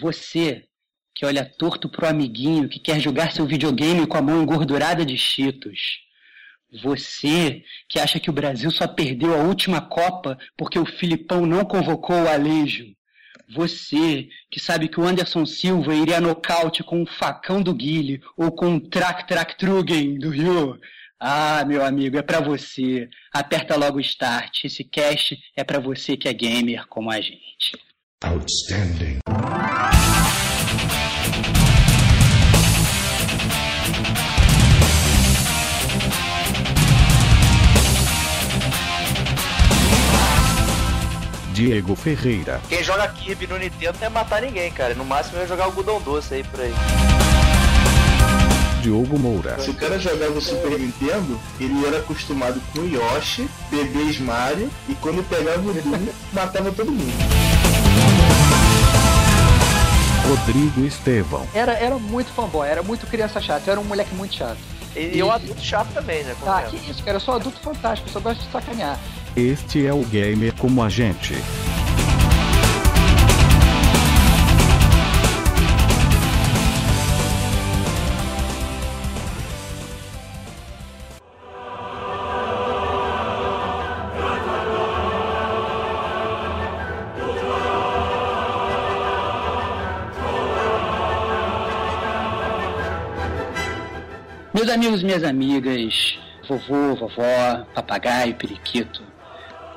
[0.00, 0.64] Você
[1.14, 5.16] que olha torto pro amiguinho que quer jogar seu videogame com a mão engordurada de
[5.16, 6.00] cheetos.
[6.82, 11.64] Você que acha que o Brasil só perdeu a última Copa porque o Filipão não
[11.64, 12.86] convocou o Alejo.
[13.54, 18.50] Você que sabe que o Anderson Silva iria nocaute com o facão do Guile ou
[18.50, 20.80] com o Track Track Trugen do Rio.
[21.20, 23.08] Ah, meu amigo, é para você.
[23.30, 24.64] Aperta logo o start.
[24.64, 27.78] Esse cast é para você que é gamer como a gente.
[28.24, 29.18] Outstanding.
[41.52, 42.60] Diego Ferreira.
[42.68, 44.94] Quem joga Kirby no Nintendo não é matar ninguém, cara.
[44.94, 46.72] No máximo é jogar o Gudon Doce aí por aí.
[48.82, 49.58] Diogo Moura.
[49.60, 54.94] Se o cara jogava o Super Nintendo, ele era acostumado com Yoshi, bebês Mario e
[54.94, 57.51] quando pegava o Doom, matava todo mundo.
[60.28, 61.46] Rodrigo Estevão.
[61.54, 64.58] Era, era muito fanboy, era muito criança chata, era um moleque muito chato.
[64.94, 66.34] E, e um adulto chato também, né?
[66.46, 68.98] Ah, que isso, cara, eu sou adulto fantástico, eu só gosto de sacanear.
[69.34, 71.34] Este é o Gamer como a gente.
[94.72, 99.02] Amigos, minhas amigas, vovô, vovó, papagaio, periquito.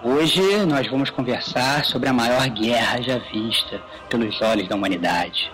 [0.02, 5.52] Hoje nós vamos conversar sobre a maior guerra já vista pelos olhos da humanidade.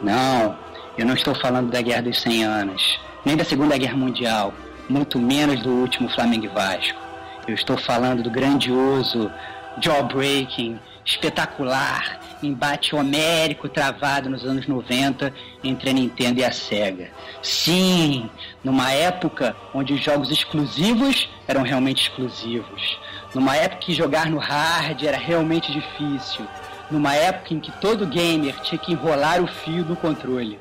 [0.00, 0.56] Não,
[0.96, 4.54] eu não estou falando da Guerra dos 100 Anos, nem da Segunda Guerra Mundial,
[4.88, 6.98] muito menos do último Flamengo e Vasco.
[7.46, 9.30] Eu estou falando do grandioso,
[9.78, 17.10] jawbreaking, espetacular embate homérico travado nos anos 90 entre a Nintendo e a Sega.
[17.42, 18.28] Sim,
[18.62, 22.98] numa época onde os jogos exclusivos eram realmente exclusivos.
[23.34, 26.46] Numa época que jogar no hard era realmente difícil.
[26.90, 30.58] Numa época em que todo gamer tinha que enrolar o fio do controle.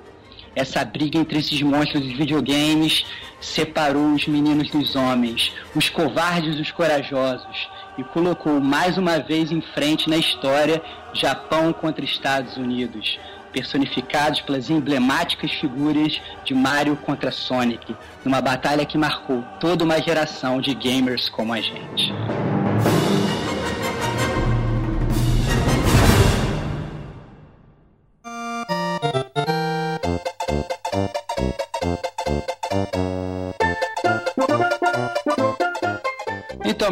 [0.56, 3.06] Essa briga entre esses monstros dos videogames
[3.42, 9.62] separou os meninos dos homens, os covardes dos corajosos, e colocou mais uma vez em
[9.62, 10.82] frente na história
[11.14, 13.20] Japão contra Estados Unidos,
[13.52, 17.96] personificados pelas emblemáticas figuras de Mario contra Sonic,
[18.26, 22.12] numa batalha que marcou toda uma geração de gamers como a gente.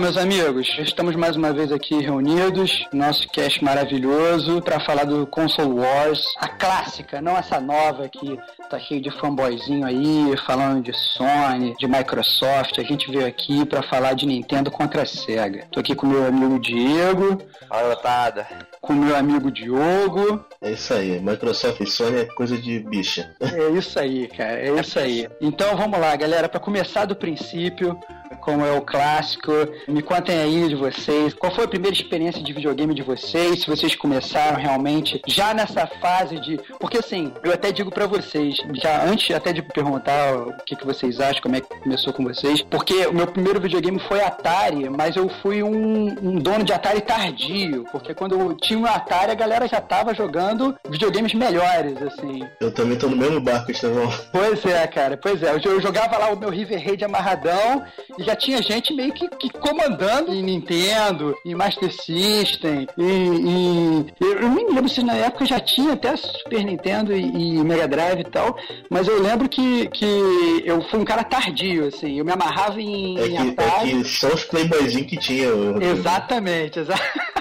[0.02, 5.74] Meus amigos, estamos mais uma vez aqui reunidos, nosso cast maravilhoso, para falar do Console
[5.74, 8.36] Wars, a clássica, não essa nova que
[8.68, 12.80] tá cheio de fanboyzinho aí, falando de Sony, de Microsoft.
[12.80, 15.68] A gente veio aqui para falar de Nintendo contra a Sega.
[15.72, 17.38] Tô aqui com meu amigo Diego.
[17.70, 18.48] Fala, otada.
[18.82, 20.44] Com meu amigo Diogo.
[20.60, 23.36] É isso aí, Microsoft e Sony é coisa de bicha.
[23.40, 25.30] É isso aí, cara, é isso aí.
[25.40, 28.00] Então vamos lá, galera, para começar do princípio,
[28.42, 29.52] como é o clássico.
[29.88, 31.34] Me contem aí de vocês.
[31.34, 33.62] Qual foi a primeira experiência de videogame de vocês?
[33.62, 36.60] Se vocês começaram realmente já nessa fase de.
[36.80, 40.86] Porque assim, eu até digo para vocês, já antes até de perguntar o que, que
[40.86, 44.90] vocês acham, como é que começou com vocês, porque o meu primeiro videogame foi Atari,
[44.90, 49.32] mas eu fui um, um dono de Atari tardio, porque quando eu tinha um Atari
[49.32, 52.48] a galera já tava jogando videogames melhores, assim.
[52.60, 54.12] Eu também tô no mesmo barco, Estevão.
[54.32, 55.52] Pois é, cara, pois é.
[55.54, 57.84] Eu, jogava lá o meu River Raid amarradão
[58.18, 64.06] e já tinha gente meio que, que comandando em Nintendo, em Master System, e, e
[64.20, 68.22] eu nem lembro se na época já tinha até Super Nintendo e, e, Mega Drive
[68.22, 68.56] e tal,
[68.90, 73.18] mas eu lembro que, que eu fui um cara tardio, assim, eu me amarrava em,
[73.18, 73.90] é em que, Atari.
[73.90, 75.48] É que só os playboyzinhos que tinha.
[75.82, 77.41] Exatamente, exatamente.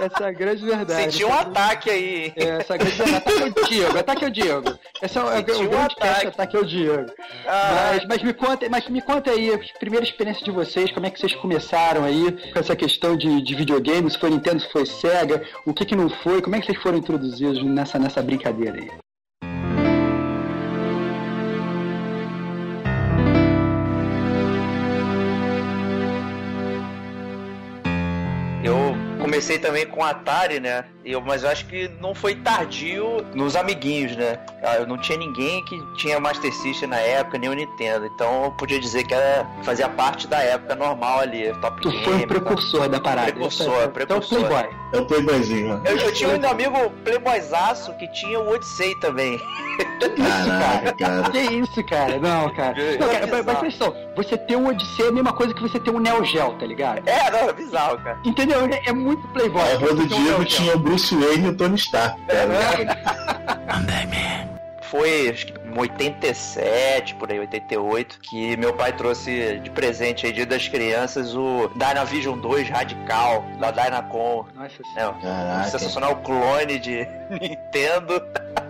[0.00, 1.12] Essa é a grande verdade.
[1.12, 2.32] Senti um ataque aí.
[2.36, 3.16] É, essa é a grande verdade.
[3.16, 4.78] Ataque ao Diego, ataque ao Diego.
[5.02, 6.26] Esse é o, é o grande um cast, ataque.
[6.26, 7.12] ataque ao Diego.
[7.46, 7.90] Ah.
[7.92, 11.10] Mas, mas, me conta, mas me conta aí, a primeira experiência de vocês, como é
[11.10, 14.86] que vocês começaram aí com essa questão de, de videogame, se foi Nintendo, se foi
[14.86, 18.78] Sega, o que que não foi, como é que vocês foram introduzidos nessa, nessa brincadeira
[18.78, 19.07] aí?
[29.38, 30.84] Comecei também com Atari, né?
[31.04, 34.38] Eu, mas eu acho que não foi tardio nos amiguinhos, né?
[34.62, 38.04] Ah, Eu não tinha ninguém que tinha Master System na época, nem o Nintendo.
[38.06, 41.52] Então eu podia dizer que era, fazia parte da época normal ali.
[41.60, 43.32] Top Tu Game, foi um precursor da parada.
[43.32, 44.38] Precursor, Então, precursor.
[44.46, 44.70] Playboy.
[44.92, 45.82] É o Playboyzinho, mano.
[45.86, 49.38] Eu, eu tinha um amigo playboyzaço que tinha o Odyssey também.
[50.16, 51.30] Caraca, cara.
[51.30, 52.18] Que isso, cara?
[52.18, 52.74] Não, cara.
[52.98, 55.90] Não, cara, mas atenção, você ter um Odyssey é a mesma coisa que você ter
[55.90, 57.08] um Neo Geo, tá ligado?
[57.08, 58.18] É, não, é bizarro, cara.
[58.24, 58.66] Entendeu?
[58.66, 59.62] É, é muito Playboy.
[59.62, 62.20] A rua do Você ter um Diego tinha o Bruce Wayne e o Tony Stark,
[62.26, 62.48] cara.
[64.90, 70.32] Foi acho que em 87, por aí, 88, que meu pai trouxe de presente aí,
[70.32, 74.46] Dia das Crianças, o Dynavision 2 Radical, da Dynacon.
[74.54, 78.20] Nossa É, um sensacional clone de Nintendo.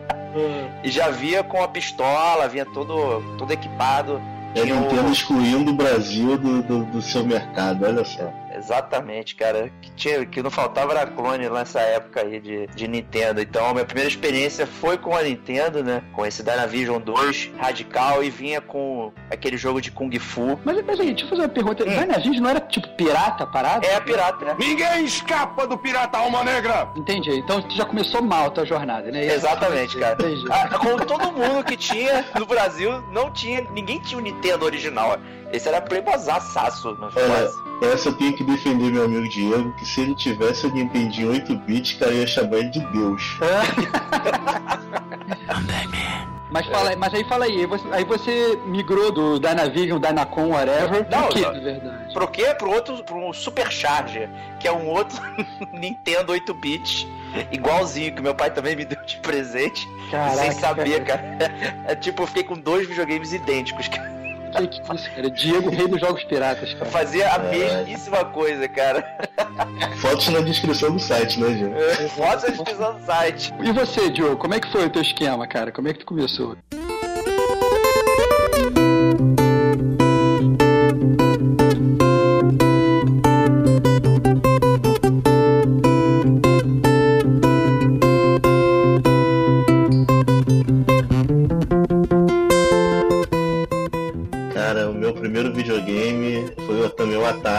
[0.84, 4.20] E já via com a pistola, vinha todo, todo equipado.
[4.54, 8.32] É a Tinha o- Nintendo excluindo o Brasil do, do, do seu mercado, olha só.
[8.58, 9.70] Exatamente, cara.
[9.80, 13.40] Que, tinha, que não faltava era clone lá nessa época aí de, de Nintendo.
[13.40, 16.02] Então, a minha primeira experiência foi com a Nintendo, né?
[16.12, 20.58] Com esse Dynavision 2 radical e vinha com aquele jogo de Kung Fu.
[20.64, 21.84] Mas, mas aí, deixa eu fazer uma pergunta.
[21.84, 21.88] Hum.
[21.88, 23.86] Dynavision não era tipo pirata a parada?
[23.86, 24.56] É a pirata, né?
[24.58, 26.88] Ninguém escapa do pirata Alma Negra!
[26.96, 27.30] Entendi.
[27.30, 29.26] Então tu já começou mal a tua jornada, né?
[29.26, 30.14] Exatamente, cara.
[30.14, 30.44] Entendi.
[30.50, 33.62] Ah, como todo mundo que tinha no Brasil, não tinha.
[33.72, 35.18] Ninguém tinha o Nintendo original.
[35.52, 37.92] Esse era playboyzaço, mas Olha, quase.
[37.92, 41.96] essa eu tenho que defender meu amigo Diego, que se ele tivesse o Nintendinho 8-bit,
[41.96, 43.38] cara, eu ia chamar ele de Deus.
[46.50, 51.06] Mas, fala, mas aí fala aí, aí você, aí você migrou do Dynavision, Dynacon, whatever.
[51.10, 51.52] Não, pro que, não.
[51.52, 52.14] de verdade?
[52.14, 52.54] Pro quê?
[52.54, 55.20] Pro outro, pro Supercharger, que é um outro
[55.72, 57.06] Nintendo 8-bit,
[57.52, 61.22] igualzinho, que meu pai também me deu de presente, Caraca, sem saber, cara.
[61.86, 64.17] É tipo, eu fiquei com dois videogames idênticos, cara.
[64.56, 65.30] Que, que isso, cara?
[65.30, 66.86] Diego, rei dos jogos piratas, cara.
[66.86, 67.48] Fazia a É.
[67.50, 69.04] mesmíssima coisa, cara.
[70.00, 71.74] Fotos na descrição do site, né, Diego?
[72.16, 73.54] Mostra a descrição do site.
[73.62, 75.70] E você, Diogo, como é que foi o teu esquema, cara?
[75.72, 76.56] Como é que tu começou?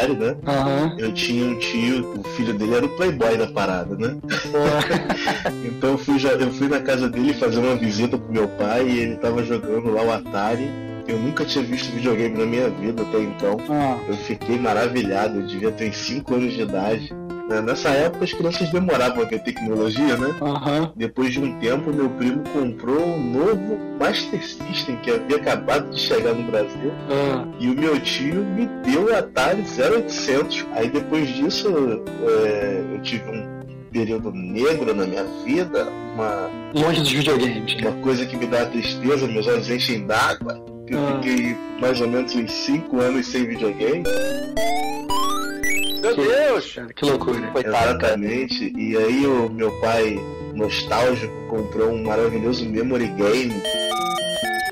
[0.07, 0.36] Né?
[0.46, 0.96] Aham.
[0.98, 4.16] Eu tinha um tio, o filho dele era o playboy da parada, né?
[5.66, 8.88] Então eu fui, já, eu fui na casa dele fazer uma visita pro meu pai
[8.88, 10.69] e ele tava jogando lá o Atari.
[11.07, 13.57] Eu nunca tinha visto videogame na minha vida até então.
[13.69, 17.12] Ah, Eu fiquei maravilhado, eu devia ter 5 anos de idade.
[17.50, 20.36] Né, Nessa época as crianças demoravam a ter tecnologia, né?
[20.40, 20.94] Aham.
[20.96, 26.00] Depois de um tempo, meu primo comprou um novo Master System que havia acabado de
[26.00, 26.92] chegar no Brasil.
[27.10, 27.46] ah.
[27.60, 30.66] E o meu tio me deu o Atari 0800.
[30.75, 31.68] Aí depois disso,
[32.28, 33.60] é, eu tive um
[33.92, 39.25] período negro na minha vida, uma, Longe dos videogames, uma coisa que me dá tristeza,
[39.25, 40.63] meus olhos enchem d'água.
[40.88, 41.19] Eu Ah.
[41.22, 44.04] fiquei mais ou menos uns 5 anos sem videogame.
[46.01, 46.74] Meu Que- Deus!
[46.74, 47.48] Cara, que loucura.
[47.51, 47.90] Coitado, cara.
[47.92, 48.74] Exatamente.
[48.78, 50.19] E aí o meu pai,
[50.54, 53.62] nostálgico, comprou um maravilhoso memory game.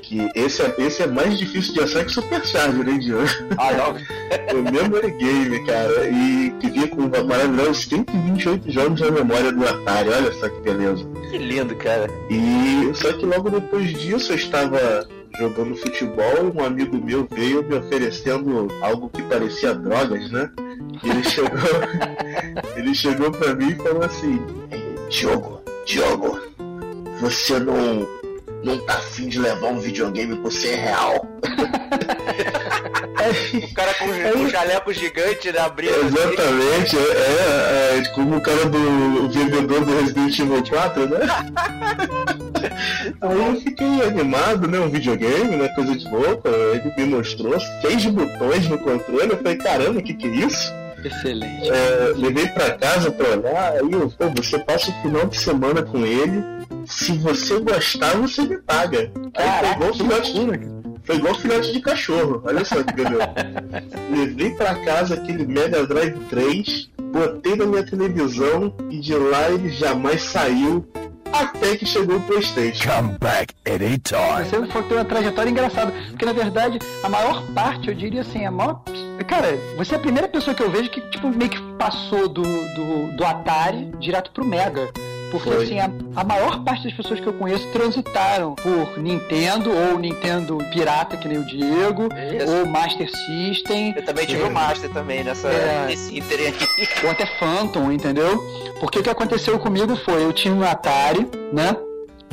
[0.02, 3.26] Que esse é, esse é mais difícil de achar que Supercharger, né, Diogo?
[3.58, 3.94] Ah, não.
[4.58, 6.08] o memory game, cara.
[6.08, 10.08] E que vinha com maravilhosos 128 jogos na memória do Atari.
[10.08, 11.04] Olha só que beleza.
[11.30, 12.08] Que lindo, cara.
[12.30, 17.74] E só que logo depois disso eu estava jogando futebol um amigo meu veio me
[17.74, 20.50] oferecendo algo que parecia drogas, né?
[21.02, 21.58] Ele chegou,
[22.76, 24.40] ele chegou pra mim e falou assim:
[25.08, 26.40] Diogo, Diogo,
[27.20, 28.17] você não
[28.62, 31.26] não tá afim de levar um videogame por 100 real?
[33.62, 35.92] O cara com, com um jaleco gigante na briga.
[35.96, 41.18] Exatamente, é, é, é como o cara do o vendedor do Resident Evil 4, né?
[43.20, 44.78] Aí eu fiquei animado, né?
[44.78, 45.68] Um videogame, né?
[45.68, 46.48] Coisa de louco.
[46.48, 49.30] Ele me mostrou seis botões no controle.
[49.30, 50.72] Eu falei, caramba, o que, que é isso?
[51.04, 51.70] Excelente.
[51.70, 53.72] É, levei pra casa pra olhar.
[53.72, 56.57] Aí eu, pô, você passa o final de semana com ele.
[56.88, 59.10] Se você gostar, você me paga.
[59.34, 60.32] Aí foi igual filhote,
[61.04, 62.42] foi igual filhote de cachorro.
[62.44, 63.30] Olha só que beleza.
[64.10, 69.70] Levei pra casa aquele Mega Drive 3, botei na minha televisão e de lá ele
[69.70, 70.86] jamais saiu
[71.32, 72.90] até que chegou o Playstation.
[72.90, 74.44] Come back anytime.
[74.44, 75.92] Você foi ter uma trajetória engraçada.
[76.10, 78.82] Porque na verdade, a maior parte, eu diria assim, a maior.
[79.26, 82.42] Cara, você é a primeira pessoa que eu vejo que, tipo, meio que passou do,
[82.42, 84.88] do, do Atari direto pro Mega.
[85.30, 85.64] Porque, Foi.
[85.64, 90.56] assim, a, a maior parte das pessoas que eu conheço transitaram por Nintendo, ou Nintendo
[90.72, 92.50] pirata, que nem o Diego, Isso.
[92.56, 95.86] ou Master System, Eu também tive o Master também nessa, É.
[95.86, 96.54] nesse ínter aí.
[97.04, 98.42] ou até Phantom, entendeu?
[98.80, 101.76] Porque o que aconteceu comigo foi, eu tinha um Atari, né?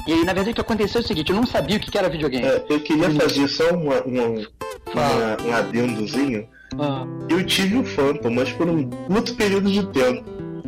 [0.08, 1.98] E aí, na verdade, o que aconteceu é o seguinte, eu não sabia o que
[1.98, 2.46] era videogame.
[2.46, 6.48] É, eu queria fazer só uma, uma, uma- um adendozinho.
[6.80, 10.24] Ah, Eu tive o Phantom, mas por um curto período de tempo.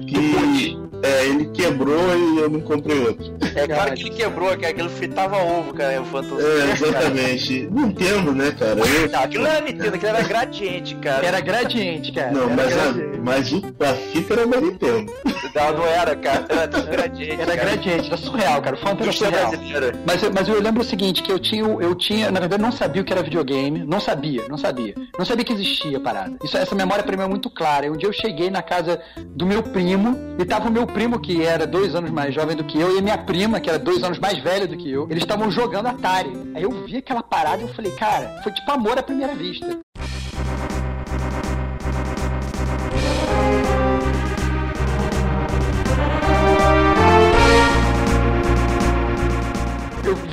[0.08, 3.36] que é, ele quebrou e eu não comprei outro.
[3.56, 7.68] É claro que ele quebrou, que aquilo fritava ovo, cara, o Phantom É, exatamente.
[7.72, 8.80] Nintendo, né, cara?
[8.80, 11.26] Eu- Não, aquilo não era Nintendo, aquilo era gradiente, cara.
[11.26, 12.32] Era gradiente, cara.
[12.32, 13.20] Não, era mas, a, gradiente.
[13.24, 15.14] mas o, a fita era da Nintendo.
[15.56, 16.46] Não, não era, cara.
[16.50, 17.32] Era gradiente.
[17.42, 17.56] Era cara.
[17.72, 18.76] gradiente, era surreal, cara.
[18.76, 19.50] O Phantom era surreal.
[19.50, 19.94] brasileira.
[20.06, 22.72] Mas, eu- mas eu lembro o seguinte, que eu tinha, eu tinha, na verdade, não
[22.72, 24.94] sabia o que era videogame, não sabia, não sabia.
[25.18, 26.38] Não sabia que existia a parada.
[26.44, 27.92] Isso, essa memória pra mim é muito clara.
[27.92, 31.44] Um dia eu cheguei na casa do meu primo, e tava o meu primo, que
[31.44, 34.20] era dois anos mais jovem do que eu, e minha prima, que era dois anos
[34.20, 36.32] mais velha do que eu, eles estavam jogando Atari.
[36.56, 39.80] Aí eu vi aquela parada e eu falei, cara, foi tipo amor à primeira vista.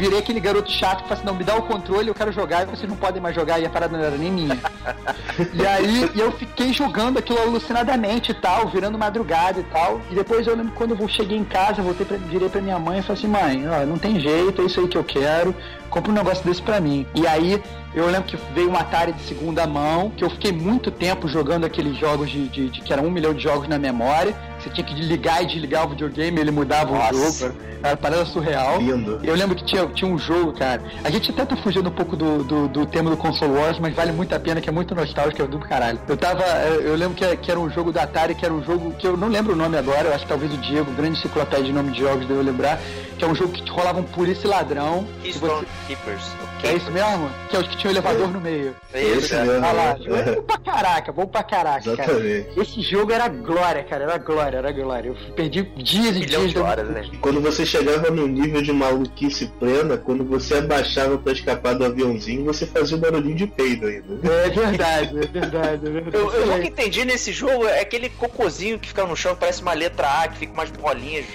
[0.04, 2.62] Virei aquele garoto chato que fala assim, não, me dá o controle, eu quero jogar,
[2.62, 4.58] e vocês não podem mais jogar, e a parada não era nem minha.
[5.54, 10.00] e aí eu fiquei jogando aquilo alucinadamente e tal, virando madrugada e tal.
[10.10, 12.78] E depois eu lembro quando eu cheguei em casa, eu voltei pra, virei pra minha
[12.78, 15.54] mãe e falei assim, mãe, ó, não tem jeito, é isso aí que eu quero,
[15.88, 17.06] compra um negócio desse pra mim.
[17.14, 17.62] E aí
[17.94, 21.64] eu lembro que veio um Atari de segunda mão, que eu fiquei muito tempo jogando
[21.64, 24.34] aqueles jogos de, de- de- que eram um milhão de jogos na memória.
[24.64, 27.14] Você tinha que ligar e desligar o videogame, ele mudava Nossa.
[27.14, 27.58] o jogo.
[27.82, 28.80] Era parada surreal.
[28.80, 29.20] Lindo.
[29.22, 30.82] Eu lembro que tinha, tinha um jogo, cara.
[31.04, 33.94] A gente até tá fugindo um pouco do, do, do tema do Console Wars, mas
[33.94, 36.00] vale muito a pena, que é muito nostálgico, é do caralho.
[36.08, 36.42] Eu tava.
[36.82, 39.06] Eu eu lembro que, que era um jogo da Atari, que era um jogo que
[39.06, 41.72] eu não lembro o nome agora, eu acho que talvez o Diego, grande enciclopédia de
[41.72, 42.78] nome de jogos, deve lembrar,
[43.18, 45.06] que é um jogo que rolava um polícia e ladrão.
[45.22, 46.22] Keystone você- Keepers.
[46.62, 47.30] É isso mesmo?
[47.50, 48.74] Que é os que tinha o elevador no meio.
[48.92, 49.44] É isso, cara.
[49.44, 49.66] mesmo.
[49.66, 50.40] Ah lá, É.
[50.40, 52.10] pra caraca, bom pra caraca, cara.
[52.12, 52.60] Exatamente.
[52.60, 55.08] Esse jogo era glória, cara, era glória, era glória.
[55.10, 57.04] Eu perdi dias e Milhão dias de horas, né?
[57.20, 62.44] Quando você chegava no nível de maluquice plena, quando você abaixava pra escapar do aviãozinho,
[62.44, 64.14] você fazia um barulhinho de peido ainda.
[64.44, 66.16] É verdade, é verdade, é verdade.
[66.16, 69.74] Eu, eu nunca entendi nesse jogo, é aquele cocôzinho que fica no chão, parece uma
[69.74, 71.26] letra A, que fica umas bolinhas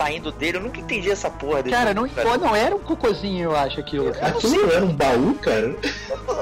[0.00, 0.56] saindo dele.
[0.58, 3.78] Eu nunca entendi essa porra desse Cara, não, pô, não era um cocôzinho, eu acho,
[3.80, 4.12] aquilo.
[4.12, 4.28] cara.
[4.28, 5.76] Aquilo não era um baú, cara?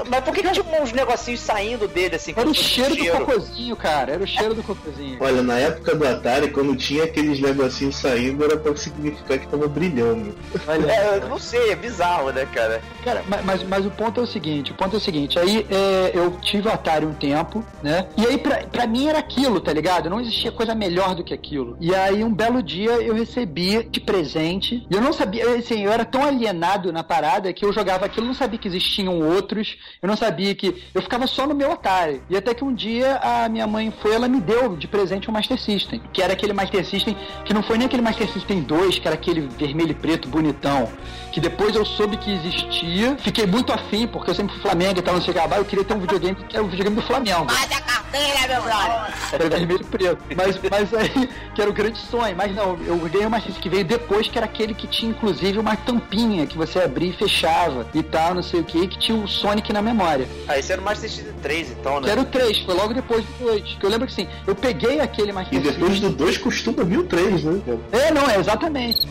[0.09, 2.33] Mas por que, que tinha uns negocinhos saindo dele, assim?
[2.35, 4.13] Era o fosse cheiro do cocôzinho, cara.
[4.13, 5.17] Era o cheiro do cocôzinho.
[5.19, 9.67] Olha, na época do Atari, quando tinha aqueles negocinhos saindo, era pra significar que tava
[9.67, 10.33] brilhando.
[10.67, 12.81] Olha, É, eu não sei, é bizarro, né, cara?
[13.03, 15.65] Cara, ma- mas, mas o ponto é o seguinte, o ponto é o seguinte, aí
[15.69, 18.07] é, eu tive o Atari um tempo, né?
[18.17, 20.09] E aí pra, pra mim era aquilo, tá ligado?
[20.09, 21.75] Não existia coisa melhor do que aquilo.
[21.79, 23.48] E aí um belo dia eu recebi
[23.89, 27.73] de presente, e eu não sabia, assim, eu era tão alienado na parada que eu
[27.73, 30.83] jogava aquilo, não sabia que existiam outros, eu não sabia que...
[30.93, 32.21] Eu ficava só no meu Atari.
[32.29, 35.33] E até que um dia a minha mãe foi, ela me deu de presente um
[35.33, 38.99] Master System, que era aquele Master System que não foi nem aquele Master System 2,
[38.99, 40.89] que era aquele vermelho e preto bonitão,
[41.31, 45.01] que depois eu soube que existia, fiquei muito afim, porque eu sempre fui Flamengo e
[45.01, 47.49] tal, não lá, eu queria ter um videogame que era o videogame do Flamengo.
[47.49, 49.13] Faz a carteira, meu brother.
[49.31, 50.23] Era vermelho e preto.
[50.35, 52.35] Mas, mas aí, que era o grande sonho.
[52.35, 55.57] Mas não, eu ganhei uma Master que veio depois, que era aquele que tinha inclusive
[55.59, 59.17] uma tampinha que você abria e fechava e tal, não sei o que, que tinha
[59.17, 60.27] o Sonic na memória.
[60.47, 62.11] Ah, esse era o Master System 3, então, Que né?
[62.11, 63.63] era o 3, foi logo depois do 2.
[63.79, 66.99] Que eu lembro que assim, eu peguei aquele Master E depois do 2 costuma vir
[66.99, 67.61] o 3, né?
[67.91, 69.07] É, não, é exatamente.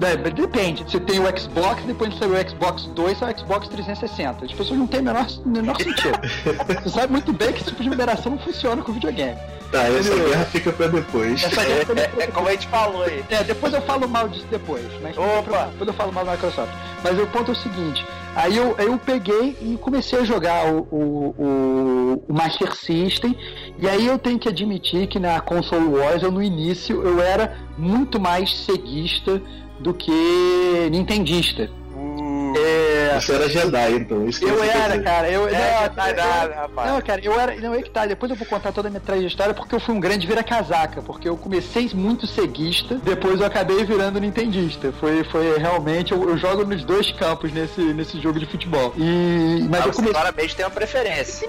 [0.00, 0.82] É, depende.
[0.84, 4.44] Você tem o Xbox, depois saiu o Xbox 2 ou o Xbox 360.
[4.44, 6.18] As pessoas não têm o menor, menor sentido.
[6.82, 9.36] Você sabe muito bem que esse tipo de numeração não funciona com videogame.
[9.70, 11.42] Tá, essa guerra fica pra depois.
[11.42, 12.24] Essa guerra foi É, depois.
[12.28, 13.24] é como a gente falou aí.
[13.28, 14.84] É, depois eu falo mal disso depois.
[15.02, 15.66] Mas Opa!
[15.72, 16.70] Depois eu falo mal da Microsoft.
[17.02, 20.86] Mas o ponto é o seguinte: aí eu, eu peguei e comecei a jogar o,
[20.92, 23.36] o, o- o Master System.
[23.78, 27.56] E aí eu tenho que admitir que na Console Wars, eu no início, eu era
[27.76, 29.42] muito mais ceguista
[29.84, 31.70] do que nintendista.
[32.56, 34.26] É, Você era Jedi, então.
[34.28, 35.30] Isso eu era, cara.
[35.30, 36.90] Eu, É, não, eu- nada, rapaz.
[36.90, 37.54] não, cara, eu era.
[37.60, 38.06] Não, é que tá.
[38.06, 41.02] Depois eu vou contar toda a minha trajetória porque eu fui um grande vira-casaca.
[41.02, 44.92] Porque eu comecei muito ceguista, depois eu acabei virando nintendista.
[45.00, 46.12] Foi, foi realmente.
[46.12, 48.92] Eu, eu jogo nos dois campos nesse, nesse jogo de futebol.
[48.96, 49.66] E.
[49.68, 50.12] Mas Ah, eu comecei.
[50.12, 51.48] claramente tem uma preferência.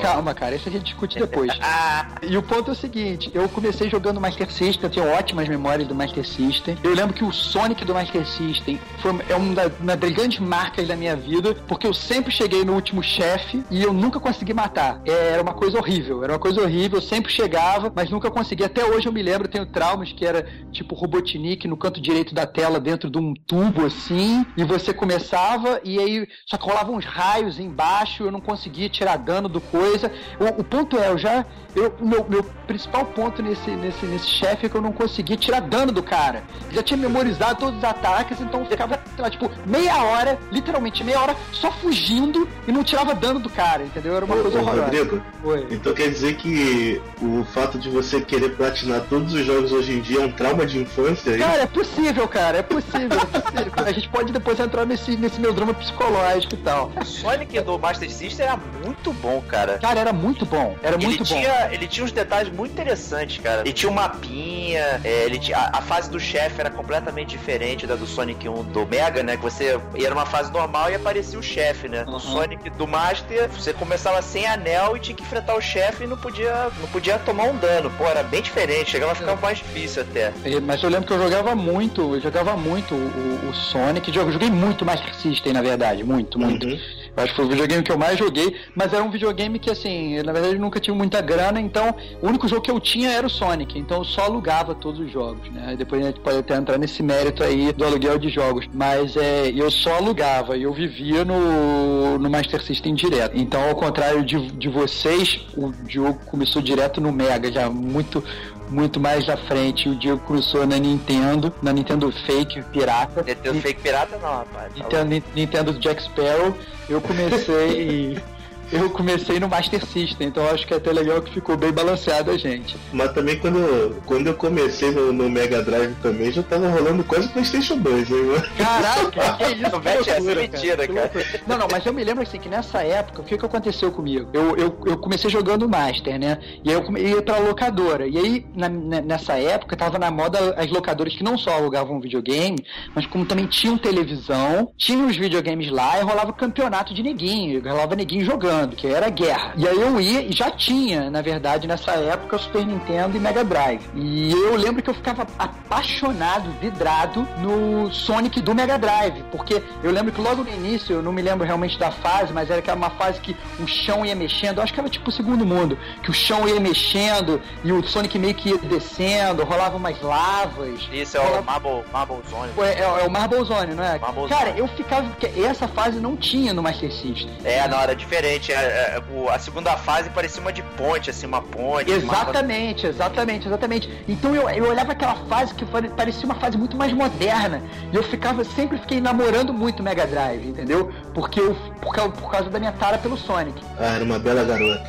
[0.00, 1.52] Calma, cara, isso a gente discute depois.
[1.62, 5.48] Ah, E o ponto é o seguinte, eu comecei jogando Master System, eu tenho ótimas
[5.48, 6.76] memórias do Master System.
[6.82, 10.38] Eu lembro que o Sonic do Master System foi é uma, da- uma das grandes
[10.38, 14.54] marcas da minha vida, porque eu sempre cheguei no último chefe e eu nunca consegui
[14.54, 15.00] matar.
[15.06, 18.64] É, Era uma coisa horrível, era uma coisa horrível, eu sempre chegava, mas nunca consegui.
[18.64, 22.46] Até hoje eu me lembro, tenho traumas que era tipo Robotnik no canto direito da
[22.46, 27.04] tela, dentro de um tubo assim, e você começava e aí só que rolavam uns
[27.04, 30.12] raios embaixo, eu não conseguia tirar dano do coisa.
[30.38, 31.44] O, o ponto é, eu já.
[31.74, 35.60] Eu, meu, meu principal ponto nesse, nesse, nesse chefe é que eu não conseguia tirar
[35.60, 36.42] dano do cara.
[36.70, 41.36] Já tinha memorizado todos os ataques, então ficava, lá, tipo, meia hora, literalmente meia hora,
[41.52, 44.16] só fugindo e não tirava dano do cara, entendeu?
[44.16, 44.84] Era uma Ô, coisa ô, horrorosa.
[44.84, 45.66] Rodrigo, Oi.
[45.70, 50.00] então quer dizer que o fato de você querer platinar todos os jogos hoje em
[50.00, 51.30] dia é um trauma de infância?
[51.30, 51.44] é isso?
[51.46, 53.72] Cara, é possível, cara, é possível, é possível.
[53.76, 56.92] A gente pode depois entrar nesse, nesse meu drama psicológico e tal.
[57.00, 59.78] O Sonic do Master System era muito bom, cara.
[59.78, 61.24] Cara, era muito bom, era ele muito bom.
[61.24, 63.62] tinha, ele tinha uns detalhes muito interessantes, cara.
[63.62, 67.86] Ele tinha um mapinha, é, ele tinha, a, a fase do chefe era completamente diferente
[67.86, 69.36] da do Sonic 1 do Mega, né?
[69.36, 72.04] Que você ia numa fase normal e aparecia o chefe, né?
[72.04, 72.18] No Uhum.
[72.20, 76.16] Sonic do Master, você começava sem anel e tinha que enfrentar o chefe e não
[76.16, 77.90] podia, não podia tomar um dano.
[77.98, 80.32] Pô, era bem diferente, chegava a ficar mais difícil até.
[80.44, 84.32] É, Mas eu lembro que eu jogava muito, eu jogava muito o, o Sonic, eu
[84.32, 86.66] joguei muito Master System, na verdade, muito, muito.
[86.66, 86.78] Uhum.
[87.16, 90.14] Acho que foi o videogame que eu mais joguei, mas era um videogame que, assim,
[90.14, 93.10] eu, na verdade eu nunca tive muita grana, então o único jogo que eu tinha
[93.10, 95.74] era o Sonic, então eu só alugava todos os jogos, né?
[95.76, 99.50] Depois a gente pode até entrar nesse mérito aí do aluguel de jogos, mas é,
[99.54, 103.36] eu só alugava e eu vivia no, no Master System direto.
[103.36, 108.24] Então, ao contrário de, de vocês, o jogo começou direto no Mega, já muito
[108.72, 109.88] muito mais à frente.
[109.88, 113.22] O Diego começou na Nintendo, na Nintendo Fake Pirata.
[113.22, 114.72] Nintendo Fake Pirata não, rapaz.
[114.74, 116.56] Tá Nintendo, Nintendo Jack Sparrow,
[116.88, 118.18] eu comecei.
[118.72, 121.72] eu comecei no Master System, então eu acho que é até legal que ficou bem
[121.72, 122.76] balanceado a gente.
[122.92, 127.28] Mas também quando, quando eu comecei no, no Mega Drive também já tava rolando quase
[127.28, 128.42] Playstation 2, hein, mano?
[128.56, 129.80] Caraca, que isso?
[130.02, 131.10] Que essa mentira, cara.
[131.46, 134.28] Não, não, mas eu me lembro assim que nessa época, o que, que aconteceu comigo?
[134.32, 136.38] Eu, eu, eu comecei jogando Master, né?
[136.64, 138.06] E aí eu come- ia pra locadora.
[138.06, 142.00] E aí, na- na- nessa época, tava na moda as locadoras que não só alugavam
[142.00, 142.64] videogame,
[142.94, 147.94] mas como também tinham televisão, tinham os videogames lá e rolava campeonato de neguinho, rolava
[147.96, 149.52] neguinho jogando, que era guerra.
[149.56, 153.44] E aí eu ia e já tinha, na verdade, nessa época, Super Nintendo e Mega
[153.44, 153.82] Drive.
[153.94, 159.90] E eu lembro que eu ficava apaixonado, vidrado no Sonic do Mega Drive, porque eu
[159.90, 162.76] lembro que logo no início, eu não me lembro realmente da fase, mas era aquela
[162.76, 165.78] uma fase que o chão ia mexendo, eu acho que era tipo o segundo mundo,
[166.02, 170.80] que o chão ia mexendo e o Sonic meio que ia descendo, rolavam umas lavas.
[170.92, 172.52] Isso é o rolava- Marble, Marble Zone.
[172.58, 173.98] é, é, é o Marble Zone, não é?
[173.98, 174.58] Marble Cara, Zone.
[174.60, 175.06] eu ficava.
[175.44, 177.30] Essa fase não tinha no Master System.
[177.44, 178.51] É, não, era diferente.
[178.52, 181.90] É, é, o- a segunda fase parecia uma de ponte, assim, uma ponte.
[181.90, 184.04] uma- Exatamente, exatamente, exatamente.
[184.08, 187.62] Então eu, eu olhava aquela fase que pare- parecia uma fase muito mais moderna.
[187.92, 190.92] E eu ficava, sempre fiquei namorando muito o Mega Drive, entendeu?
[191.14, 193.62] Porque eu, por, causa, por causa da minha tara pelo Sonic.
[193.78, 194.82] Ah, era uma bela garota.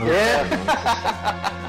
[0.00, 0.44] É.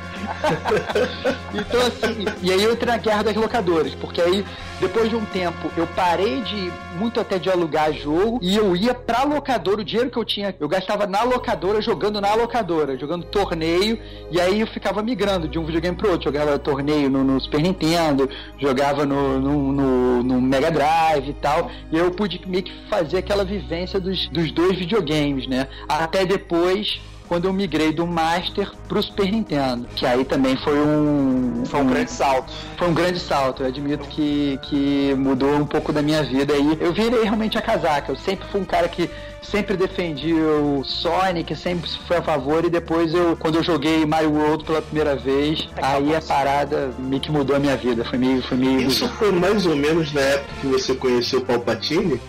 [1.53, 4.45] então assim, e aí eu entrei na guerra das locadoras, porque aí
[4.79, 8.93] depois de um tempo eu parei de muito até de alugar jogo e eu ia
[8.93, 13.25] pra locadora, o dinheiro que eu tinha, eu gastava na locadora jogando na locadora, jogando
[13.25, 13.99] torneio,
[14.31, 17.61] e aí eu ficava migrando de um videogame pro outro, jogava torneio no, no Super
[17.61, 23.17] Nintendo, jogava no, no, no- Mega Drive e tal, e eu pude meio que fazer
[23.17, 25.67] aquela vivência dos, dos dois videogames, né?
[25.87, 29.87] Até depois quando eu migrei do Master pro Super Nintendo.
[29.95, 31.63] Que aí também foi um.
[31.65, 32.51] Foi um grande salto.
[32.77, 33.63] Foi um grande salto.
[33.63, 36.77] Eu admito que, que mudou um pouco da minha vida aí.
[36.79, 38.11] Eu virei realmente a casaca.
[38.11, 39.09] Eu sempre fui um cara que
[39.41, 42.65] sempre defendi o Sonic, sempre fui a favor.
[42.65, 47.21] E depois eu, quando eu joguei Mario World pela primeira vez, aí a parada meio
[47.21, 48.03] que mudou a minha vida.
[48.05, 48.41] Foi meio.
[48.43, 52.19] Foi meio Isso foi mais ou menos na época que você conheceu o Palpatine?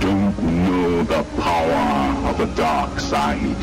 [0.00, 0.57] Don't
[1.04, 3.56] the power of the dark side.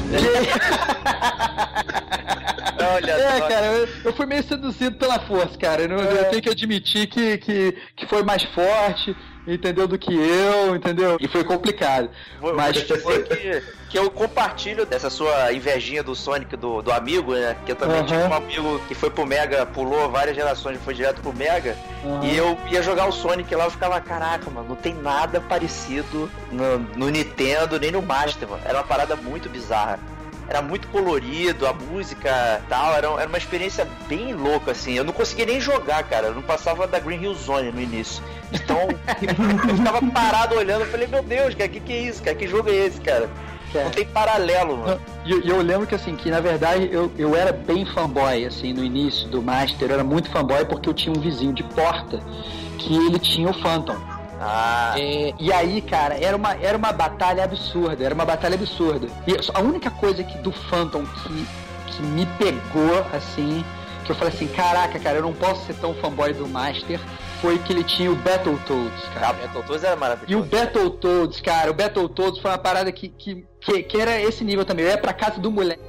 [2.80, 3.48] Olha É, só.
[3.48, 5.84] cara, eu, eu fui meio seduzido pela força, cara.
[5.84, 9.16] Eu, não- eu tenho que admitir que, que, que foi mais forte,
[9.48, 9.88] entendeu?
[9.88, 11.18] Do que eu, entendeu?
[11.20, 12.10] E foi complicado.
[12.42, 17.34] Vou, Mas vou que, que eu compartilho dessa sua invejinha do Sonic do, do amigo,
[17.34, 17.56] né?
[17.66, 18.06] Que eu também Aham.
[18.08, 21.78] tive um amigo que foi pro Mega, pulou várias gerações, foi direto pro Mega.
[22.24, 26.30] E eu ia jogar o Sonic lá, eu ficava, caraca, mano, não tem nada parecido
[26.52, 28.62] no, no Nintendo nem no Master, mano.
[28.66, 30.00] Era uma parada muito bizarra.
[30.48, 34.94] Era muito colorido, a música tal, era, era uma experiência bem louca, assim.
[34.94, 36.28] Eu não conseguia nem jogar, cara.
[36.28, 38.24] Eu não passava da Green Hill Zone no início.
[38.52, 38.88] Então,
[39.70, 42.36] eu ficava parado olhando, eu falei, meu Deus, cara, que que é isso, cara?
[42.36, 43.30] Que jogo é esse, cara?
[43.84, 45.02] Não tem paralelo, mano.
[45.26, 48.72] E e eu, lembro que assim, que na verdade eu, eu era bem fanboy, assim,
[48.72, 52.22] no início do Master, eu era muito fanboy porque eu tinha um vizinho de porta
[52.78, 53.98] que ele tinha o Phantom.
[54.40, 59.08] Ah, É, e aí, cara, era uma, era uma batalha absurda, era uma batalha absurda.
[59.28, 61.48] E a única coisa que do Phantom que,
[61.88, 63.64] que me pegou, assim,
[64.04, 67.00] que eu falei assim, caraca, cara, eu não posso ser tão fanboy do Master,
[67.42, 69.30] foi que ele tinha o Battletoads, cara.
[69.30, 70.32] ah, Battletoads era maravilhoso.
[70.32, 74.44] E o Battletoads, cara, o Battletoads foi uma parada que, que, que, que era esse
[74.44, 74.86] nível também.
[74.86, 75.82] Eu ia pra casa do moleque,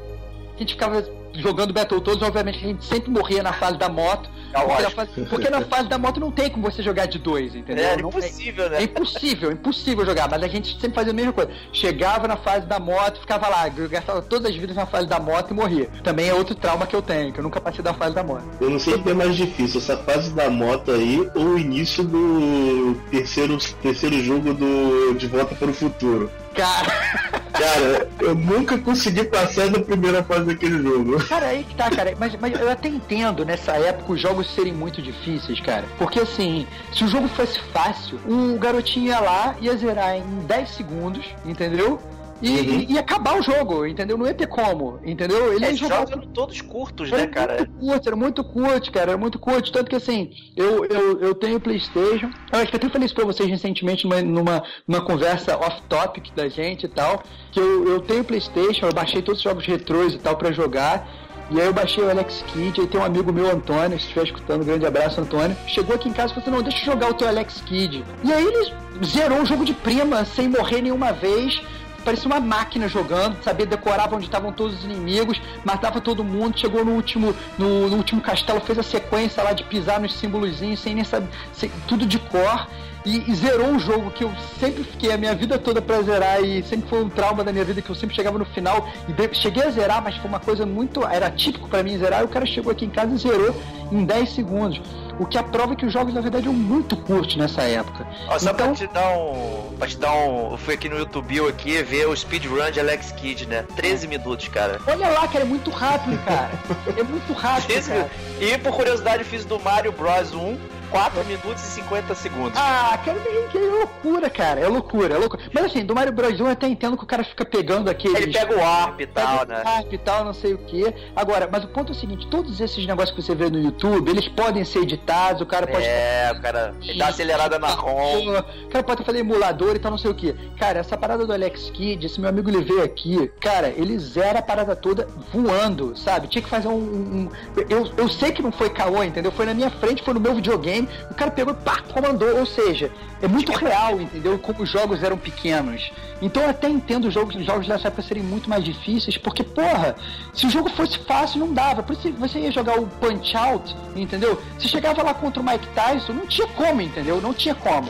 [0.55, 1.03] a gente ficava
[1.40, 4.29] jogando Battletoads, obviamente a gente sempre morria na fase da moto.
[4.53, 7.18] É Porque na, fase, porque na fase da moto não tem como você jogar de
[7.18, 7.85] dois, entendeu?
[7.85, 8.83] É Não impossível, é né?
[8.83, 11.51] impossível, impossível jogar, mas a gente sempre fazia a mesma coisa.
[11.72, 15.51] Chegava na fase da moto, ficava lá, gastava todas as vidas na fase da moto
[15.51, 15.88] e morria.
[16.03, 18.44] Também é outro trauma que eu tenho, que eu nunca passei da fase da moto.
[18.61, 21.59] Eu não sei o que é mais difícil, essa fase da moto aí ou o
[21.59, 26.31] início do terceiro, terceiro jogo do De Volta para o Futuro.
[26.57, 31.23] Cara, Cara, eu nunca consegui passar da primeira fase daquele jogo.
[31.27, 32.14] cara, aí que tá, cara.
[32.19, 35.85] Mas, mas eu até entendo nessa época os jogos serem muito difíceis, cara.
[35.99, 40.71] Porque assim, se o jogo fosse fácil, o garotinho ia lá, ia zerar em 10
[40.71, 42.01] segundos, entendeu?
[42.42, 42.57] E, Uhum.
[42.81, 44.18] e- e acabar o jogo, entendeu?
[44.18, 45.55] Não ia ter como, entendeu?
[45.55, 47.57] Ele É, jogar jogos eram todos curtos, Era né, cara?
[47.57, 49.72] muito curto, era muito curto, cara, era muito curto.
[49.72, 52.31] Tanto que assim, eu, eu, eu tenho Playstation.
[52.53, 56.31] Eu acho que eu até falei isso pra vocês recentemente numa, numa, numa conversa off-topic
[56.35, 57.22] da gente e tal.
[57.53, 61.09] Que eu, eu tenho Playstation, eu baixei todos os jogos retrôs e tal pra jogar.
[61.51, 64.25] E aí eu baixei o Alex Kidd, aí tem um amigo meu, Antônio, se estiver
[64.25, 65.57] escutando, grande abraço, Antônio.
[65.68, 68.05] Chegou aqui em casa e falou assim, não, deixa eu jogar o teu Alex Kidd.
[68.25, 68.72] E aí ele
[69.07, 71.62] zerou o jogo de prima, sem morrer nenhuma vez.
[72.07, 76.85] Parecia uma máquina jogando, sabia decorar onde estavam todos os inimigos, matava todo mundo, chegou
[76.85, 80.95] no último, no, no último castelo, fez a sequência lá de pisar nos símbolozinhos sem
[80.95, 82.69] nem saber, sem- tudo de cor.
[83.05, 86.42] E, e zerou um jogo que eu sempre fiquei a minha vida toda pra zerar
[86.42, 89.12] e sempre foi um trauma da minha vida que eu sempre chegava no final e
[89.12, 91.05] de- cheguei a zerar, mas foi uma coisa muito.
[91.07, 93.55] Era típico pra mim zerar e o cara chegou aqui em casa e zerou
[93.92, 94.81] em 10 segundos.
[95.19, 98.07] O que aprova que os jogos, na verdade, eram muito curtos nessa época.
[98.29, 99.75] Ó, só Então- pra te dar um.
[99.79, 100.51] Pra te dar um.
[100.53, 103.65] Eu fui aqui no YouTube aqui ver o speedrun de Alex Kidd, né?
[103.77, 104.79] 13 minutos, cara.
[104.87, 106.51] Olha lá, cara, é muito rápido, cara.
[106.99, 108.11] É muito rápido, 13 cara.
[108.41, 110.57] E por curiosidade, eu fiz do Mario Bros 1
[110.90, 112.59] 4 minutos e 50 segundos.
[112.59, 113.18] Ah, cara,
[113.51, 114.61] que é loucura, cara.
[114.61, 115.42] É loucura, é loucura.
[115.53, 118.20] Mas assim, do Mario Bros 1 eu até entendo que o cara fica pegando aqueles.
[118.20, 119.62] Ele pega o Warp e tal, pega né?
[119.62, 120.94] o hype e tal, não sei o que.
[121.14, 124.11] Agora, mas o ponto é o seguinte: todos esses negócios que você vê no YouTube,
[124.11, 125.85] eles podem ser editados, o cara pode.
[125.87, 128.38] É, o cara ele dá acelerada na ROM.
[128.64, 130.33] O cara pode fazer emulador e tal, não sei o que.
[130.59, 134.38] Cara, essa parada do Alex Kidd, esse meu amigo ele veio aqui, cara, ele zera
[134.40, 136.29] a parada toda voando, sabe?
[136.29, 136.72] Tinha que fazer um.
[136.75, 137.29] um-
[137.68, 139.31] eu, eu sei que não foi caô, entendeu?
[139.33, 140.76] Foi na minha frente, foi no meu videogame,
[141.11, 142.39] o cara pegou e pá, comandou.
[142.39, 142.91] Ou seja,
[143.23, 144.39] é muito real, entendeu?
[144.39, 145.91] Como os jogos eram pequenos.
[146.21, 149.43] Então eu até entendo os jogos, os jogos dessa época serem muito mais difíceis, porque,
[149.45, 149.95] porra,
[150.35, 151.83] se o jogo fosse fácil, não dava.
[151.83, 154.41] Por isso você ia jogar o Punch Out, entendeu?
[154.59, 157.21] Se chegava lá contra o Mike Tyson, não tinha como, entendeu?
[157.21, 157.89] Não tinha como.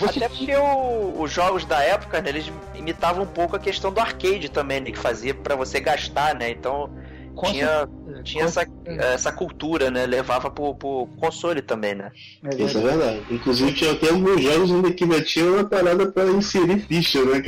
[0.00, 3.90] Você Até porque o- os jogos da época, né, eles imitavam um pouco a questão
[3.90, 6.50] do arcade também, né, que fazia pra você gastar, né?
[6.50, 6.90] Então
[7.34, 7.88] Com tinha,
[8.22, 10.06] tinha essa, essa cultura, né?
[10.06, 12.10] Levava pro, pro console também, né?
[12.44, 13.22] É Isso é verdade.
[13.30, 17.42] Inclusive tinha até alguns jogos onde que tinha uma parada pra inserir ficha, né?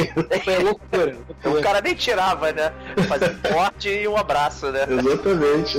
[0.44, 1.16] Foi loucura.
[1.44, 2.72] O cara nem tirava, né?
[3.08, 4.86] Fazia um corte e um abraço, né?
[4.88, 5.78] Exatamente.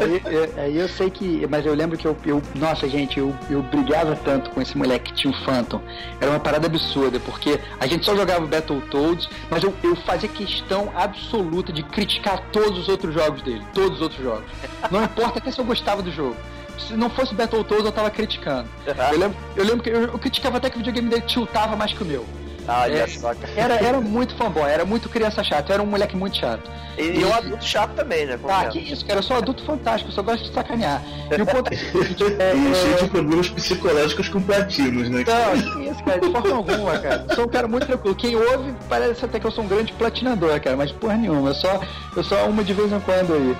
[0.00, 1.46] Aí, eu- aí eu sei que.
[1.50, 2.16] Mas eu lembro que eu.
[2.24, 5.80] eu- nossa, gente, eu, eu brigava tanto com esse moleque que tinha o Phantom.
[6.20, 10.92] Era uma parada absurda, porque a gente só jogava Battletoads, mas eu, eu fazia questão
[10.94, 13.62] absoluta de criticar todos os outros jogos dele.
[13.74, 14.44] Todos os outros jogos.
[14.90, 16.36] Não importa até se eu gostava do jogo.
[16.78, 18.68] Se não fosse Battletoads, eu tava criticando.
[18.86, 21.92] Eu lembro, eu lembro que eu, eu criticava até que o videogame dele tiltava mais
[21.92, 22.26] que o meu.
[22.66, 23.06] Olha É.
[23.08, 23.52] só, cara.
[23.56, 26.70] Era, era muito fanboy, era muito criança chata, eu era um moleque muito chato.
[26.96, 28.38] E, e um adulto chato também, né?
[28.48, 31.02] Ah, que isso, cara, eu sou adulto fantástico, eu só gosto de sacanear.
[31.36, 35.24] E o ponto é, é, E cheio é, de problemas psicológicos com platinos, né?
[35.26, 37.26] Não, que isso, cara, de forma alguma, cara.
[37.28, 38.14] Eu sou um cara muito tranquilo.
[38.14, 41.50] Quem ouve parece até que eu sou um grande platinador, cara, mas porra nenhuma.
[41.50, 41.80] Eu só,
[42.16, 43.56] eu só uma de vez em quando aí.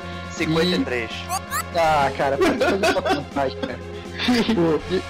[0.46, 1.10] 53.
[1.74, 3.92] Ah, cara, para de fazer essa vantagem, cara.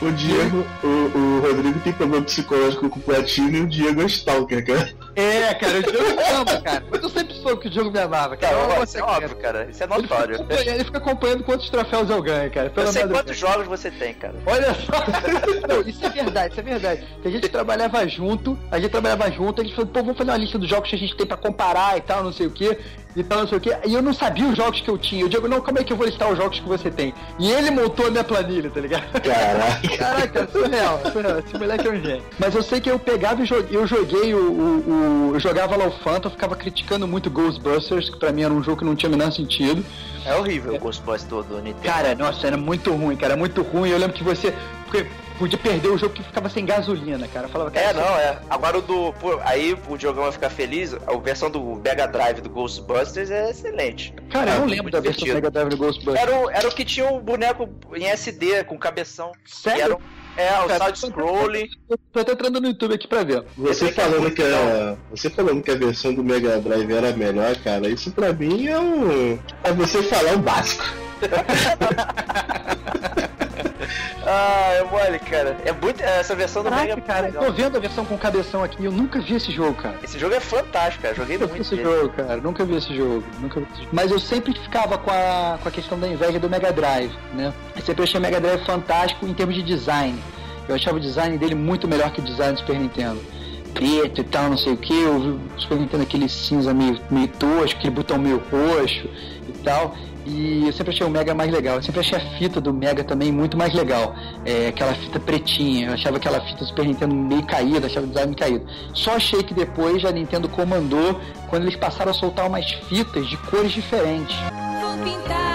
[0.02, 0.86] O, o Diego, o,
[1.18, 4.90] o Rodrigo tem problema psicológico com o platino e o Diego é stalker, cara.
[5.14, 6.82] É, cara, o Diogo me ama, cara.
[6.90, 8.54] Mas eu sempre soube que o Diogo me amava, cara.
[8.54, 9.66] Eu amo isso é óbvio, cara.
[9.70, 10.46] Isso é Ele fica, notório.
[10.50, 12.70] ele fica acompanhando quantos troféus eu ganho, cara.
[12.70, 14.34] Pelo Eu sei quantos jogos você tem, cara.
[14.46, 14.92] Olha só.
[15.68, 17.06] Não, isso é verdade, isso é verdade.
[17.22, 20.30] Que a gente trabalhava junto, a gente trabalhava junto, a gente falou, pô, vamos fazer
[20.30, 22.50] uma lista dos jogos que a gente tem pra comparar e tal, não sei o
[22.50, 22.78] que,
[23.14, 23.70] e tal, não sei o que.
[23.86, 25.22] E eu não sabia os jogos que eu tinha.
[25.22, 27.12] Eu digo, não, como é que eu vou listar os jogos que você tem?
[27.38, 29.04] E ele montou a minha planilha, tá ligado?
[29.20, 29.96] Caraca.
[29.98, 31.38] Caraca, surreal, surreal.
[31.38, 32.22] Esse moleque é um gênio.
[32.38, 35.01] Mas eu sei que eu pegava e joguei, eu joguei o, o-
[35.34, 38.62] Eu jogava lá o Phantom, eu ficava criticando muito Ghostbusters, que pra mim era um
[38.62, 39.84] jogo que não tinha o menor sentido.
[40.24, 41.82] É horrível o Ghostbusters do Nintendo.
[41.84, 43.90] Cara, nossa, era muito ruim, cara, muito ruim.
[43.90, 44.54] Eu lembro que você
[44.86, 45.06] porque
[45.38, 47.46] podia perder o jogo que ficava sem gasolina, cara.
[47.46, 48.38] Eu falava, cara, É, não, é.
[48.50, 49.12] Agora o do.
[49.14, 50.94] pô, aí o Diogão vai ficar feliz.
[50.94, 54.12] A versão do Mega Drive do Ghostbusters é excelente.
[54.30, 55.34] Cara, eu É, não lembro da versão do divertido.
[55.34, 56.20] Mega Drive do Ghostbusters.
[56.28, 59.32] Era o, era o que tinha o boneco em SD com cabeção.
[59.46, 59.98] Sério?
[60.36, 61.68] É, o Cara, side-scrolling.
[62.12, 63.44] Tô até entrando no YouTube aqui pra ver.
[63.56, 66.90] Você Esse é falando muito que a, você falando que a versão do Mega Drive
[66.90, 69.38] era melhor, cara, isso pra mim é um.
[69.62, 70.84] É você falar o básico.
[74.34, 75.56] Ah, é mole, cara.
[75.64, 76.00] É muito.
[76.02, 77.44] Essa versão do Mega Caraca, é muito cara, legal.
[77.44, 78.82] tô vendo a versão com cabeção aqui.
[78.82, 79.96] Eu nunca vi esse jogo, cara.
[80.02, 81.14] Esse jogo é fantástico, cara.
[81.14, 81.60] Joguei Nunca muito.
[81.62, 81.88] esse nele.
[81.88, 82.36] jogo, cara.
[82.38, 83.22] Nunca vi esse jogo.
[83.40, 83.90] Nunca vi esse jogo.
[83.92, 87.52] Mas eu sempre ficava com a, com a questão da inveja do Mega Drive, né?
[87.76, 90.18] Eu sempre achei o Mega Drive fantástico em termos de design.
[90.66, 93.20] Eu achava o design dele muito melhor que o design do Super Nintendo.
[93.74, 94.94] Preto e tal, não sei o que.
[95.02, 99.08] Eu vi o Super Nintendo aquele cinza meio, meio tosco, aquele botão meio roxo
[99.48, 99.94] e tal.
[100.24, 101.76] E eu sempre achei o Mega mais legal.
[101.76, 104.14] Eu sempre achei a fita do Mega também muito mais legal.
[104.44, 105.88] É, aquela fita pretinha.
[105.88, 108.66] Eu achava aquela fita do Super Nintendo meio caída, achava o design caído.
[108.94, 113.36] Só achei que depois a Nintendo comandou quando eles passaram a soltar umas fitas de
[113.36, 114.36] cores diferentes.
[114.80, 115.51] Vou pintar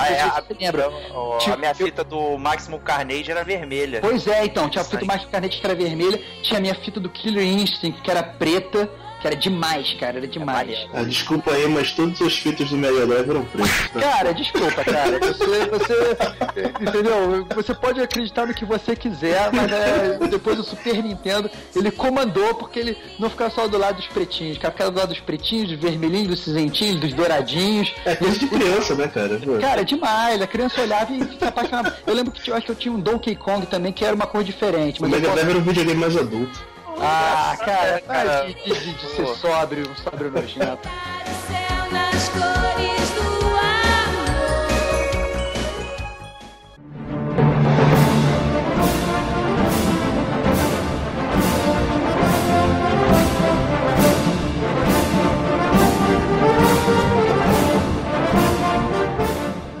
[0.00, 0.86] Ah, é, a, lembra?
[0.86, 4.00] a- a Tipo, minha fita do Maximum Carnage era vermelha.
[4.00, 5.06] Pois é, então, tinha a fita Sai.
[5.06, 8.88] mais caneta que era vermelha, tinha a minha fita do Killer Instinct, que era preta,
[9.20, 10.50] que era demais, cara, era demais.
[10.58, 10.90] maneiro.
[10.92, 13.90] Ah, desculpa aí, mas todas as fitas do Mega Drive eram pretas.
[13.92, 14.00] tá?
[14.00, 15.18] Cara, desculpa, cara.
[15.20, 17.46] Você, você, entendeu?
[17.54, 22.54] Você pode acreditar no que você quiser, mas é, depois o Super Nintendo ele comandou
[22.54, 25.70] porque ele não ficava só do lado dos pretinhos, cara, ficava do lado dos pretinhos,
[25.70, 27.92] dos vermelhinhos, dos cinzentinhos, dos douradinhos.
[28.04, 29.38] É coisa de criança, né, cara?
[29.60, 30.40] Cara, é demais.
[30.40, 31.96] A criança olhava e se apaixonava.
[32.06, 34.26] Eu lembro que eu acho que eu tinha um Donkey Kong também, que era uma
[34.26, 35.02] cor diferente.
[35.02, 36.69] o Mega Drive era um videogame mais adulto.
[37.02, 38.46] Ah, cara, cara.
[38.46, 40.88] de, de- de- ser sóbrio, um sóbrio nojento.
[41.90, 43.40] nas cores do.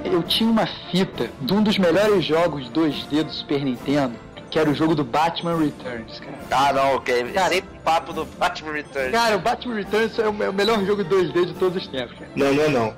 [0.04, 4.14] Eu tinha uma fita de um dos melhores jogos 2D do Super Nintendo,
[4.50, 6.38] que era o jogo do Batman Returns, cara.
[6.50, 7.24] Ah, não, ok.
[7.32, 9.12] Cara- Sempre papo do Batman Returns.
[9.12, 12.30] Cara, o Batman Returns é o, é melhor jogo 2D de todos os tempos, cara.
[12.36, 12.94] Não, não é não.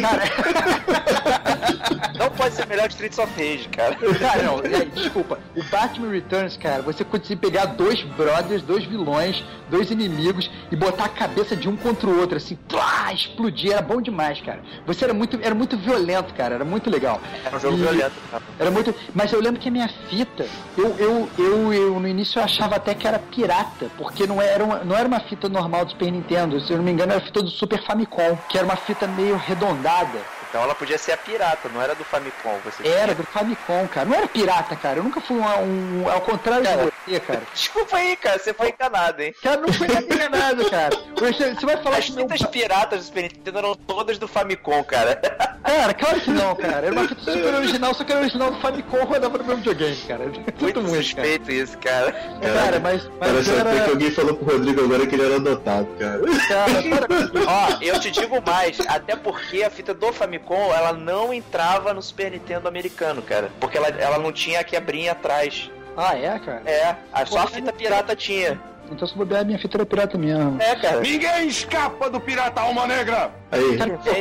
[0.00, 0.22] Cara,
[2.20, 3.96] Não pode ser melhor que Streets of Rage, cara.
[4.20, 5.38] cara, não, é, desculpa.
[5.56, 11.06] O Batman Returns, cara, você conseguia pegar dois brothers, dois vilões, dois inimigos e botar
[11.06, 14.60] a cabeça de um contra o outro, assim, plá, explodir, era bom demais, cara.
[14.86, 17.18] Você era muito, era muito violento, cara, era muito legal.
[17.50, 18.42] É um jogo E- violento, cara.
[18.58, 18.94] Era muito.
[19.14, 22.76] Mas eu lembro que a minha fita, eu, eu, eu, eu no início eu achava
[22.76, 26.12] até que era pirata, porque não era, uma, não era uma fita normal do Super
[26.12, 28.76] Nintendo, se eu não me engano era a fita do Super Famicom, que era uma
[28.76, 30.18] fita meio arredondada.
[30.50, 32.58] Então ela podia ser a pirata, não era do Famicom.
[32.64, 34.08] Você Era do Famicom, cara.
[34.08, 34.98] Não era pirata, cara.
[34.98, 36.02] Eu nunca fui um.
[36.02, 36.84] um- ao contrário Cara.
[36.86, 37.42] de você, cara.
[37.54, 39.32] Desculpa aí, cara, você foi enganado, hein?
[39.42, 40.90] Cara, não foi enganado, cara.
[41.20, 42.28] Você, você vai falar As que meu.
[42.28, 45.14] fitas piratas do Super Nintendo eram todas do Famicom, cara.
[45.62, 46.86] Cara, claro que não, cara.
[46.86, 49.96] Era uma fita super original, só que era original do Famicom rodava no meu videogame,
[50.08, 50.24] cara.
[50.60, 51.02] Muito, Muito cara.
[51.02, 52.12] suspeito isso, cara.
[52.12, 53.90] Cara, mas, mas até que era.
[53.90, 56.20] alguém falou pro Rodrigo agora que ele era adotado, cara.
[56.48, 60.39] Cara, para- Ó, eu te digo mais, até porque a fita do Famicom,
[60.74, 63.50] ela não entrava no Super Nintendo americano, cara.
[63.60, 65.70] Porque ela, ela não tinha a quebrinha atrás.
[65.96, 66.62] Ah, é, cara?
[66.64, 68.60] É, a- só a fita pirata tinha.
[68.90, 70.60] Então se bobear, minha fita era pirata mesmo.
[70.60, 71.00] É, cara.
[71.00, 73.30] Ninguém escapa do pirata Alma Negra!
[73.52, 73.76] Aí,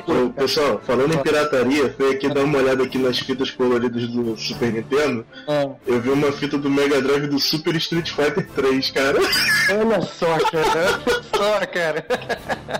[0.07, 4.35] ô, pessoal, falando em pirataria, fui aqui dar uma olhada aqui nas fitas coloridas do
[4.35, 5.25] Super Nintendo.
[5.47, 9.19] Ah, Eu vi uma fita do Mega Drive do Super Street Fighter 3, cara.
[9.19, 10.99] olha só, cara.
[11.05, 12.05] Olha só, cara.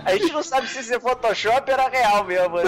[0.04, 2.62] A gente não sabe se isso é Photoshop ou era real mesmo, né?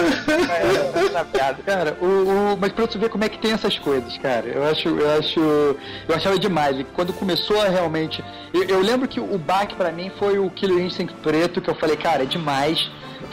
[1.57, 1.63] É.
[1.63, 2.05] Cara, o,
[2.53, 4.47] o- mas pra você ver como é que tem essas coisas, cara.
[4.47, 6.85] Eu acho, eu acho, eu achava demais.
[6.93, 10.83] Quando começou a realmente, eu, eu lembro que o baque pra mim foi o Killer
[10.85, 12.79] Instinct preto, que eu falei, cara, é demais.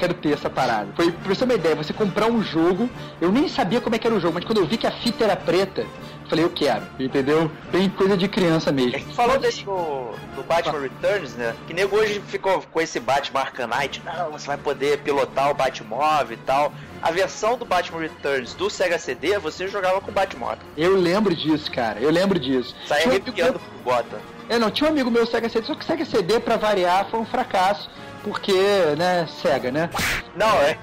[0.01, 0.89] Quero ter essa parada.
[0.97, 2.89] Foi, pra você ter uma ideia, você comprar um jogo,
[3.21, 4.91] eu nem sabia como é que era o jogo, mas quando eu vi que a
[4.91, 5.87] fita era preta,
[6.27, 7.51] falei, eu quero, entendeu?
[7.71, 8.99] Bem coisa de criança mesmo.
[9.13, 11.55] Falou desse do, do Batman Returns, né?
[11.67, 14.01] Que nego hoje ficou com esse Batman Arcanite.
[14.05, 16.73] Não, você vai poder pilotar o Batmóvel e tal.
[17.03, 20.65] A versão do Batman Returns do Sega CD, você jogava com o Batmóvel.
[20.77, 22.01] Eu lembro disso, cara.
[22.01, 22.75] Eu lembro disso.
[22.87, 24.19] Saia arrepiando pro Gotham.
[24.49, 27.21] É, não, tinha um amigo meu Sega CD, só que Sega CD, pra variar, foi
[27.21, 27.91] um fracasso.
[28.23, 28.53] Porque,
[28.99, 29.89] né, Sega, né?
[30.37, 30.77] Não, é.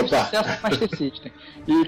[0.00, 0.24] Opa.
[0.24, 1.32] sucesso no Master System.
[1.66, 1.86] E,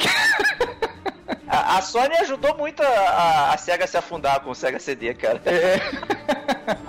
[1.49, 4.79] A, a Sony ajudou muito a, a- a SEGA a se afundar com o Sega
[4.81, 5.41] CD, cara.
[5.45, 5.79] é,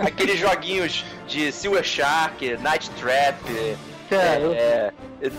[0.06, 3.76] Aqueles joguinhos de Silver Shark, Night Trap,
[4.08, 4.92] cara, eu- é,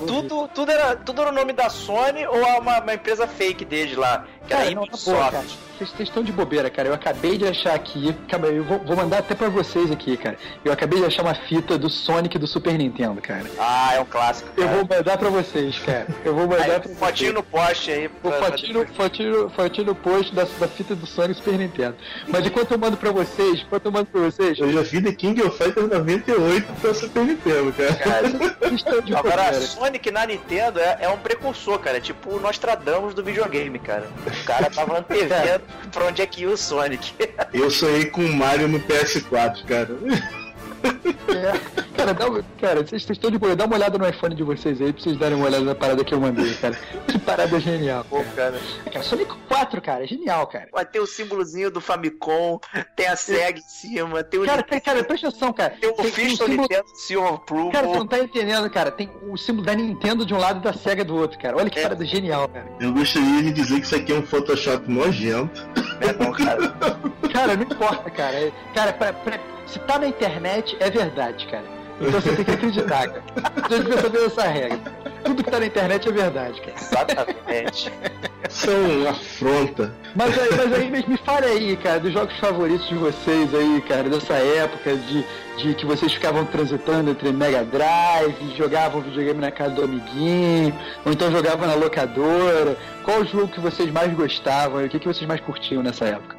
[0.05, 3.97] Tudo, tudo, era, tudo era o nome da Sony ou uma, uma empresa fake deles
[3.97, 4.89] lá, que Cara, era não, tá.
[4.93, 5.57] Ubisoft.
[5.77, 6.87] Vocês estão de bobeira, cara.
[6.87, 8.15] Eu acabei de achar aqui.
[8.29, 10.37] Calma aí, eu vou, vou mandar até pra vocês aqui, cara.
[10.63, 13.43] Eu acabei de achar uma fita do Sonic do Super Nintendo, cara.
[13.59, 14.49] Ah, é um clássico.
[14.55, 14.77] Eu cara.
[14.77, 16.07] vou mandar pra vocês, cara.
[16.23, 16.97] Eu vou mandar Aí, pra vocês.
[16.99, 18.05] fotinho no poste aí.
[18.07, 21.95] O pra- fotinho, fotinho, fotinho no post da, da fita do Sonic Super Nintendo.
[22.29, 25.11] Mas enquanto eu mando pra vocês, enquanto eu mando pra vocês, Eu já vi The
[25.11, 27.93] King of Fighters 98 pra Super Nintendo, cara.
[27.95, 28.27] Cara,
[29.19, 29.61] Agora, a bobeira.
[29.61, 31.97] Sonic na Nintendo é, é um precursor, cara.
[31.97, 34.07] É tipo o Nostradamus do videogame, cara.
[34.25, 37.13] O cara tava antevendo pra onde é que ia o Sonic.
[37.53, 39.89] Eu sonhei com o Mario no PS4, cara.
[40.85, 41.85] É.
[41.95, 42.25] Cara, dá,
[42.59, 43.55] cara, vocês estão de boa.
[43.55, 46.03] Dá uma olhada no iPhone de vocês aí pra vocês darem uma olhada na parada
[46.03, 46.77] que eu mandei, cara.
[47.07, 48.05] Que parada genial.
[48.09, 48.59] Pô, cara.
[48.91, 50.67] Cara, Sonic 4, cara, é genial, cara.
[50.73, 52.59] Vai ter o símbolozinho do Famicom,
[52.97, 55.73] tem a SEG em cima, tem o, Cara, cara, cara, presta atenção, cara.
[55.79, 57.71] tem o Tem- tem símbolo- Nintendo Seal of Approval.
[57.71, 58.91] Cara, você não tá entendendo, cara.
[58.91, 61.55] Tem o símbolo da Nintendo de um lado e da SEGA do outro, cara.
[61.57, 61.83] Olha que É.
[61.83, 62.67] parada genial, cara.
[62.79, 65.65] Eu gostaria de dizer que isso aqui é um Photoshop nojento.
[66.01, 66.75] É, não, cara.
[67.33, 68.35] Cara, não importa, cara.
[68.35, 71.65] É- Cara, pra- pra- se tá na internet, é verdade, cara.
[71.99, 73.23] Então você tem que acreditar, cara.
[73.67, 74.79] Você devia saber essa regra.
[75.25, 76.77] Tudo que tá na internet é verdade, cara.
[76.77, 77.91] Exatamente.
[78.47, 79.91] Isso é uma afronta.
[80.15, 83.81] Mas aí, mas aí me, me fale aí, cara, dos jogos favoritos de vocês aí,
[83.87, 85.25] cara, dessa época de,
[85.57, 91.11] de que vocês ficavam transitando entre Mega Drive, jogavam videogame na casa do amiguinho, ou
[91.11, 92.77] então jogavam na locadora.
[93.03, 96.05] Qual o jogo que vocês mais gostavam e o que, que vocês mais curtiam nessa
[96.05, 96.34] época?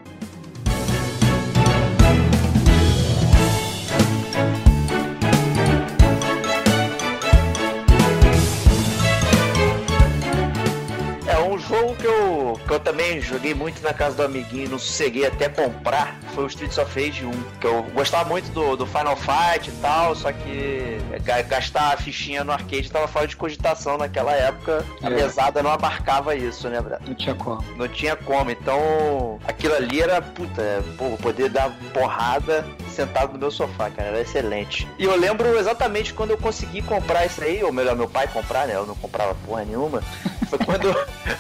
[13.37, 16.17] Joguei muito na casa do amiguinho não sosseguei até comprar.
[16.35, 17.31] Foi o Streets of Rage 1.
[17.61, 21.97] Que eu gostava muito do, do Final Fight e tal, só que ga- gastar a
[21.97, 24.85] fichinha no arcade tava fora de cogitação naquela época.
[25.03, 25.11] A É.
[25.11, 27.01] mesada não abarcava isso, né, Brad?
[27.07, 27.65] Não tinha como.
[27.77, 28.51] Não tinha como.
[28.51, 34.09] Então, aquilo ali era, puta, é, pô, poder dar porrada sentado no meu sofá, cara.
[34.09, 34.89] Era excelente.
[34.99, 38.67] E eu lembro exatamente quando eu consegui comprar isso aí, ou melhor, meu pai comprar,
[38.67, 38.75] né?
[38.77, 40.03] Eu não comprava porra nenhuma.
[40.49, 40.95] Foi quando,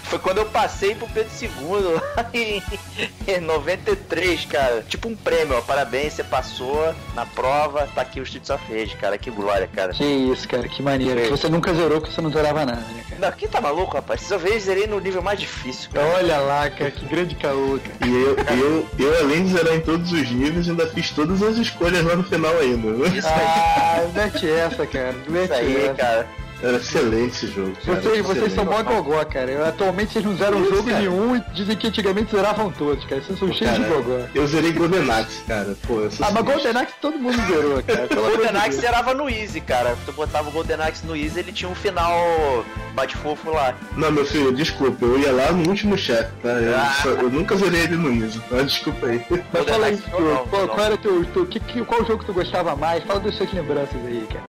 [0.05, 2.63] foi quando eu passei pro Pedro II lá em,
[3.27, 4.85] em 93, cara.
[4.89, 5.61] Tipo um prêmio, ó.
[5.61, 7.89] Parabéns, você passou na prova.
[7.95, 9.17] Tá aqui o Streets of Rage, cara.
[9.19, 9.93] Que glória, cara.
[9.93, 11.21] Que isso, cara, que maneiro.
[11.23, 13.21] Que você nunca zerou porque você não zerava nada, né, cara?
[13.31, 14.21] Não, quem tá maluco, rapaz?
[14.23, 16.07] Streets of Rage zerei no nível mais difícil, cara.
[16.17, 18.11] Olha lá, cara, que grande caô, cara.
[18.11, 21.57] E eu, eu, eu, além de zerar em todos os níveis, ainda fiz todas as
[21.57, 23.07] escolhas lá no final ainda.
[23.09, 25.15] Isso aí, Ah, mete essa, cara.
[25.29, 25.95] Mete isso aí, essa.
[25.95, 26.27] cara.
[26.63, 27.73] Era excelente esse jogo.
[27.85, 29.51] Cara, Vocês, vocês são mó gogó, cara.
[29.51, 30.99] Eu- atualmente vocês não zeram Isso, jogo cara.
[31.01, 33.21] nenhum e dizem que antigamente zeravam todos, cara.
[33.21, 34.21] Vocês são cheios de gogó.
[34.35, 35.77] Eu zerei Golden Axe, cara.
[35.87, 36.45] Pô, eu sou Ah, mas.
[36.45, 38.09] Golden Axe todo mundo zerou, cara.
[38.15, 39.97] Golden Axe zerava no Easy, cara.
[40.07, 42.65] Tu botava o Golden Axe no Easy, ele tinha um final
[42.95, 43.75] bate-fofo lá.
[43.95, 46.49] Não, meu filho, desculpa, eu ia lá no último chefe, tá?
[46.49, 46.97] Eu, Ah.
[47.03, 48.63] só- eu nunca zerei ele no Easy, tá?
[48.63, 49.23] Desculpa aí.
[49.31, 50.69] Mas Golden fala aí, não, qual, não.
[50.69, 53.05] qual era teu, teu que, que- qual jogo que tu gostava mais?
[53.05, 54.46] Fala das suas lembranças aí, cara.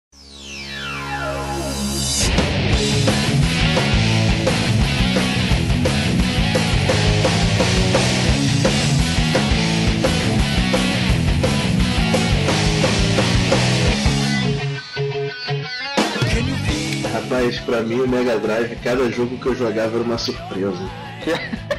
[17.38, 20.90] Rapaz, pra mim o Mega Drive, cada jogo que eu jogava era uma surpresa.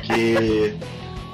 [0.03, 0.73] Que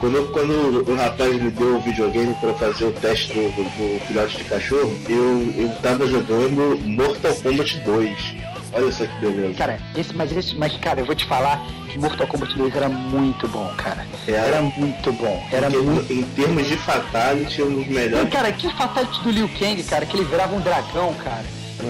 [0.01, 4.01] quando, quando o rapaz me deu o videogame pra fazer o teste do, do- do
[4.07, 8.35] filhote de cachorro, eu, eu tava jogando Mortal Kombat 2.
[8.73, 9.55] Olha só que beleza.
[9.59, 11.61] Cara, esse, mas esse, mas cara, eu vou te falar
[11.91, 14.07] que Mortal Kombat 2 era muito bom, cara.
[14.27, 14.39] Era.
[14.39, 15.47] Era muito bom.
[15.53, 16.13] Era Porque, muito.
[16.13, 18.31] Em termos de fatality, um dos E, melhores.
[18.31, 21.45] cara, que fatality do Liu Kang, cara, que ele virava um dragão, cara.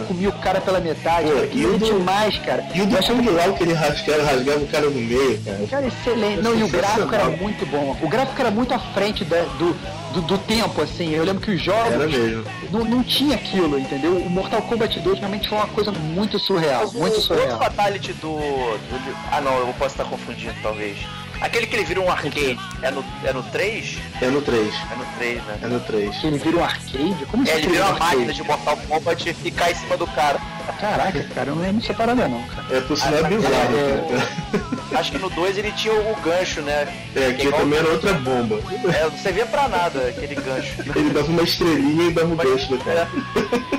[0.08, 1.48] Comia o cara pela metade, Pô, cara.
[1.52, 2.64] e o do- demais, cara.
[2.74, 5.66] E o do Kung Lao que ele rasgava, rasgava o cara no meio, cara.
[5.70, 6.42] Cara, excelente.
[6.42, 7.96] Não, e o gráfico era muito bom.
[8.02, 9.74] O gráfico era muito à frente da- do,
[10.14, 11.10] do, do tempo, assim.
[11.14, 12.44] Eu lembro que os jogos Era mesmo.
[12.70, 14.16] não, não tinha aquilo, entendeu?
[14.16, 16.82] O Mortal Kombat 2 realmente foi uma coisa muito surreal.
[16.82, 17.58] Mas o- Muito o surreal.
[17.58, 20.96] Fatality do, do- Ah não, eu posso estar confundindo talvez.
[21.40, 23.98] Aquele que ele vira um arcade, é no, é no 3?
[24.20, 24.74] É no 3.
[24.74, 25.58] É no 3, né?
[25.62, 26.16] É no 3.
[26.16, 27.26] Que ele vira um arcade?
[27.30, 28.16] Como É, assim ele vira uma um arcade?
[28.16, 30.40] máquina de Mortal Kombat e cai em cima do cara.
[30.80, 32.66] Caraca, cara, eu não lembro dessa parada não, cara.
[32.76, 33.76] É por sinal Ah, bizarro.
[33.76, 34.74] é- cara.
[35.00, 36.86] Acho que no 2 ele tinha o gancho, né?
[37.16, 38.60] É, Que aqui igual- também era outra bomba.
[38.96, 40.74] É, não servia pra nada aquele gancho.
[40.94, 43.08] Ele dava uma estrelinha e dava um gancho no cara.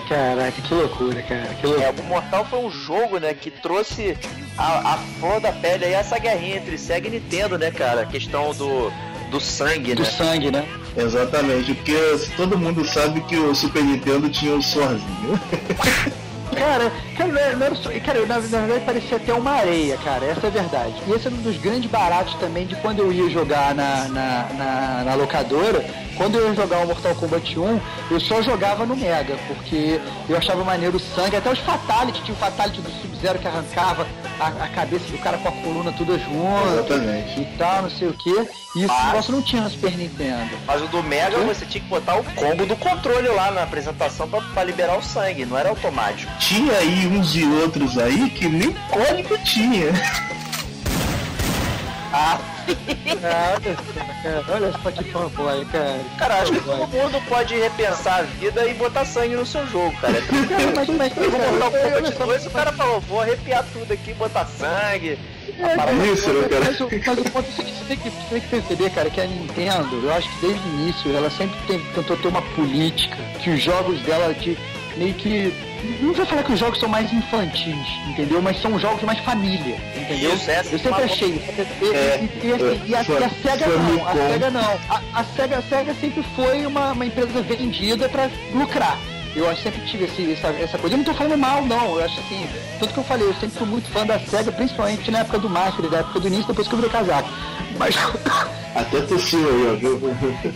[0.09, 1.47] Caraca, que loucura, cara.
[1.61, 1.93] Que É, loucura.
[2.01, 4.17] o Mortal foi um jogo, né, que trouxe
[4.57, 8.01] a, a flor da pele aí essa guerrinha entre Sega e Nintendo, né, cara?
[8.01, 8.91] A questão do,
[9.31, 10.09] do sangue, Do né?
[10.09, 10.65] sangue, né?
[10.97, 11.95] Exatamente, porque
[12.35, 15.39] todo mundo sabe que o Super Nintendo tinha o sorzinho.
[16.53, 20.45] Cara, cara, não era- só- cara, na, na verdade parecia até uma areia, cara, essa
[20.45, 20.93] é a verdade.
[21.07, 24.47] E esse é um dos grandes baratos também de quando eu ia jogar na, na,
[24.53, 25.83] na, na locadora.
[26.17, 29.99] Quando eu ia jogar o Mortal Kombat 1, eu só jogava no Mega, porque
[30.29, 34.07] eu achava maneiro o sangue, até os Fatality, tinha o Fatality do Sub-Zero que arrancava
[34.39, 37.41] a, a cabeça do cara com a coluna toda junto Exatamente.
[37.41, 38.29] e tal, não sei o que.
[38.75, 40.57] E isso Mas- negócio não tinha no Super Nintendo.
[40.65, 44.27] Mas o do Mega você tinha que botar o combo do controle lá na apresentação
[44.27, 46.31] pra, pra liberar o sangue, não era automático.
[46.39, 49.91] Tinha aí uns e outros aí que nem código tinha.
[52.13, 55.99] Ah, Olha só, cara, olha só que fanboy, cara.
[56.17, 59.95] cara, acho que todo mundo pode repensar a vida e botar sangue no seu jogo,
[59.99, 60.13] cara.
[60.21, 62.99] Cara, mas, mas, Eu vou botar o cara, olha Kombat só, 2 o cara falou,
[63.01, 65.17] vou arrepiar tudo aqui, botar sangue.
[65.57, 66.65] É, Isso, né, cara?
[66.65, 68.89] Mas, o- mas o ponto é o seguinte, você tem, que, você tem que perceber,
[68.91, 72.27] cara, que a Nintendo, eu acho que desde o início, ela sempre tem- tentou ter
[72.27, 74.57] uma política que os jogos dela de
[74.97, 75.53] meio que.
[76.01, 77.75] Não vou falar que os jogos são mais infantis,
[78.07, 78.41] entendeu?
[78.41, 80.33] Mas são jogos mais família, entendeu?
[80.33, 81.29] Isso, essa eu sempre uma- achei.
[81.81, 84.13] E, É, e- e- assim, e a, e SEGA não, a.
[84.13, 84.79] SEGA não.
[84.89, 88.97] A, a SEGA, a SEGA sempre foi uma, uma empresa vendida pra lucrar.
[89.35, 90.93] Eu acho que sempre tive esse, essa, essa coisa.
[90.95, 91.97] Eu não tô falando mal, não.
[91.99, 92.47] Eu acho assim.
[92.79, 95.49] Tanto que eu falei, eu sempre fui muito fã da SEGA, principalmente na época do
[95.49, 97.29] Master, da época do início, depois que eu virei casaco.
[97.77, 97.95] Mas.
[98.75, 99.75] Até tossiu aí, ó.
[99.77, 100.01] viu?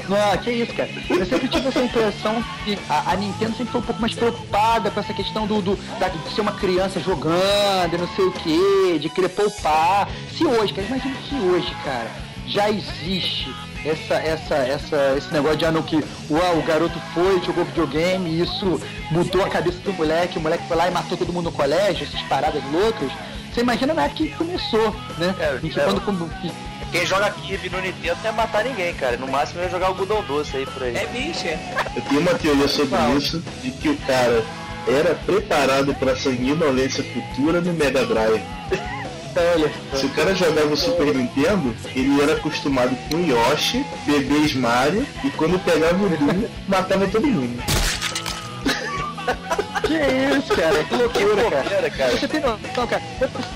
[0.09, 0.89] Não, que isso, cara.
[1.09, 4.91] Eu sempre tive essa impressão que a, a Nintendo sempre foi um pouco mais preocupada
[4.91, 8.99] com essa questão do, do da- de ser uma criança jogando, não sei o que,
[8.99, 10.09] de querer poupar.
[10.37, 12.11] Se hoje, cara, imagina se hoje, cara,
[12.45, 13.55] já existe
[13.85, 18.29] essa, essa, essa, esse negócio de ah, não, que uau, o garoto foi, jogou videogame
[18.31, 21.45] e isso mudou a cabeça do moleque, o moleque foi lá e matou todo mundo
[21.45, 23.09] no colégio, essas paradas loucas.
[23.53, 25.33] Você imagina na época que começou, né?
[25.39, 25.83] É, que é.
[25.85, 26.51] quando, quando- que-
[26.91, 29.17] Quem joga Kirby no Nintendo não é matar ninguém, cara.
[29.17, 30.95] No máximo é jogar algodão doce aí por aí.
[30.95, 31.59] É bicho, é.
[31.95, 34.43] Eu tenho uma teoria sobre isso, de que o cara
[34.87, 38.41] era preparado para sanguinolência futura no Mega Drive.
[39.93, 45.29] Se o cara jogava o Super Nintendo, ele era acostumado com Yoshi, bebês Mario, e
[45.29, 47.63] quando pegava o Doom, matava todo mundo.
[49.81, 49.93] Que
[50.37, 50.83] isso, cara?
[50.83, 51.63] Que loucura, cara.
[51.63, 52.11] bobeira, cara.
[52.17, 53.01] Você tem noção, cara?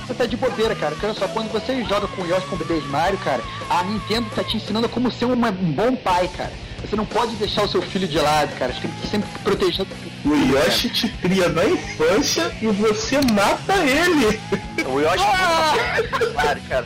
[0.07, 0.95] Você tá de bobeira, cara.
[1.03, 4.29] Olha só, quando você joga com o Yoshi com o bebês Mario, cara, a Nintendo
[4.35, 6.51] tá te ensinando como ser uma- um bom pai, cara.
[6.81, 8.73] Você não pode deixar o seu filho de lado, cara.
[8.73, 9.85] Você tem que sempre proteger.
[10.25, 14.39] O Yoshi te cria na infância e você mata ele.
[14.85, 16.85] O Yoshi nunca claro, cara.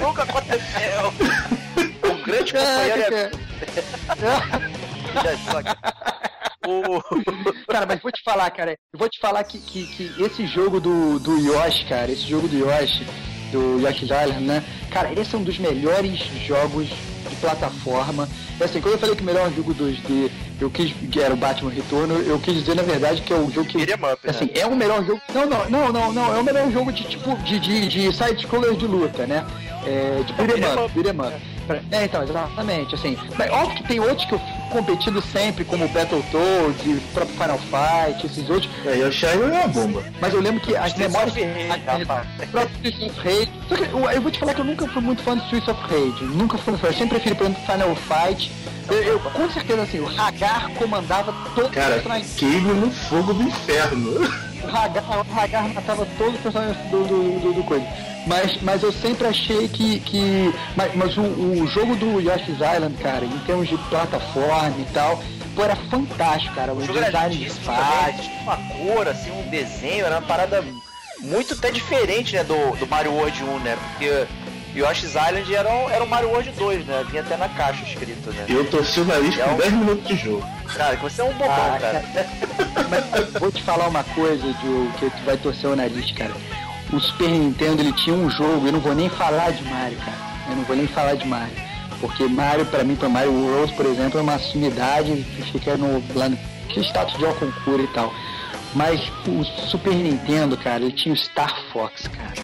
[0.00, 1.12] Nunca aconteceu.
[2.02, 3.30] O grande companheiro é.
[5.14, 6.11] Já só que- O...
[7.68, 8.76] Cara, mas vou te falar, cara.
[8.92, 12.48] Eu vou te falar que, que, que esse jogo do, do Yoshi, cara, esse jogo
[12.48, 13.06] do Yoshi,
[13.50, 14.64] do Yoshi's Island, né?
[14.90, 18.28] Cara, esse é um dos melhores jogos de plataforma.
[18.60, 21.36] E assim, quando eu falei que o melhor jogo 2D, eu quis que era o
[21.36, 23.84] Batman Retorno, eu quis dizer na verdade que é o jogo que.
[23.84, 24.30] Beat 'em up, né?
[24.30, 25.20] Assim, é o melhor jogo.
[25.34, 26.36] Não, não, não, não, não.
[26.36, 29.44] É o melhor jogo de tipo de, de, de side-scroller de luta, né?
[29.84, 30.94] É, de beat'em up, up.
[30.94, 31.51] beat'em up.
[31.90, 33.16] É, então, exatamente, assim.
[33.38, 37.36] Mas óbvio que tem outros que eu fico competindo sempre, como Battletoads, e o próprio
[37.36, 38.70] Final Fight, esses outros.
[38.86, 40.04] É, Yoshi Island é uma bomba.
[40.20, 41.34] Mas eu lembro que as memórias.
[41.36, 43.50] Streets of Rage.
[43.68, 45.68] Só que eu, eu vou te falar que eu nunca fui muito fã de Streets
[45.68, 46.24] of Rage.
[46.24, 46.86] Nunca fui fã.
[46.88, 48.52] Eu sempre preferi, por exemplo, Final Fight.
[48.90, 52.34] Eu, eu, com certeza, assim, o Hagar comandava todos os Cara, personagens.
[52.36, 54.51] queime no fogo do inferno.
[54.64, 57.86] O Hagar, o Hagar matava todos os personagens do, do, do, do coisa.
[58.26, 59.98] Mas, mas eu sempre achei que.
[60.00, 64.86] que mas mas o, o jogo do Yoshi's Island, cara, em termos de plataforma e
[64.92, 65.20] tal,
[65.56, 66.72] pô, era fantástico, cara.
[66.72, 68.22] O, O jogo design de fase.
[68.22, 70.64] tinha uma cor, assim, um desenho, era uma parada
[71.20, 73.78] muito até diferente, né, do, do Mario World 1, né?
[73.92, 74.26] Porque
[74.74, 77.04] Yoshi's Island era um, era um Mario World 2, né?
[77.10, 78.46] Vinha até na caixa escrito, né?
[78.48, 80.44] Eu torci o nariz É com um- 10 minutos de jogo.
[80.74, 82.02] Cara, que você é um bobão, Ah, cara.
[82.88, 86.32] Mas vou te falar uma coisa, Diogo, que tu vai torcer o nariz, cara.
[86.92, 90.16] O Super Nintendo, ele tinha um jogo, eu não vou nem falar de Mario, cara.
[90.50, 91.54] Eu não vou nem falar de Mario.
[92.00, 96.02] Porque Mario, pra mim, pra Mario World, por exemplo, é uma sumidade que fica no,
[96.14, 96.36] lá no
[96.68, 98.12] que status de concura e tal.
[98.74, 102.40] Mas o Super Nintendo, cara, ele tinha o Star Fox, cara.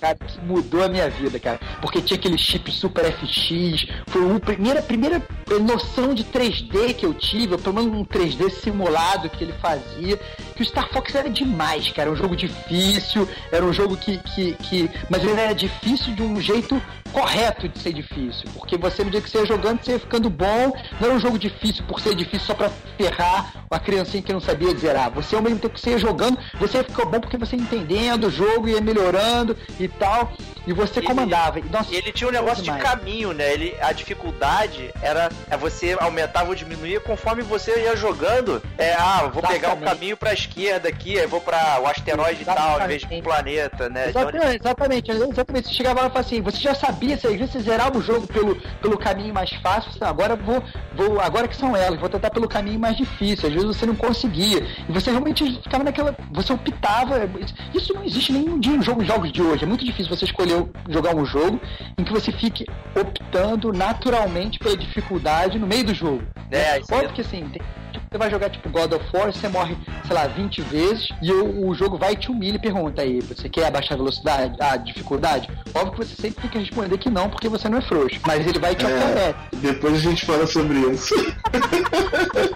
[0.00, 0.14] Cara.
[0.14, 1.58] Que mudou a minha vida, cara.
[1.80, 5.22] Porque tinha aquele chip Super FX, foi a primeira, primeira
[5.60, 10.16] noção de 3D que eu tive, pelo menos um 3D simulado que ele fazia.
[10.54, 12.02] Que o Star Fox era demais, cara.
[12.06, 14.18] Era um jogo difícil, era um jogo que.
[14.18, 16.80] que, que mas ele era difícil de um jeito
[17.20, 18.46] correto de ser difícil.
[18.52, 20.70] Porque você, no dia que você ia jogando, você ia ficando bom.
[21.00, 24.40] Não era um jogo difícil por ser difícil só pra ferrar a criancinha que não
[24.40, 25.10] sabia zerar.
[25.12, 28.24] Você, ao mesmo tempo que você ia jogando, você ficar bom porque você ia entendendo
[28.26, 30.32] o jogo, ia melhorando e tal.
[30.66, 31.58] E você Ele- comandava.
[31.58, 33.50] E, nossa, ele tinha um negócio de caminho, né?
[33.52, 38.60] Ele, a dificuldade era é você aumentava ou diminuía conforme você ia jogando.
[38.76, 39.84] É, ah, vou pegar o Exatamente.
[39.88, 43.22] caminho pra esquerda aqui, aí vou pra o asteroide e tal, em vez de pro
[43.22, 44.10] planeta, né?
[44.10, 45.68] Então, ele- Exatamente, exatamente, exatamente.
[45.68, 48.02] Você chegava lá e falava assim, você já sabia, você, às vezes você zerava o
[48.02, 50.62] jogo pelo, pelo caminho mais fácil, você, "Não, agora vou,
[50.96, 53.46] vou, agora que são elas, vou tentar pelo caminho mais difícil.
[53.48, 54.66] Às vezes você não conseguia.
[54.88, 56.16] E você realmente ficava naquela.
[56.32, 57.28] Você optava.
[57.74, 59.64] Isso não existe nenhum dia em jogo- jogos de hoje.
[59.64, 61.60] É muito difícil você escolher jogar um jogo
[61.98, 62.64] em que você fique
[62.98, 66.22] optando naturalmente pela dificuldade no meio do jogo.
[66.50, 67.62] É, isso Óbvio que assim, tem-
[68.10, 69.76] você vai jogar tipo God of War, você morre,
[70.06, 73.48] sei lá, 20 vezes e o, o jogo vai te humilha e pergunta aí, você
[73.48, 75.48] quer abaixar a velocidade, a dificuldade?
[75.74, 78.20] Óbvio que você sempre tem que responder que não, porque você não é frouxo.
[78.26, 79.34] Mas ele vai e te É.
[79.56, 81.14] Depois a gente fala sobre isso.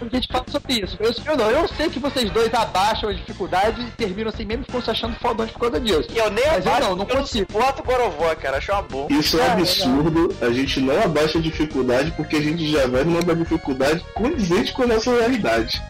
[0.01, 0.97] A gente fala sobre isso.
[0.99, 4.65] Eu, eu não, eu sei que vocês dois abaixam a dificuldade e terminam assim mesmo
[4.65, 6.09] ficam se achando fodões por causa disso.
[6.13, 7.53] E eu nem Mas eu abaixo, não, não eu consigo.
[7.53, 8.57] God of War, cara.
[8.59, 9.07] Acho uma boa.
[9.11, 10.35] Isso é Ah, absurdo.
[10.41, 14.83] A gente não abaixa a dificuldade porque a gente já vai numa dificuldade condizente com
[14.83, 15.81] a nossa realidade idade.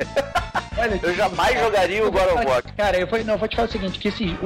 [0.79, 2.63] Olha, Eu jamais jogaria o God of War.
[2.77, 4.37] Cara, eu vou, não, vou te falar o seguinte, que esse,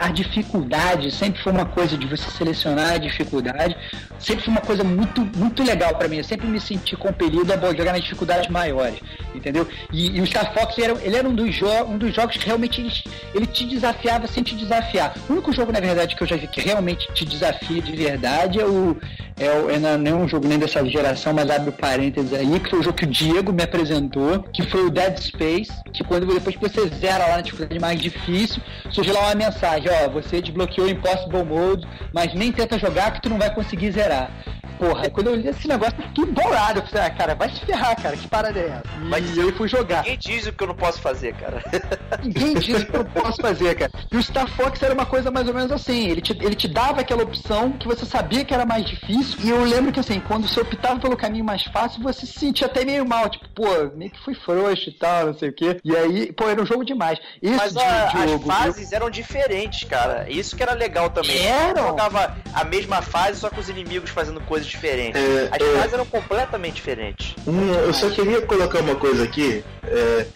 [0.00, 3.76] a dificuldade sempre foi uma coisa de você selecionar a dificuldade,
[4.18, 6.16] sempre foi uma coisa muito, muito legal pra mim.
[6.16, 8.98] Eu sempre me senti compelido a jogar nas dificuldades maiores,
[9.34, 9.68] entendeu?
[9.92, 11.54] E, e o Star Fox ele era, ele era um, dos
[11.88, 12.92] um dos jogos que realmente ele,
[13.34, 15.14] ele te desafiava sem te desafiar.
[15.28, 18.60] O único jogo, na verdade, que eu já vi que realmente te desafia de verdade
[18.60, 18.96] é o.
[19.36, 22.32] É, o, é não, não é um jogo nem dessa geração, mas abre o parênteses
[22.32, 25.53] aí, que foi o jogo que o Diego me apresentou, que foi o Dead Space,
[25.92, 29.88] que quando depois que você zera lá na dificuldade mais difícil, surge lá uma mensagem,
[29.90, 33.90] ó, você desbloqueou o Impossible Mode, mas nem tenta jogar que tu não vai conseguir
[33.92, 34.30] zerar.
[34.78, 36.80] Porra, quando eu li esse negócio, eu fiquei bolado.
[36.80, 38.82] Eu falei, ah, cara, vai se ferrar, cara, que parada é essa?
[39.04, 40.02] Mas e eu fui jogar.
[40.02, 41.62] Ninguém diz o que eu não posso fazer, cara.
[42.22, 43.92] Ninguém diz o que eu posso fazer, cara.
[44.10, 46.08] E o Star Fox era uma coisa mais ou menos assim.
[46.08, 49.38] Ele te, ele te dava aquela opção que você sabia que era mais difícil.
[49.42, 52.66] E eu lembro que assim, quando você optava pelo caminho mais fácil, você se sentia
[52.66, 53.28] até meio mal.
[53.28, 55.78] Tipo, pô, meio que fui frouxo e tal, não sei o quê.
[55.84, 57.18] E aí, pô, era um jogo demais.
[57.42, 60.26] Esse Mas de- as jogo, fases eram diferentes, cara.
[60.28, 61.38] Isso que era legal também.
[61.46, 61.82] Eram?
[61.82, 65.20] Eu jogava a mesma fase, só com os inimigos fazendo coisas diferentes.
[65.20, 65.78] É, As é.
[65.78, 67.34] fases eram completamente diferentes.
[67.46, 69.64] Um, eu só queria colocar uma coisa aqui.
[69.86, 70.26] É,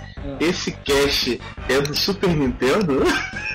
[0.40, 3.02] esse cast é do Super Nintendo?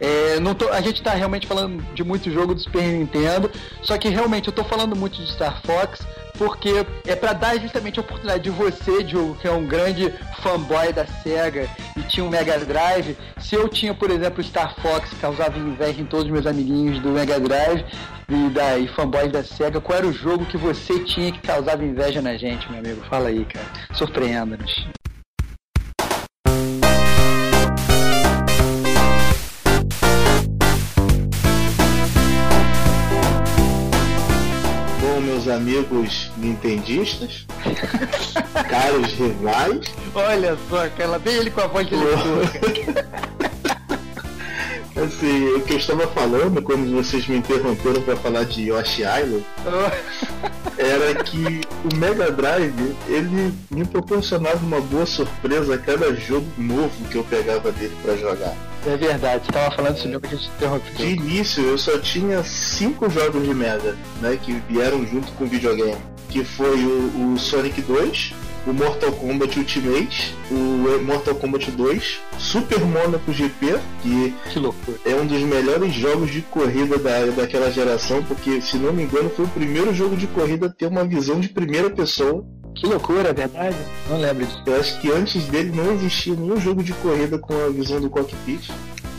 [0.00, 3.50] É, não tô- a gente tá realmente falando de muito jogo do Super Nintendo,
[3.82, 6.00] só que realmente eu tô falando muito de Star Fox
[6.38, 10.92] porque é pra dar justamente a oportunidade de você, Diogo, que é um grande fanboy
[10.92, 15.58] da SEGA e tinha um Mega Drive, se eu tinha, por exemplo, Star Fox, causava
[15.58, 17.84] inveja em todos os meus amiguinhos do Mega Drive
[18.28, 21.84] e, da, e fanboys da SEGA, qual era o jogo que você tinha que causava
[21.84, 23.02] inveja na gente, meu amigo?
[23.08, 23.66] Fala aí, cara.
[23.92, 24.86] Surpreenda-nos.
[35.58, 37.46] Amigos nintendistas,
[38.70, 42.48] caros rivais, Olha só, cara, vem ele com a voz de leitor.
[45.04, 49.44] assim, o que eu estava falando quando vocês me interromperam para falar de Yoshi Island
[50.76, 57.08] era que o Mega Drive ele me proporcionava uma boa surpresa a cada jogo novo
[57.10, 58.56] que eu pegava dele para jogar.
[58.86, 61.06] É verdade, você tava falando isso mesmo que a gente De interrompeu.
[61.06, 65.96] início eu só tinha cinco jogos de Mega, né, que vieram junto com o videogame,
[66.28, 68.34] que foi o, o Sonic 2,
[68.66, 74.58] o Mortal Kombat Ultimate, o Mortal Kombat 2, Super Monaco GP, que Que
[75.04, 79.30] é um dos melhores jogos de corrida da, daquela geração, porque se não me engano
[79.30, 82.44] foi o primeiro jogo de corrida a ter uma visão de primeira pessoa.
[82.78, 83.76] Que loucura, é verdade?
[84.08, 84.62] Não lembro disso.
[84.66, 88.08] Eu acho que antes dele não existia nenhum jogo de corrida com a visão do
[88.08, 88.70] cockpit.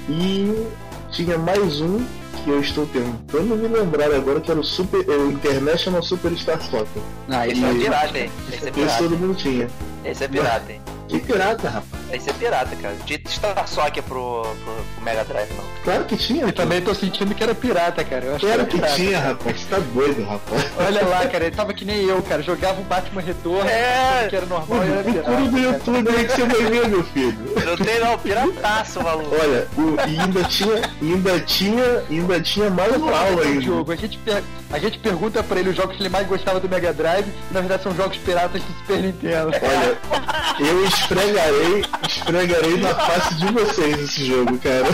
[0.08, 0.66] E
[1.12, 2.00] tinha mais um
[2.44, 6.62] que eu estou tentando me lembrar agora que era o Super, é, o International Superstar
[6.62, 7.02] Soccer.
[7.30, 8.32] Ah, Esse é E- pirata, hein?
[8.48, 8.98] Esse é Esse pirata.
[9.04, 9.68] todo mundo tinha.
[10.06, 10.82] Esse é pirata, hein?
[11.10, 11.99] Que pirata, rapaz.
[12.14, 12.96] Isso é pirata, cara.
[13.06, 15.64] De Star Soccer pro, pro, pro Mega Drive, não.
[15.84, 16.44] Claro que tinha.
[16.46, 18.26] Eu também tô sentindo que era pirata, cara.
[18.26, 18.96] Eu acho Claro que pirata.
[18.96, 19.60] tinha, rapaz.
[19.60, 20.66] Você tá doido, rapaz.
[20.78, 22.42] Olha lá, cara, ele tava que nem eu, cara.
[22.42, 24.28] Jogava o Batman Retorno, É.
[24.30, 25.22] que era normal e era pirata.
[25.32, 25.74] Procura no cara.
[25.74, 27.38] YouTube aí que você vai ver, meu filho.
[27.66, 29.36] Não tem não, pirataço, maluco.
[29.40, 33.62] Olha, o, e ainda tinha, ainda tinha, ainda tinha manual Esse ainda.
[33.62, 33.92] jogo.
[33.92, 36.68] A gente, per- a gente pergunta pra ele os jogos que ele mais gostava do
[36.70, 39.52] Mega Drive, e na verdade são jogos piratas do Super Nintendo.
[39.62, 44.88] Olha, eu esfregarei, esfregarei na face de vocês esse jogo, cara.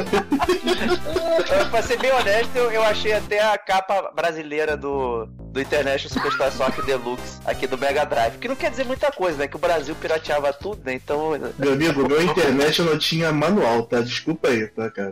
[1.69, 6.51] Pra ser bem honesto, eu, eu achei até a capa brasileira do, do International Superstar
[6.51, 8.37] Soccer Deluxe aqui do Mega Drive.
[8.37, 9.47] Que não quer dizer muita coisa, né?
[9.47, 10.93] Que o Brasil pirateava tudo, né?
[10.93, 11.31] Então.
[11.57, 13.99] Meu amigo, meu internet não tinha manual, tá?
[14.01, 15.11] Desculpa aí, tá, cara?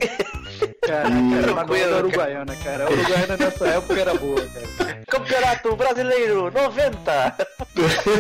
[0.86, 1.32] Cara, Hum.
[1.42, 2.86] cara, não era Uruguaiana, cara.
[2.86, 5.04] A Uruguaiana nessa época era boa, cara.
[5.10, 7.12] Campeonato Brasileiro 90!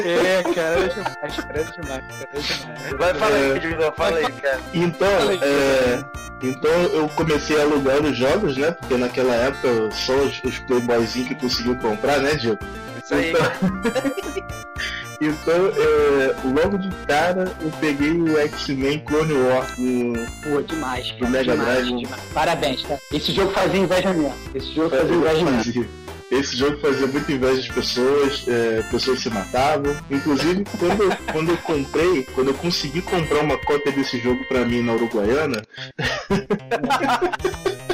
[0.05, 2.93] É, cara, era demais, cara, era demais, cara, era demais.
[2.97, 3.53] Vai, fala É.
[3.53, 3.59] aí,
[3.95, 4.59] Fala aí, cara.
[4.73, 6.03] Então, é,
[6.41, 8.71] então eu comecei a alugar os jogos, né?
[8.71, 12.59] Porque naquela época só os, os playboyzinhos que conseguiu comprar, né, Diego?
[13.03, 13.33] Isso aí.
[15.21, 21.19] Então, é, logo de cara, eu peguei o X-Men Clone War do Pô, demais, cara.
[21.19, 22.03] Do Mega demais, Drive.
[22.03, 22.21] demais.
[22.33, 22.97] Parabéns, tá?
[23.09, 24.35] Esse jogo fazia inveja mesmo.
[24.53, 26.02] Esse jogo fazia inveja mesmo.
[26.31, 29.95] Esse jogo fazia muita inveja das pessoas, é, pessoas se matavam.
[30.09, 34.81] Inclusive, quando, quando eu comprei, quando eu consegui comprar uma cópia desse jogo pra mim
[34.81, 35.61] na Uruguaiana,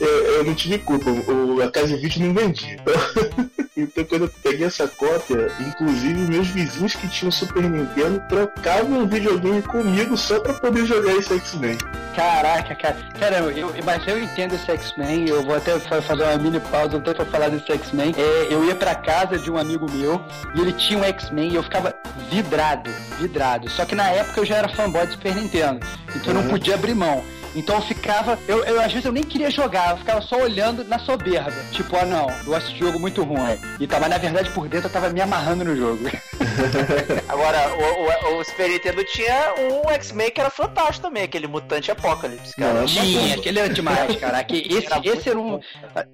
[0.00, 2.76] eu, eu não tive culpa, o, a Casa Vídeo não vendia.
[2.80, 9.00] Então, então, quando eu peguei essa cópia, inclusive meus vizinhos que tinham Super Nintendo trocavam
[9.00, 11.76] um videogame comigo só pra poder jogar esse X-Men.
[12.16, 12.96] Caraca, cara.
[13.18, 16.60] Cara, eu, eu- mas eu entendo esse X-Men, eu vou até fa- fazer uma mini
[16.60, 18.14] pausa até pra falar desse X-Men.
[18.16, 20.20] É, eu ia pra casa de um amigo meu
[20.54, 21.94] e ele tinha um X-Men e eu ficava
[22.30, 23.70] vidrado, vidrado.
[23.70, 25.80] Só que na época eu já era fanboy de Super Nintendo,
[26.14, 26.48] então eu não Uhum.
[26.50, 27.22] podia abrir mão.
[27.54, 30.84] Então eu ficava, eu, eu às vezes eu nem queria jogar, eu ficava só olhando
[30.84, 31.52] na soberba.
[31.72, 33.58] Tipo, ah não, eu acho esse jogo muito ruim.
[33.78, 36.00] E tava, na verdade, por dentro eu tava me amarrando no jogo.
[37.28, 41.90] Agora, o, o, o Super Nintendo tinha um X-Men que era fantástico também, aquele Mutante
[41.90, 42.80] Apocalipse, cara.
[42.80, 44.42] Não, Tinha, aquele era demais, cara.
[44.44, 45.52] Que esse, Era esse era um.
[45.52, 45.60] bom,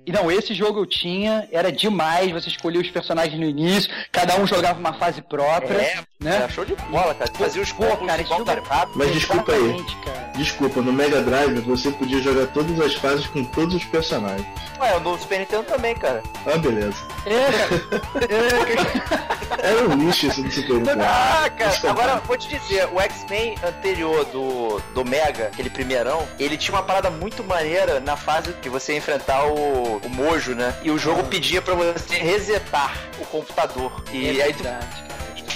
[0.08, 2.30] Não, esse jogo eu tinha, era demais.
[2.32, 6.36] Você escolhia os personagens no início, cada um jogava uma fase própria, É, né?
[6.36, 7.30] Era show de bola, cara.
[7.34, 8.98] Fazia os combos cara, igual rápido.
[8.98, 9.84] Mas desculpa aí.
[10.04, 10.32] Cara.
[10.34, 14.46] Desculpa, no Mega Drive você podia jogar todas as fases com todos os personagens.
[14.78, 16.22] Ué, no Super Nintendo também, cara.
[16.46, 16.96] Ah, beleza.
[17.24, 19.26] É, cara.
[19.62, 19.70] É.
[19.70, 21.02] Era um lixo esse do Super Nintendo.
[21.02, 26.56] Ah, cara, agora vou te dizer, o X-Men anterior do, do Mega, aquele primeirão, ele
[26.56, 30.74] tinha uma parada muito maneira na fase que você ia enfrentar o, o Mojo, né?
[30.82, 34.02] E o jogo pedia pra você resetar o computador.
[34.12, 34.62] E É aí tu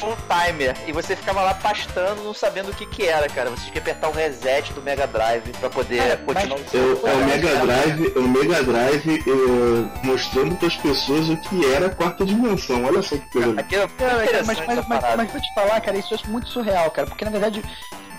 [0.08, 3.50] um timer e você ficava lá pastando, não sabendo o que que era, cara.
[3.50, 6.76] Você tinha que apertar o reset do Mega Drive pra poder Cara, continuar mas- o
[6.76, 11.28] É, o- é o Mega Drive, é o Mega Drive é, mostrando para as pessoas
[11.28, 12.84] o que era a quarta dimensão.
[12.84, 13.60] Olha só que coisa.
[13.60, 16.48] Aqui é Cara, cara, interessante mas, mas, vou te falar, cara, isso eu acho muito
[16.48, 17.62] surreal, cara, porque na verdade,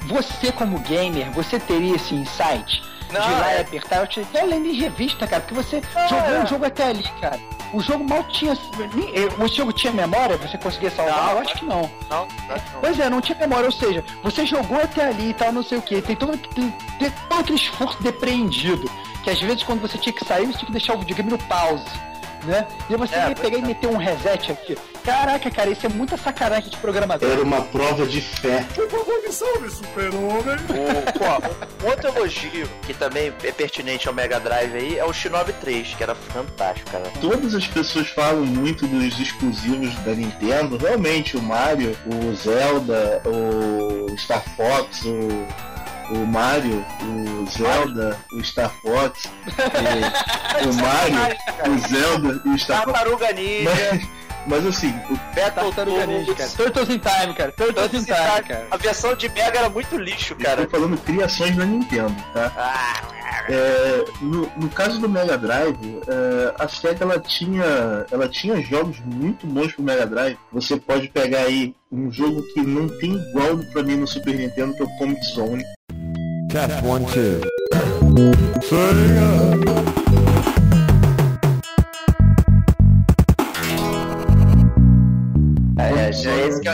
[0.08, 4.07] você como gamer, você teria esse insight Não, de ir lá é- e apertar, eu
[4.07, 6.43] te eu lendo em revista, cara, porque você Não, jogou é.
[6.43, 7.39] o jogo até ali, cara.
[7.74, 8.51] O jogo mal tinha.
[8.53, 10.36] eh, O jogo tinha memória?
[10.38, 11.16] Você conseguia salvar?
[11.28, 11.82] Não, eu acho que não.
[12.09, 12.82] Não, não, não.
[12.82, 15.78] Pois é, não tinha memória, ou seja, você jogou até ali e tal, não sei
[15.78, 16.01] o que.
[16.01, 18.89] Tem todo, tem, tem todo aquele esforço depreendido.
[19.24, 21.38] Que às vezes quando você tinha que sair, você tinha que deixar o videogame no
[21.38, 21.86] pause.
[22.44, 22.66] Né?
[22.89, 23.66] E você É, pegar e é.
[23.66, 24.78] meter um reset aqui.
[25.04, 27.30] Caraca, cara, isso é muita sacanagem de programador.
[27.30, 28.66] Era uma prova de fé.
[28.78, 28.88] O,
[31.18, 35.54] pô, um outro elogio que também é pertinente ao Mega Drive aí é o Shinobi
[35.54, 37.06] 3, que era fantástico, cara.
[37.20, 40.78] Todas as pessoas falam muito dos exclusivos da Nintendo.
[40.78, 45.46] Realmente, o Mario, o Zelda, o Star Fox, o,
[46.12, 51.38] o Mario, o Zelda, o Star Fox, o, o Mario,
[51.74, 52.93] o Zelda e o Star Fox.
[52.93, 54.07] Tartaruga Ninja, Mas,
[54.47, 56.49] mas assim, o Tartaruga Ninja, cara.
[56.49, 57.51] Turtles in Time, cara.
[57.51, 58.68] Turtles in Time, cara.
[58.72, 60.66] A versão de Mega era muito lixo, eu cara.
[60.66, 62.51] tô falando criações da Nintendo, tá?
[62.57, 63.01] Ah,
[63.49, 68.99] É, no, no caso do Mega Drive, é, a SEGA ela tinha, ela tinha jogos
[69.03, 70.38] muito bons pro Mega Drive.
[70.53, 74.74] Você pode pegar aí um jogo que não tem igual pra mim no Super Nintendo,
[74.76, 75.64] que é o Comic Zone.
[76.52, 77.41] Test one, two.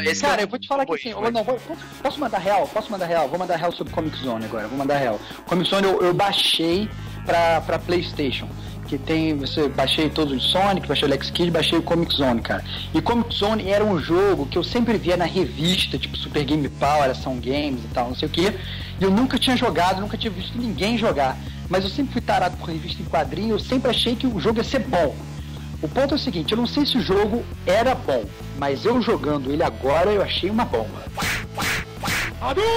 [0.06, 2.68] esse Cara, eu vou te falar que assim, não, vou- posso, posso mandar real?
[2.68, 3.28] Posso mandar real?
[3.28, 5.20] Vou mandar real sobre Comic Zone agora, vou mandar real.
[5.46, 6.90] Comic Zone eu, eu baixei
[7.26, 8.48] pra, pra Playstation.
[8.88, 9.36] Que tem.
[9.38, 12.64] Você baixei todos os Sonic, baixei o Lex Kidd, baixei o Comic Zone, cara.
[12.94, 16.68] E Comic Zone era um jogo que eu sempre via na revista, tipo Super Game
[16.70, 18.48] Power, Ação Games e tal, não sei o que.
[19.00, 21.38] E eu nunca tinha jogado, nunca tinha visto ninguém jogar.
[21.70, 24.60] Mas eu sempre fui tarado por revista em quadrinho, eu sempre achei que o jogo
[24.60, 25.14] ia ser bom.
[25.82, 28.24] O ponto é o seguinte, eu não sei se o jogo era bom,
[28.58, 31.04] mas eu jogando ele agora eu achei uma bomba.
[31.56, 31.88] Mas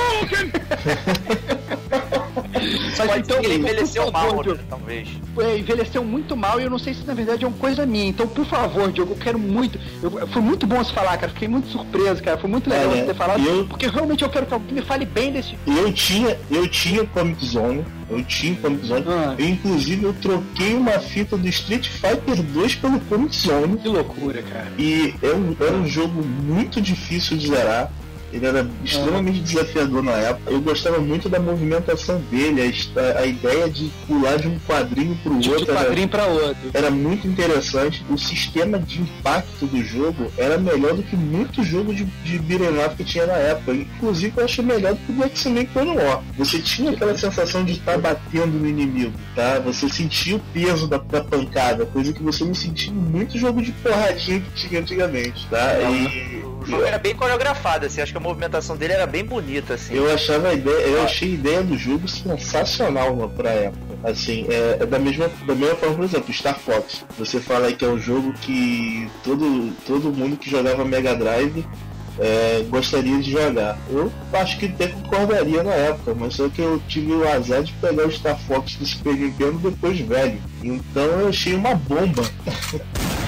[2.99, 5.09] Mas então, ele envelheceu favor, mal, Diogo, né, talvez.
[5.39, 8.07] é, envelheceu muito mal e eu não sei se na verdade é uma coisa minha.
[8.09, 9.79] Então, por favor, Diogo, eu quero muito.
[10.03, 11.33] Eu, foi muito bom você falar, cara.
[11.33, 12.37] Fiquei muito surpreso, cara.
[12.39, 13.45] Foi muito legal Olha, você ter falado.
[13.45, 15.57] eu- Porque realmente eu quero que alguém me fale bem desse.
[15.67, 19.35] Eu tinha, eu tinha Comic Zone, eu tinha Comic Zone, Ah.
[19.39, 23.79] eu, inclusive eu troquei uma fita do Street Fighter 2 pelo Comic Zone.
[23.79, 24.73] Que loucura, cara.
[24.79, 27.91] E é um- era um jogo muito difícil de zerar.
[28.33, 30.51] Ele era extremamente desafiador na época.
[30.51, 35.17] Eu gostava muito da movimentação dele, a, esta- a ideia de pular de um quadrinho
[35.23, 35.71] pro De, de outro.
[35.71, 36.71] era- quadrinho pra outro.
[36.73, 38.05] era muito interessante.
[38.09, 42.37] O sistema de impacto do jogo era melhor do que muito jogo de, de
[42.87, 43.73] up que tinha na época.
[43.73, 46.23] Inclusive, eu acho melhor do que o X-Men Clone War.
[46.39, 49.59] Você tinha aquela sensação de estar batendo no inimigo, tá?
[49.61, 53.63] Você sentia o peso da, da pancada, coisa que você não sentia em muito jogo
[53.63, 55.75] de porradinha que tinha antigamente, tá?
[55.81, 59.75] E O jogo era bem coreografado, assim, acho que a movimentação dele era bem bonita,
[59.75, 59.95] assim.
[59.95, 63.81] eu achava a ideia, eu achei a ideia do jogo sensacional mano, pra época.
[64.05, 67.05] Assim, é, é da mesma, da mesma forma, por exemplo, Star Fox.
[67.19, 71.67] Você fala que é um jogo que todo, todo mundo que jogava Mega Drive
[72.19, 73.79] é, gostaria de jogar.
[73.91, 77.73] Eu acho que até concordaria na época, mas só que eu tive o azar de
[77.75, 80.41] pegar o Star Fox do Super Nintendo depois velho.
[80.63, 82.23] Então eu achei uma bomba.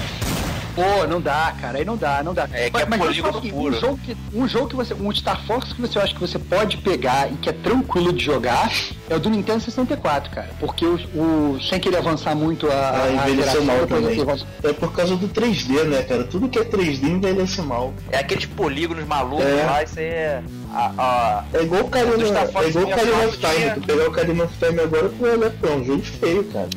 [0.75, 1.77] Pô, não dá, cara.
[1.77, 2.47] Aí não dá, não dá.
[2.51, 3.75] É que é deixa eu polígono aqui, puro.
[3.75, 4.93] Um jogo, que, um jogo que você.
[4.95, 8.23] Um Star Fox que você acha que você pode pegar e que é tranquilo de
[8.25, 8.71] jogar
[9.09, 10.49] é o do Nintendo 64, cara.
[10.59, 12.73] Porque o, o- sem querer avançar muito a.
[12.73, 14.17] Ah, a envelheceu mal também.
[14.63, 16.23] É por causa do 3D, né, cara?
[16.23, 17.93] Tudo que é 3D envelhece mal.
[18.11, 19.65] É aqueles polígonos malucos É.
[19.65, 20.43] lá, isso aí é.
[20.73, 23.71] A, a- É igual o Karina, Do Star Fox é igual o Karina of Time.
[23.75, 26.69] Tu pegar o Karina of Time agora, tu olha, pô, é um jogo feio, cara.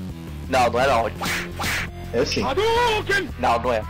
[0.51, 1.11] Não, não é não.
[2.16, 2.40] É assim.
[3.38, 3.82] Não, não é.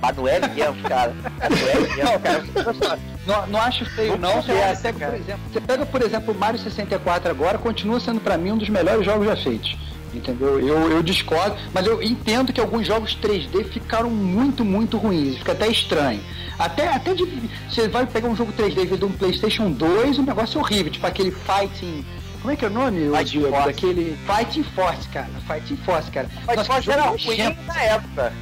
[0.00, 1.14] Mas não é mesmo, cara.
[1.14, 2.04] Não é mesmo.
[2.04, 4.42] Não, cara, não, não acho feio, Não não.
[4.42, 5.12] Você, conhece, pega, cara.
[5.12, 8.58] por exemplo, você pega, por exemplo, o Mario 64 agora, continua sendo pra mim um
[8.58, 9.76] dos melhores jogos já feitos.
[10.12, 10.58] Entendeu?
[10.58, 15.38] Eu, eu discordo, mas eu entendo que alguns jogos 3D ficaram muito, muito ruins.
[15.38, 16.20] Fica até estranho.
[16.58, 17.24] Até, até de.
[17.68, 21.30] Você vai pegar um jogo 3D de um PlayStation 2, um negócio horrível, tipo aquele
[21.30, 22.04] Fighting.
[22.40, 23.10] Como é que é o nome?
[23.10, 23.48] Fighting Diego?
[23.50, 23.66] Force.
[23.66, 24.18] Daquele.
[24.26, 25.28] Fighting Force, cara.
[25.46, 26.28] Fighting Force, cara.
[26.46, 28.32] Mas Nossa, jogo era ruim na época.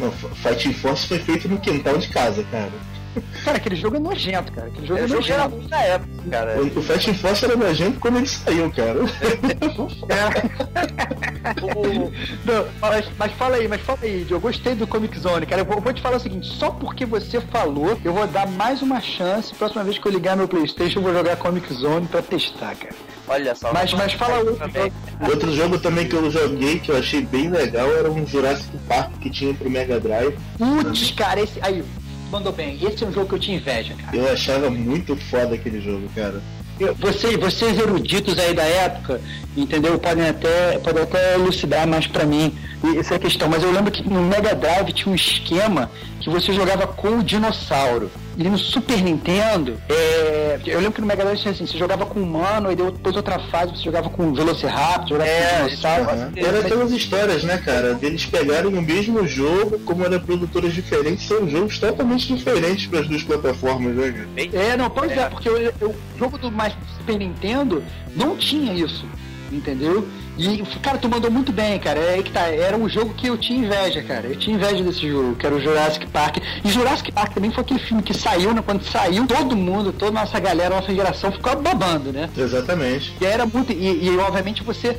[0.00, 2.70] Não, Fighting Force foi feito no quintal de casa, cara.
[3.44, 4.66] Cara, aquele jogo é nojento, cara.
[4.66, 5.56] Aquele jogo é O jogo era nojento.
[5.56, 6.62] ruim na época, cara.
[6.62, 9.04] O Fighting Force era nojento quando ele saiu, cara.
[9.04, 9.06] O-
[12.44, 14.26] Não, mas, mas fala aí, mas fala aí.
[14.28, 15.60] Eu gostei do Comic Zone, cara.
[15.62, 18.46] Eu vou, eu vou te falar o seguinte: só porque você falou, eu vou dar
[18.48, 19.54] mais uma chance.
[19.54, 22.94] Próxima vez que eu ligar meu PlayStation, eu vou jogar Comic Zone pra testar, cara.
[23.26, 23.72] Olha só.
[23.72, 24.82] Mas, mas fala outro também.
[24.82, 25.30] jogo.
[25.30, 29.12] Outro jogo também que eu joguei, que eu achei bem legal, era um Jurassic Park
[29.20, 30.34] que tinha pro Mega Drive.
[30.58, 31.58] Putz, cara, esse.
[31.62, 31.82] Aí,
[32.30, 32.78] mandou bem.
[32.82, 34.16] Esse é um jogo que eu tinha inveja, cara.
[34.16, 36.42] Eu achava muito foda aquele jogo, cara.
[36.78, 39.20] Eu- Vocês, vocês eruditos aí da época,
[39.56, 39.96] entendeu?
[39.98, 42.52] Podem até, podem até elucidar mais pra mim
[42.98, 43.48] essa questão.
[43.48, 45.88] Mas eu lembro que no Mega Drive tinha um esquema
[46.20, 48.10] que você jogava com o dinossauro.
[48.36, 52.04] E no Super Nintendo, é, eu lembro que no Mega Drive tinha assim, você jogava
[52.04, 55.64] com um humano, aí depois outra fase você jogava com o Velociraptor, jogava É, com
[55.64, 56.10] o dinossauro.
[56.10, 56.32] Aham.
[56.36, 57.94] Era aquelas histórias, né, cara?
[57.94, 63.06] Deles pegarem o mesmo jogo, como eram produtoras diferentes, são jogos totalmente diferentes para as
[63.08, 64.28] duas plataformas, né, cara?
[64.64, 65.26] É, não, pois é, É.
[65.28, 67.84] porque o jogo do mais Super Nintendo
[68.16, 69.06] não tinha isso,
[69.52, 70.08] entendeu?
[70.36, 71.98] E, cara, tu mandou muito bem, cara.
[71.98, 72.48] É que tá.
[72.48, 74.26] Era um jogo que eu tinha inveja, cara.
[74.26, 76.38] Eu tinha inveja desse jogo, que era o Jurassic Park.
[76.64, 78.62] E Jurassic Park também foi aquele filme que saiu, né?
[78.64, 82.28] Quando saiu, todo mundo, toda a nossa galera, nossa geração ficou babando, né?
[82.36, 83.14] Exatamente.
[83.20, 83.72] E era muito.
[83.72, 84.98] E, e, obviamente você.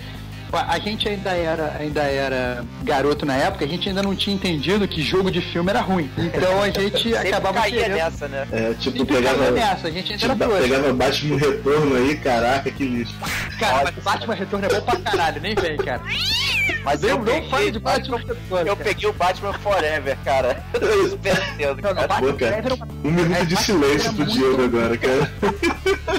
[0.54, 4.88] A gente ainda era, ainda era garoto na época, a gente ainda não tinha entendido
[4.88, 6.10] que jogo de filme era ruim.
[6.18, 7.98] Então a gente acabava caía querendo.
[7.98, 8.48] nessa, né?
[8.52, 12.72] É, tipo, Sempre pegava, nessa, a gente ainda tipo, era pegava Batman Retorno aí, caraca,
[12.72, 13.14] que lixo.
[13.60, 16.02] Cara, mas Batman Retorno é bom pra caralho, nem vem, cara.
[16.84, 18.68] Mas Eu eu não peguei, falo de Batman Retorno.
[18.70, 18.90] eu cara.
[18.90, 20.64] peguei o Batman Forever, cara.
[20.74, 22.08] Do Super Nintendo, Não, não, cara.
[22.08, 22.52] Batman Pô, cara.
[22.62, 25.32] Forever era Um minuto É, de silêncio pro muito- Diego agora, cara.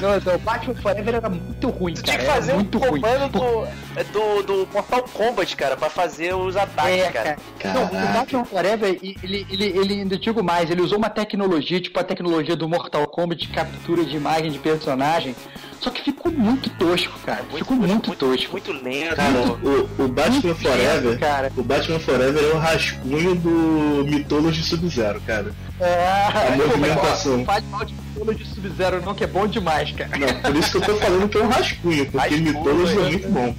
[0.01, 2.19] Não, não, Batman Forever era muito ruim, Tinha cara.
[2.19, 3.01] que Era fazer um muito ruim.
[3.01, 3.69] comando do,
[4.17, 7.37] do, do Mortal Kombat, cara, pra fazer os ataques, É, cara.
[7.65, 8.13] Não, o.
[8.15, 12.57] Batman Forever, ele, ele, ele, ainda digo mais, ele usou uma tecnologia, tipo a tecnologia
[12.57, 15.37] do Mortal Kombat de captura de imagem de personagem,
[15.81, 17.45] só que ficou muito tosco, cara.
[17.55, 18.53] ficou muito, tosco.
[18.53, 19.17] Muito lento.
[19.17, 21.11] Cara, o, o Batman Muito Forever.
[21.11, 21.53] lento, cara.
[21.57, 25.53] O Batman Forever é o rascunho do Mythology Sub-Zero, cara.
[25.79, 27.39] É, A movimentação.
[27.39, 27.95] Não faz mal de
[28.35, 30.11] de Sub-Zero não, que é bom demais, cara.
[30.17, 33.01] Não, por isso que eu tô falando que é um rascunho, porque Rascunho, Mythology é
[33.01, 33.11] é.
[33.11, 33.55] muito bom.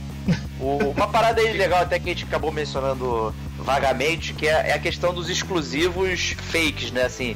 [0.59, 4.73] O- uma parada aí legal até que a gente acabou mencionando vagamente, que é, é
[4.73, 7.03] a questão dos exclusivos fakes, né?
[7.03, 7.35] Assim,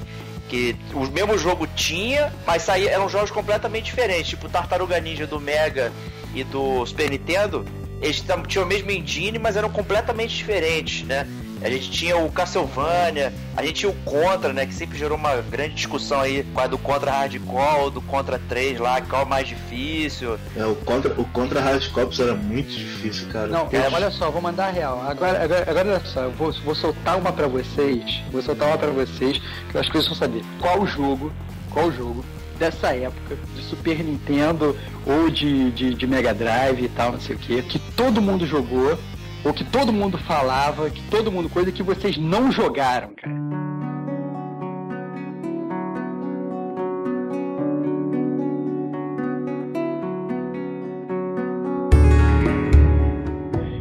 [0.49, 4.29] que o mesmo jogo tinha, mas saía, eram jogos completamente diferentes.
[4.29, 5.91] Tipo, Tartaruga Ninja do Mega
[6.35, 7.65] e do Super Nintendo,
[8.01, 11.25] eles tinham a mesma engine, mas eram completamente diferentes, né?
[11.63, 14.65] A gente tinha o Castlevania, a gente tinha o Contra, né?
[14.65, 18.79] Que sempre gerou uma grande discussão aí com a do Contra Hardcore, do Contra 3
[18.79, 20.39] lá, qual é o mais difícil.
[20.55, 23.47] É, o Contra, o contra Hard Cops era muito difícil, cara.
[23.47, 25.01] Não, Pô, é, olha só, vou mandar a real.
[25.07, 28.21] Agora, agora, agora olha só, eu vou, vou soltar uma pra vocês.
[28.31, 30.43] Vou soltar uma pra vocês, que eu acho que vocês vão saber.
[30.59, 31.31] Qual jogo,
[31.69, 32.25] qual jogo
[32.61, 37.35] dessa época, de Super Nintendo ou de, de, de Mega Drive e tal, não sei
[37.35, 38.99] o que, que todo mundo jogou,
[39.43, 43.41] ou que todo mundo falava, que todo mundo coisa que vocês não jogaram, cara.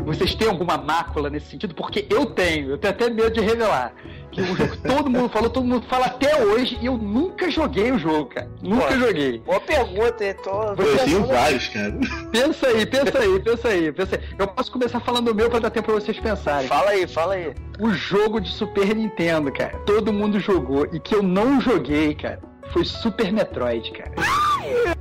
[0.04, 1.74] Vocês têm alguma mácula nesse sentido?
[1.74, 3.94] Porque eu tenho, eu tenho até medo de revelar.
[4.30, 7.50] Que um jogo que todo mundo falou, todo mundo fala até hoje, e eu nunca
[7.50, 8.50] joguei o jogo, cara.
[8.62, 8.92] Nunca Pô.
[8.92, 10.34] eu Boa pergunta, hein?
[10.42, 10.82] Tô...
[10.82, 11.98] eu tenho vários, cara.
[12.30, 14.22] Pensa aí, pensa aí, pensa aí, pensa aí.
[14.38, 16.68] Eu posso começar falando o meu pra dar tempo pra vocês pensarem.
[16.68, 17.52] Fala aí, fala aí.
[17.80, 19.76] O jogo de Super Nintendo, cara.
[19.86, 22.40] Todo mundo jogou e que eu não joguei, cara.
[22.72, 24.12] Foi Super Metroid, cara.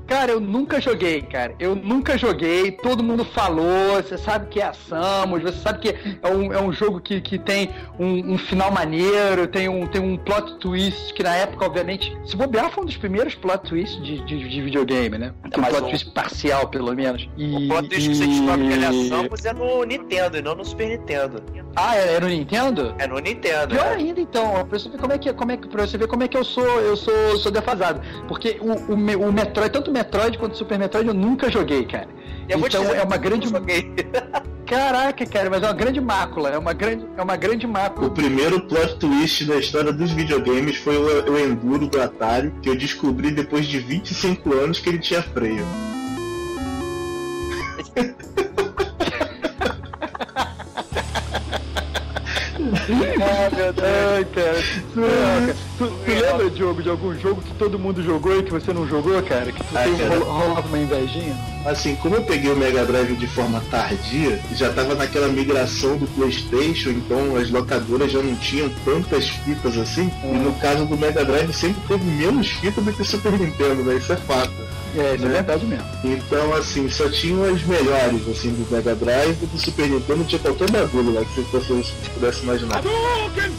[0.07, 1.53] Cara, eu nunca joguei, cara.
[1.59, 2.71] Eu nunca joguei.
[2.71, 3.95] Todo mundo falou.
[4.01, 5.43] Você sabe que é a Samus.
[5.43, 5.89] Você sabe que
[6.21, 9.47] é um, é um jogo que, que tem um, um final maneiro.
[9.47, 12.97] Tem um, tem um plot twist que na época, obviamente, se bobear, foi um dos
[12.97, 15.31] primeiros plot twists de, de, de videogame, né?
[15.51, 17.29] Tem um plot o- twist parcial, pelo menos.
[17.37, 20.37] E, O plot twist que você descobre que ele é e- Samus é no Nintendo
[20.37, 21.43] e não no Super Nintendo.
[21.75, 22.95] Ah, era no Nintendo?
[22.97, 23.95] É no Nintendo, Pior né?
[23.97, 26.23] ainda, então, pra você ver como é que, como é que, pra você ver como
[26.23, 28.01] é que eu sou, eu sou, sou defasado.
[28.27, 32.07] Porque o, o, o Metroid, tanto Metroid quanto Super Metroid, eu nunca joguei, cara.
[32.47, 33.49] Eu vou te então dizer é uma eu grande.
[33.49, 33.93] joguei.
[34.65, 38.07] Caraca, cara, mas é uma grande mácula, é uma grande, é uma grande mácula.
[38.07, 42.69] O primeiro plot twist da história dos videogames foi o, o Enduro do Atari, que
[42.69, 45.65] eu descobri depois de 25 anos que ele tinha freio.
[53.21, 54.65] Ah, meu Deus.
[54.95, 55.68] Cara.
[55.79, 58.85] Tu, tu lembra, Diogo, de algum jogo que todo mundo jogou e que você não
[58.85, 59.49] jogou, cara?
[59.51, 60.09] Que tu Ah, tem, cara.
[60.19, 61.35] rolo- rolava uma invejinha?
[61.65, 66.05] Assim, como eu peguei o Mega Drive de forma tardia, já tava naquela migração do
[66.07, 70.11] Playstation, então as locadoras já não tinham tantas fitas assim.
[70.23, 73.81] E no caso do Mega Drive sempre teve menos fita do que o Super Nintendo,
[73.83, 73.95] né?
[73.95, 74.51] Isso é fato.
[74.95, 75.33] É, isso é Né?
[75.35, 75.85] verdade mesmo.
[76.03, 80.39] Então, assim, só tinham as melhores, assim, do Mega Drive e do Super Nintendo, tinha
[80.39, 82.81] qualquer bagulho lá que você pudesse, pudesse imaginar.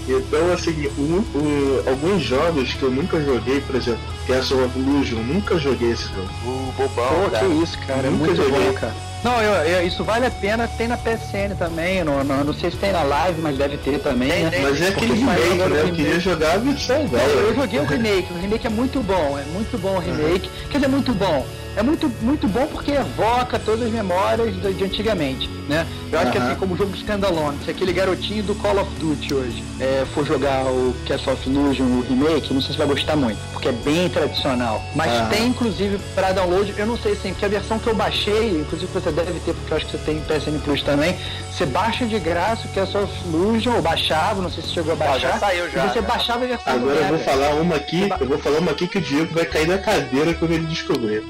[0.08, 5.18] Então, assim, o- o- alguns jogos que eu nunca joguei, por exemplo, Castle of Illusion,
[5.22, 6.28] nunca joguei esse jogo.
[6.44, 7.46] O bobão, Pô, cara.
[7.46, 8.66] que isso, cara, é Nunca muito joguei.
[8.66, 8.94] bom, cara.
[9.22, 12.70] Não, eu, eu- isso vale a pena, tem na PSN também, no, no- não sei
[12.70, 14.60] se tem na live, mas deve ter também, Tem, né?
[14.62, 15.54] Mas é aquele remake, né?
[15.64, 15.92] Eu remake.
[15.92, 17.22] queria jogar a versão Não, velha.
[17.30, 20.50] eu joguei o remake, o remake é muito bom, é muito bom o remake.
[20.70, 21.46] Quer dizer, muito bom.
[21.76, 25.86] É muito, muito bom porque evoca todas as memórias de, de antigamente, né?
[26.10, 26.46] Eu acho que Aham.
[26.48, 30.64] assim, como jogo standalone, se aquele garotinho do Call of Duty hoje é, for jogar
[30.66, 34.08] o Castle of Illusion, o remake, não sei se vai gostar muito, porque é bem
[34.08, 34.82] tradicional.
[34.96, 35.28] Mas Aham.
[35.28, 38.90] tem, inclusive, para download, eu não sei assim, porque a versão que eu baixei, inclusive
[38.92, 41.16] você deve ter, porque eu acho que você tem PSN Plus também,
[41.52, 44.96] você baixa de graça o Castle of Illusion, ou baixava, não sei se chegou a
[44.96, 45.32] Ah, baixar.
[45.32, 45.86] já saiu já.
[45.86, 46.06] E você né?
[46.08, 48.98] baixava a versão Agora eu vou falar uma aqui, eu vou falar uma aqui que
[48.98, 51.22] o Diego vai cair da cadeira quando ele descobrir.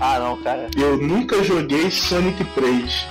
[0.00, 0.68] Ah, não, cara.
[0.76, 3.06] Eu nunca joguei Sonic 3.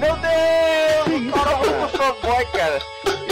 [0.00, 1.26] Meu Deus!
[1.26, 2.78] Eu sou fanboy, cara.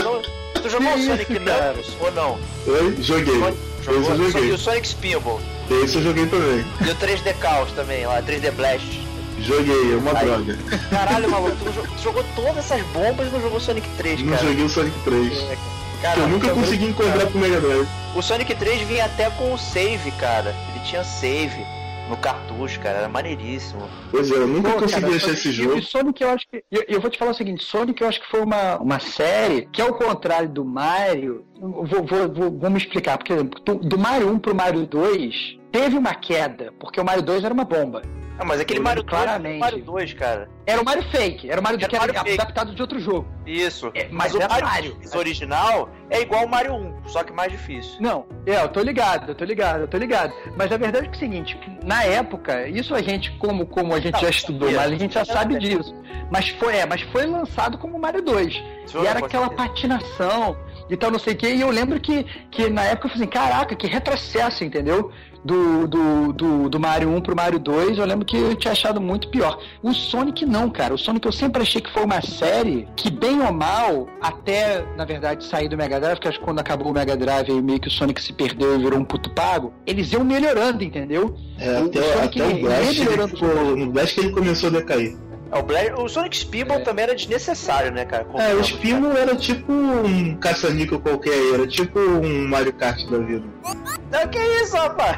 [0.03, 0.21] Não-
[0.61, 1.25] Tu jogou o Sonic?
[1.39, 2.39] Knuckles ou não?
[2.65, 3.39] Eu joguei.
[3.39, 4.27] Sonic- Esse eu Jogou?
[4.27, 4.51] E joguei.
[4.51, 5.41] o Sonic Spinball.
[5.69, 6.65] Esse eu joguei também.
[6.85, 8.99] E o 3D Chaos também, lá, 3D Blast.
[9.41, 10.25] Joguei, é uma Aí.
[10.25, 10.57] droga.
[10.89, 14.33] Caralho, maluco, tu, jo- tu jogou todas essas bombas e não jogou Sonic 3, Não
[14.35, 14.47] cara.
[14.47, 15.37] joguei o Sonic 3.
[15.39, 15.57] Cara,
[16.13, 17.87] Que eu nunca foi muito- consegui encontrar pro Mega Drive.
[18.15, 20.55] O Sonic 3 vinha até com o save, cara.
[20.71, 21.65] Ele tinha save
[22.09, 22.99] no cartucho, cara.
[22.99, 23.81] Era maneiríssimo.
[24.11, 25.77] Pois é, eu nunca Pô, consegui cara, achar Sonic- esse jogo.
[25.77, 26.63] E Sonic eu acho que.
[26.71, 29.67] Eu, eu vou te falar o seguinte, Sonic eu acho que foi uma, uma série
[29.71, 34.29] que, ao contrário do Mario, vou, vou, vou, vou me explicar, porque do, do Mario
[34.31, 38.01] 1 pro Mario 2 teve uma queda, porque o Mario 2 era uma bomba.
[38.37, 39.59] Ah, mas aquele Mario lembro 2 claramente.
[39.59, 40.49] Mario 2, cara.
[40.65, 42.41] Era o Mario Fake, era o Mario Era que era Mario Fake.
[42.41, 43.27] adaptado de outro jogo.
[43.45, 43.91] Isso.
[43.93, 45.17] É, mas, mas o era Mario, Mario.
[45.19, 47.95] Original é igual o Mario 1, só que mais difícil.
[48.01, 50.33] Não, é, eu tô ligado, eu tô ligado, eu tô ligado.
[50.57, 53.93] Mas a verdade é que é o seguinte, na época, isso a gente, como, como
[53.93, 55.95] a gente Não, já estudou, mas a gente já sabe disso.
[56.31, 58.53] Mas foi, é, mas foi lançado como Mario 2.
[58.85, 59.69] Isso E era aquela certeza.
[59.69, 60.57] patinação
[60.89, 61.47] e tal, não sei o que.
[61.47, 65.11] E eu lembro que, que na época eu falei assim, caraca, que retrocesso, entendeu?
[65.45, 68.99] Do, do, do, do Mario 1 pro Mario 2, eu lembro que eu tinha achado
[68.99, 69.59] muito pior.
[69.83, 70.95] O Sonic não, cara.
[70.95, 75.05] O Sonic eu sempre achei que foi uma série que, bem ou mal, até, na
[75.05, 77.79] verdade, sair do Mega Drive, que acho que quando acabou o Mega Drive e meio
[77.79, 81.35] que o Sonic se perdeu e virou um puto pago, eles iam melhorando, entendeu?
[81.59, 85.15] É, O até, Sonic, até o Blast, ele no Blast que ele começou a decair.
[85.51, 88.25] É, o, Bla- o Sonic Speedball também era desnecessário, né, cara?
[88.39, 93.45] É, o Spimo era tipo um caça-níquel qualquer, era tipo um Mario Kart da vida.
[94.11, 95.17] Não, que isso, rapaz?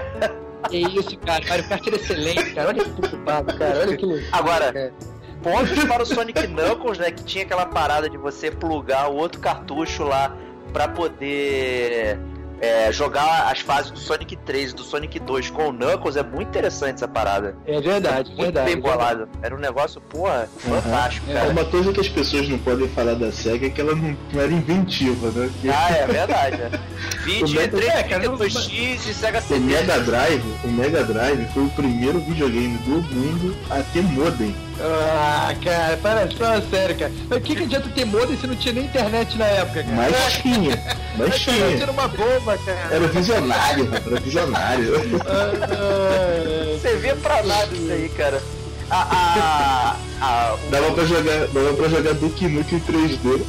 [0.69, 1.43] Que isso, cara.
[1.47, 2.67] Mario Kart era excelente, cara.
[2.69, 3.79] Olha que puto pago, cara.
[3.79, 4.27] Olha que loucura.
[4.31, 4.93] Agora, cara.
[5.41, 7.11] pontos para o Sonic Knuckles, né?
[7.11, 10.35] Que tinha aquela parada de você plugar o outro cartucho lá
[10.73, 12.19] pra poder
[12.61, 16.15] é, jogar as fases do Sonic 3 e do Sonic 2 com o Knuckles.
[16.15, 17.55] É muito interessante essa parada.
[17.65, 18.71] É verdade, Muito verdade.
[18.71, 19.27] bem bolado.
[19.41, 21.33] Era um negócio, porra, fantástico, É.
[21.33, 21.49] cara.
[21.49, 24.41] Uma coisa que as pessoas não podem falar da SEGA é que ela não, não
[24.41, 25.49] era inventiva, né?
[25.61, 26.61] Que Ah, é verdade.
[26.61, 26.71] É.
[27.25, 29.59] Vídeo O Mega- 3, é, cara, não- 32X e Sega o CD.
[29.59, 34.55] Mega Drive, o Mega Drive foi o primeiro videogame do mundo a ter modem.
[34.79, 37.11] Ah, cara, para, fala sério, cara.
[37.29, 39.95] Mas o que, que adianta ter modem se não tinha nem internet na época, cara?
[39.95, 41.81] Mas tinha, mas tinha.
[41.81, 42.87] era uma bomba, cara.
[42.91, 44.93] Era visionário, era visionário.
[45.27, 48.41] Ah, Você vê pra nada isso aí, cara.
[48.89, 53.43] A, a, a, o- Dava pra jogar, dava pra jogar Duke Nukem em 3D.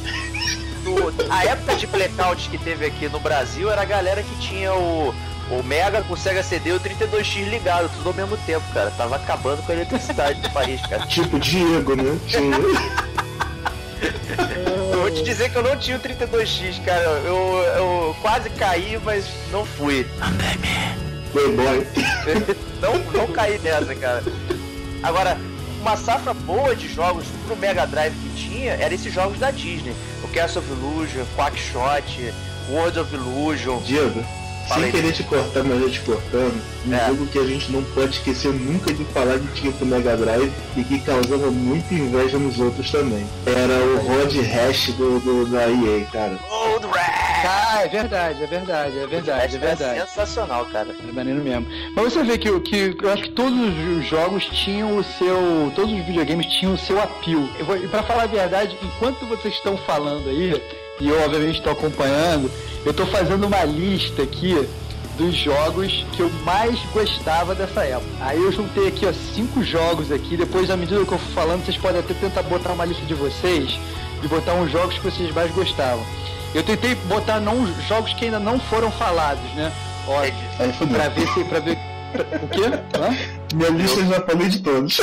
[0.83, 4.73] do- a época de blackout que teve aqui no Brasil era a galera que tinha
[4.73, 5.13] o,
[5.49, 8.91] o Mega com o Sega CD e o 32X ligado, tudo ao mesmo tempo, cara.
[8.91, 11.05] Tava acabando com a eletricidade do país, cara.
[11.07, 12.17] Tipo Diego, né?
[14.91, 17.03] Eu vou te dizer que eu não tinha o 32X, cara.
[17.03, 20.05] Eu, eu quase caí, mas não fui.
[21.31, 21.87] Playboy.
[22.81, 24.23] não, não caí nessa, cara.
[25.01, 25.37] Agora,
[25.81, 29.95] uma safra boa de jogos pro Mega Drive que tinha era esses jogos da Disney.
[30.23, 32.33] O Castle of Illusion, Quackshot,
[32.69, 33.81] World of Illusion.
[33.81, 34.23] Diego,
[34.69, 37.07] Fala sem querer te cortar, mas eu te cortando, um É.
[37.07, 40.51] jogo que a gente não pode esquecer nunca de falar que tinha pro Mega Drive
[40.77, 43.27] e que causava muita inveja nos outros também.
[43.45, 46.39] Era o Rod Hash do, do- da EA, cara.
[46.49, 47.19] Old Rat!
[47.41, 49.99] Ah, é verdade, é verdade, é verdade, é verdade.
[50.01, 50.89] sensacional, cara.
[51.07, 51.65] É maneiro mesmo.
[51.95, 53.57] Mas você vê que, o- que eu acho que todos
[53.97, 55.71] os jogos tinham o seu.
[55.75, 57.01] Todos os videogames tinham o seu
[57.63, 60.61] vou, e pra falar a verdade, enquanto vocês estão falando aí,
[60.99, 62.51] e eu obviamente estou acompanhando,
[62.85, 64.67] eu tô fazendo uma lista aqui
[65.17, 68.07] dos jogos que eu mais gostava dessa época.
[68.21, 70.37] Aí eu juntei aqui, ó, cinco jogos aqui.
[70.37, 73.13] Depois, à medida que eu for falando, vocês podem até tentar botar uma lista de
[73.13, 73.77] vocês
[74.23, 76.05] e botar uns jogos que vocês mais gostavam.
[76.55, 79.71] Eu tentei botar não, jogos que ainda não foram falados, né?
[80.07, 80.95] Ó, Aí fudeu.
[80.97, 81.43] Pra ver se.
[81.43, 81.77] Pra ver.
[82.13, 82.63] pra- o quê?
[82.97, 83.15] Hã?
[83.53, 84.99] Minha lista eu já falei de todos.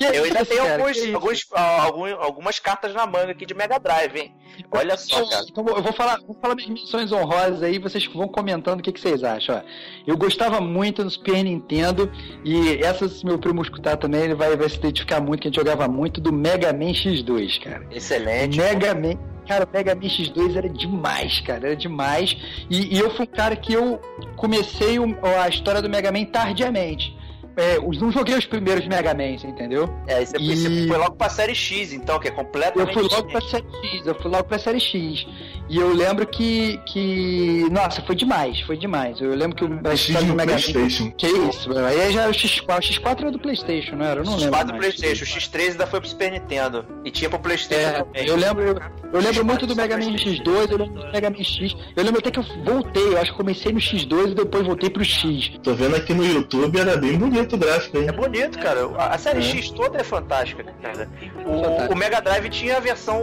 [0.00, 0.82] Eu ainda tenho cara?
[0.82, 4.34] alguns, alguns, algum- algumas cartas na manga aqui de Mega Drive, hein?
[4.72, 5.44] Olha só, cara.
[5.48, 8.92] Então, eu vou falar, vou falar minhas menções honrosas aí, vocês vão comentando o que,
[8.92, 9.56] que vocês acham.
[9.56, 9.60] Ó.
[10.06, 12.10] Eu gostava muito no Super Nintendo,
[12.44, 15.50] e essa, se meu primo escutar também, ele vai, vai se identificar muito, que a
[15.50, 17.86] gente jogava muito do Mega Man X2, cara.
[17.90, 18.58] Excelente.
[18.58, 19.18] Mega Man.
[19.46, 22.36] Cara, o Mega Man X2 era demais, cara, era demais.
[22.70, 24.00] E, e eu fui um cara que eu
[24.36, 27.18] comecei o- a história do Mega Man tardiamente.
[27.60, 29.88] É, eu não joguei os primeiros Mega Man, você entendeu?
[30.06, 33.02] É, você, E- você foi logo pra série X, então, que é Eu completamente fui
[33.02, 35.26] logo pra série X, eu fui logo pra série X.
[35.68, 36.80] E eu lembro que.
[36.86, 39.20] que nossa, foi demais, foi demais.
[39.20, 40.58] Eu lembro que o a X do Mega Man.
[40.60, 41.10] Playstation.
[41.12, 42.78] Que isso, aí já era o X4.
[42.78, 44.20] O X4 era do Playstation, não era?
[44.20, 44.58] Eu não lembro.
[44.58, 44.78] X4 do.
[44.78, 46.84] Playstation, o X3 ainda foi pro Super Nintendo.
[47.04, 48.26] E tinha pro Playstation É, também.
[48.26, 48.76] eu lembro, eu,
[49.12, 51.76] eu lembro muito do Mega Man X2, eu lembro do Mega Man X.
[51.94, 54.90] Eu lembro até que eu voltei, eu acho que comecei no X2 e depois voltei
[54.90, 55.52] pro X.
[55.62, 58.06] Tô vendo aqui no YouTube, era bem bonito o gráfico, hein?
[58.08, 58.80] É bonito, cara.
[58.98, 59.42] A a série É.
[59.42, 61.08] X toda é fantástica, cara.
[61.44, 63.22] O, o Mega Drive tinha a versão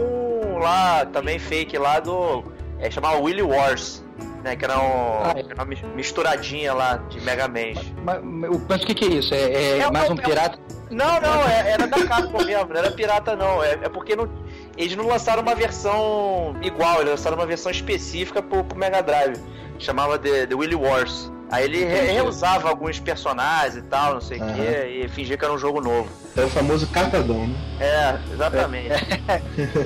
[0.60, 2.44] lá, também fake lá do.
[2.80, 4.04] É, chamava Willy Wars.
[4.44, 5.54] Né, que era, um- Ah, é.
[5.54, 7.74] uma mis- misturadinha lá de Mega Man.
[8.04, 9.34] Mas, mas o que, que é isso?
[9.34, 10.58] É, é É mais um é um- pirata?
[10.92, 13.62] Não, não, é- era da Capcom mesmo, não era pirata não.
[13.64, 14.28] É, porque não-
[14.76, 19.36] eles não lançaram uma versão igual, eles lançaram uma versão específica pro, pro Mega Drive.
[19.80, 21.32] Chamava The, The Willy Wars.
[21.50, 24.54] Aí ele re- reusava alguns personagens e tal, não sei o Aham.
[24.54, 26.08] quê, e fingia que era um jogo novo.
[26.36, 27.54] É o famoso catadão, né?
[27.80, 28.88] É, exatamente.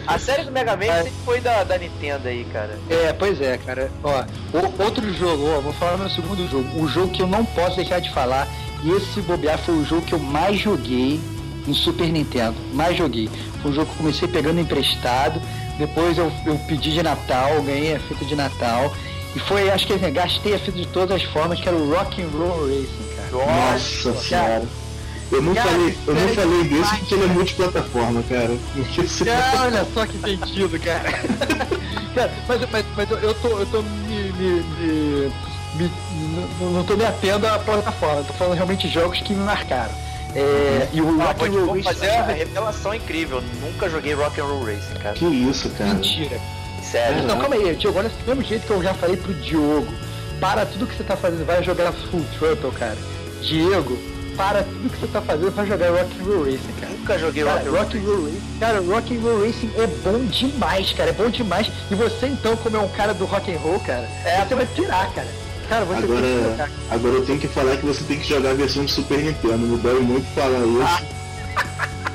[0.07, 2.79] A série do Mega Man sempre foi da, da Nintendo aí, cara.
[2.91, 3.91] É, pois é, cara.
[4.03, 4.25] Ó,
[4.59, 6.83] o- outro jogo, ó, vou falar meu segundo jogo.
[6.83, 8.47] O jogo que eu não posso deixar de falar,
[8.83, 11.21] e esse bobear foi o jogo que eu mais joguei
[11.67, 12.57] no Super Nintendo.
[12.75, 13.31] Mais joguei.
[13.63, 15.41] Foi um jogo que eu comecei pegando emprestado,
[15.79, 18.93] depois eu, eu pedi de Natal, ganhei a fita de Natal.
[19.35, 21.91] E foi, acho que assim, gastei a fita de todas as formas, que era o
[21.91, 23.31] Rock and Roll Racing, cara.
[23.33, 24.63] Nossa senhora.
[25.31, 26.99] Eu não Cara, falei, eu não falei desse vai.
[26.99, 28.51] porque ele é multiplataforma, cara.
[28.75, 31.11] Porque você- Cara, olha só que sentido, cara.
[32.15, 35.33] cara, mas, mas, mas eu- eu tô, eu tô me, me, me-
[35.77, 35.91] me-
[36.61, 39.95] não- tô me atendo à plataforma, tô falando realmente jogos que me marcaram.
[40.35, 43.43] É, e o Ah, Rock and Roll Racing- fazer a revelação incrível.
[43.63, 45.15] Nunca joguei Rock and Roll Racing, cara.
[45.15, 45.95] Que isso, cara.
[45.95, 46.39] Mentira.
[46.93, 47.23] Sério.
[47.25, 49.93] Não, calma aí, Diogo, olha do mesmo jeito que eu já falei pro Diogo.
[50.41, 52.97] Para tudo que você tá fazendo, vai jogar Full Throttle, cara.
[53.43, 53.99] Diego,
[54.37, 56.93] para tudo que você tá fazendo, vai jogar Rock and Roll Racing, cara.
[56.93, 59.71] Nunca joguei Cara, Rock and Roll Rock and Roll Racing, cara, Rock and Roll Racing
[59.77, 61.71] é bom demais, cara, é bom demais.
[61.91, 64.09] E você então, como é um cara do rock and roll, cara,
[64.49, 65.29] você vai pirar, cara.
[65.69, 66.71] Cara, você tem que Agora, jogar.
[66.91, 69.59] agora eu tenho que falar que você tem que jogar a versão do Super Nintendo.
[69.59, 71.07] Me dói muito falar isso.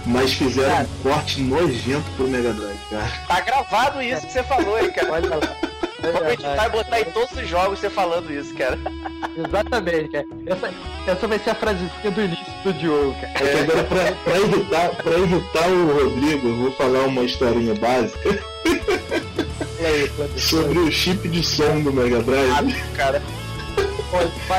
[0.05, 0.87] Mas fizeram Cara.
[0.87, 3.11] um corte nojento pro Mega Drive, cara.
[3.27, 5.11] Tá gravado isso que você falou, hein, cara.
[5.11, 5.67] Olha lá.
[5.99, 8.77] Vamos editar e botar em todos os jogos você falando isso, cara.
[9.35, 10.25] Exatamente, cara.
[10.45, 10.73] Essa,
[11.07, 13.33] essa vai ser a frasezinha do início do Diogo, cara.
[13.33, 17.73] É que agora, pra, pra, irritar, pra irritar o Rodrigo, eu vou falar uma historinha
[17.75, 18.39] básica
[19.87, 22.73] aí, sobre o chip de som do Mega Drive.
[22.95, 23.21] Cara,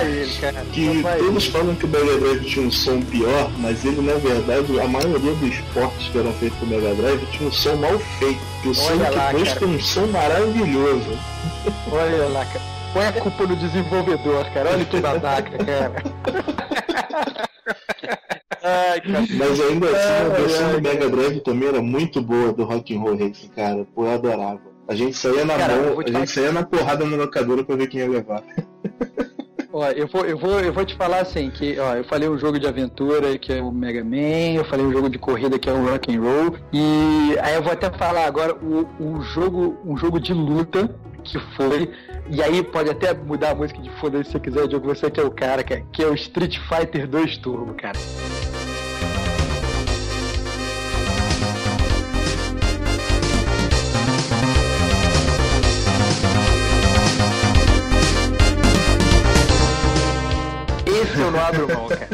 [0.00, 0.64] Ele, cara.
[0.72, 4.78] Que todos falam que o Mega Drive tinha um som pior, mas ele na verdade,
[4.78, 7.98] a maioria dos portes que eram feitos com o Mega Drive tinha um som mal
[7.98, 8.40] feito.
[8.62, 9.60] Que o Sonic lá, 2 cara.
[9.60, 11.18] tem um som maravilhoso.
[11.90, 12.60] Olha lá, cara.
[12.92, 14.70] Põe a culpa no desenvolvedor, cara.
[14.70, 16.02] Olha que babaca, cara.
[18.62, 19.02] ai.
[19.06, 23.00] Mas ainda assim, a versão do Mega Drive também era muito boa do Rock and
[23.00, 23.86] Roll Racing, cara.
[23.94, 24.60] Pô, eu adorava.
[24.88, 27.88] A gente saía na Cara, mão, a gente saía na porrada na locadora pra ver
[27.88, 28.42] quem ia levar.
[29.78, 32.36] Ó, eu vou, eu vou, eu vou te falar assim, que, ó, eu falei um
[32.36, 35.70] jogo de aventura que é o Mega Man, eu falei um jogo de corrida que
[35.70, 39.78] é o Rock and Roll, e aí eu vou até falar agora o, o jogo,
[39.84, 41.92] um jogo de luta que foi,
[42.28, 45.20] e aí pode até mudar a música de foda se você quiser, Diogo, você que
[45.20, 47.96] é o cara, cara, que é o Street Fighter 2 Turbo, cara.
[61.20, 62.08] Eu não abro mão, cara.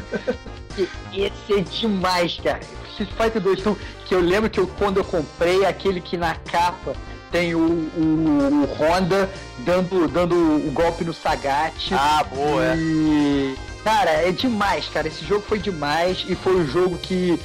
[1.13, 2.61] Esse é demais, cara.
[2.91, 6.35] Street Fighter 2 Turbo, que eu lembro que eu, quando eu comprei aquele que na
[6.35, 6.95] capa
[7.31, 9.29] tem o, o, o Honda
[9.59, 11.93] dando, dando o golpe no Sagat.
[11.93, 12.77] Ah, boa, é.
[12.77, 15.09] E, cara, é demais, cara.
[15.09, 17.41] Esse jogo foi demais e foi o jogo que.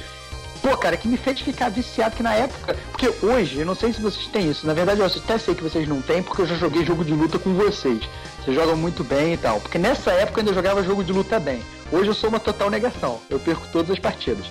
[0.62, 2.76] Pô, cara, que me fez ficar viciado que na época.
[2.92, 4.66] Porque hoje, eu não sei se vocês têm isso.
[4.66, 7.12] Na verdade, eu até sei que vocês não têm, porque eu já joguei jogo de
[7.12, 8.00] luta com vocês.
[8.44, 9.60] Vocês jogam muito bem e tal.
[9.60, 11.60] Porque nessa época eu ainda jogava jogo de luta bem.
[11.92, 13.20] Hoje eu sou uma total negação.
[13.28, 14.46] Eu perco todas as partidas.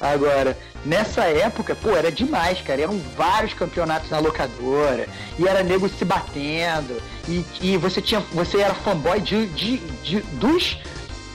[0.00, 2.82] Agora, nessa época, pô, era demais, cara.
[2.82, 5.08] Eram vários campeonatos na locadora.
[5.38, 7.00] E era nego se batendo.
[7.28, 8.20] E, e você tinha.
[8.32, 10.78] Você era fanboy de, de, de- dos.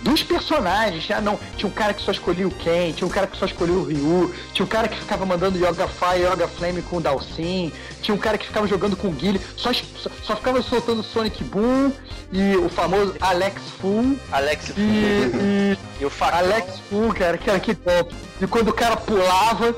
[0.01, 3.27] Dos personagens, ah, não, tinha um cara que só escolhia o Ken, tinha um cara
[3.27, 6.81] que só escolhia o Ryu, tinha um cara que ficava mandando Yoga Fire, Yoga Flame
[6.81, 7.71] com o Dalsin,
[8.01, 11.43] tinha um cara que ficava jogando com o Guile, só, só, só ficava soltando Sonic
[11.43, 11.91] Boom
[12.31, 16.39] e o famoso Alex Fu Alex e, e e o Facão.
[16.39, 18.15] Alex Fu, cara, que era que top.
[18.41, 19.75] E quando o cara pulava,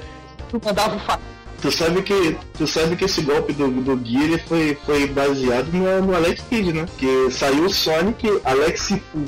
[0.49, 1.31] tu mandava o facão.
[1.61, 5.71] Tu sabe que, tu sabe que esse golpe do, do Gui ele foi, foi baseado
[5.71, 6.85] no, no Alex Kidd, né?
[6.97, 9.25] Que saiu o Sonic Alex Fu.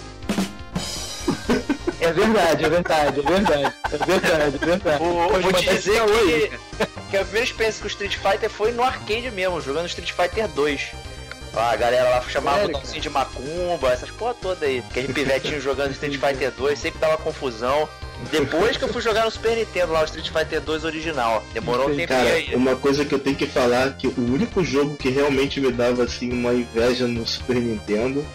[1.99, 5.03] É verdade, é verdade, é verdade, é verdade, é verdade.
[5.03, 8.49] Vou, Pode vou te dizer hoje, que, que a primeira experiência com o Street Fighter
[8.49, 10.91] foi no arcade mesmo, jogando Street Fighter 2.
[11.55, 14.83] A galera lá chamava Sério, o de macumba, essas porra toda aí.
[14.91, 17.87] Que a gente pivetinho jogando Street Fighter 2, sempre dava confusão.
[18.31, 21.43] Depois que eu fui jogar no Super Nintendo lá, o Street Fighter 2 original.
[21.53, 22.55] Demorou um Cara, aí.
[22.55, 26.03] uma coisa que eu tenho que falar que o único jogo que realmente me dava
[26.03, 28.25] assim uma inveja no Super Nintendo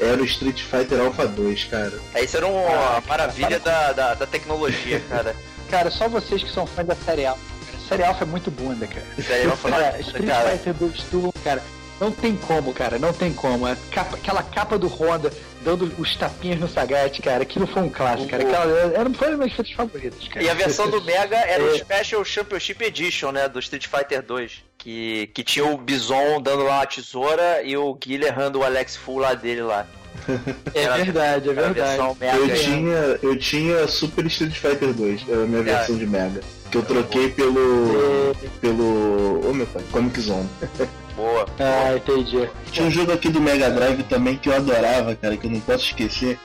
[0.00, 1.92] era o Street Fighter Alpha 2, cara.
[2.22, 5.34] Isso era uma maravilha da, da, da tecnologia, cara.
[5.70, 7.40] Cara, só vocês que são fãs da série Alpha.
[7.64, 7.78] cara.
[7.82, 9.06] A série Alpha é muito bunda, cara.
[9.26, 10.50] Série Alpha é cara, Street cara.
[10.50, 11.62] Fighter 2 Turbo, cara,
[12.00, 13.66] não tem como, cara, não tem como.
[13.66, 15.32] A capa- aquela capa do Honda
[15.62, 18.42] dando os tapinhas no Sagat, cara, aquilo foi um clássico, cara.
[18.42, 18.64] Aquela,
[18.94, 20.44] era, foi uma das minhas favoritas, cara.
[20.44, 21.78] E a versão do Mega era o É.
[21.78, 23.48] Special Championship Edition, né?
[23.48, 24.52] Do Street Fighter 2.
[24.78, 28.96] Que, que tinha o Bison dando lá uma tesoura e o Guilherme errando o Alex
[28.96, 29.86] Full lá dele lá.
[30.74, 32.02] É Era- verdade, é a verdade.
[32.20, 32.58] Eu aí.
[32.64, 36.40] tinha, eu tinha Super Street Fighter 2, era a minha versão de Mega.
[36.70, 38.34] Que eu troquei pelo.
[38.60, 39.48] pelo.
[39.48, 40.48] Ô meu pai, Comic Zone.
[41.16, 41.46] Boa.
[41.58, 42.48] Ah, entendi.
[42.70, 45.60] Tinha um jogo aqui do Mega Drive também que eu adorava, cara, que eu não
[45.60, 46.38] posso esquecer.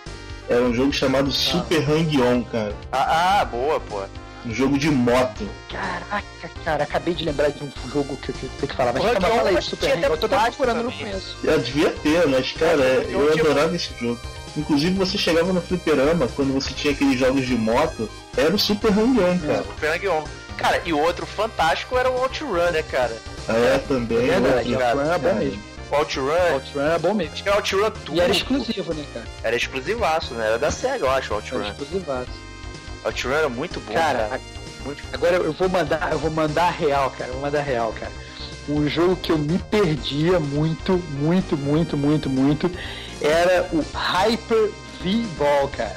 [0.50, 2.74] Era um jogo chamado Super Hang-On, cara.
[2.92, 4.02] Ah, ah, boa, pô.
[4.46, 5.48] Um jogo de moto.
[5.70, 6.24] Caraca,
[6.64, 8.94] cara, acabei de lembrar de um jogo que eu tenho que falar.
[8.94, 10.04] Mas calma, Hang-On fala aí, Super tinha Hang.
[10.06, 11.38] Eu tô procurando, não conheço.
[11.44, 14.20] Eu devia ter, mas cara, É, eu adorava esse jogo.
[14.56, 18.92] Inclusive você chegava no fliperama, quando você tinha aqueles jogos de moto, era o Super
[18.92, 19.64] Hang-On, cara.
[19.64, 20.24] Super Hang-On.
[20.56, 23.16] Cara, e o outro fantástico era o Outrun, né, cara?
[23.48, 24.18] Ah, é, também.
[24.30, 25.64] É verdade, Outrun era bom mesmo.
[25.90, 27.34] O Outrun, Outrun era bom mesmo.
[27.34, 28.16] acho que era o Outrun Turbo.
[28.16, 29.26] E era exclusivo, né, cara?
[29.44, 30.48] Era exclusivaço, né?
[30.48, 31.60] Era da SEGA, eu acho, o Outrun.
[31.60, 32.30] Era exclusivaço.
[33.06, 34.36] Outrun era muito bom, Cara, cara.
[34.36, 37.30] a- agora eu vou mandar, eu vou mandar real, cara.
[37.30, 38.12] Eu vou mandar real, cara.
[38.70, 42.70] Um jogo que eu me perdia muito, muito, muito, muito, muito
[43.22, 44.70] era o Hyper
[45.02, 45.96] V-Ball, cara.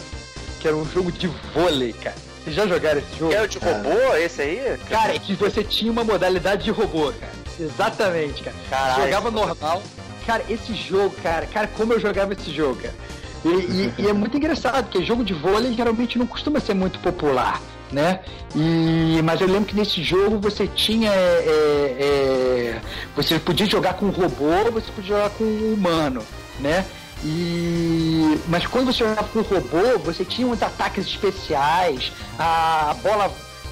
[0.61, 2.15] Que era um jogo de vôlei, cara.
[2.45, 3.33] Vocês já jogaram esse jogo?
[3.33, 4.79] Era o de robô, esse aí?
[4.89, 7.33] Cara, é que você tinha uma modalidade de robô, cara.
[7.61, 8.57] Exatamente, cara.
[8.69, 9.05] Caralho.
[9.05, 9.83] Jogava normal.
[10.27, 12.95] Cara, esse jogo, cara, cara, como eu jogava esse jogo, cara.
[13.45, 16.99] E, e- e é muito engraçado, porque jogo de vôlei geralmente não costuma ser muito
[16.99, 17.61] popular,
[17.91, 18.21] né?
[18.55, 21.11] E, mas eu lembro que nesse jogo você tinha.
[21.11, 21.15] é,
[21.47, 22.81] é, é,
[23.17, 26.23] você podia jogar com um robô, você podia jogar com um humano,
[26.61, 26.85] né?
[27.25, 33.31] E, mas quando você jogava com o robô, você tinha uns ataques especiais, a bola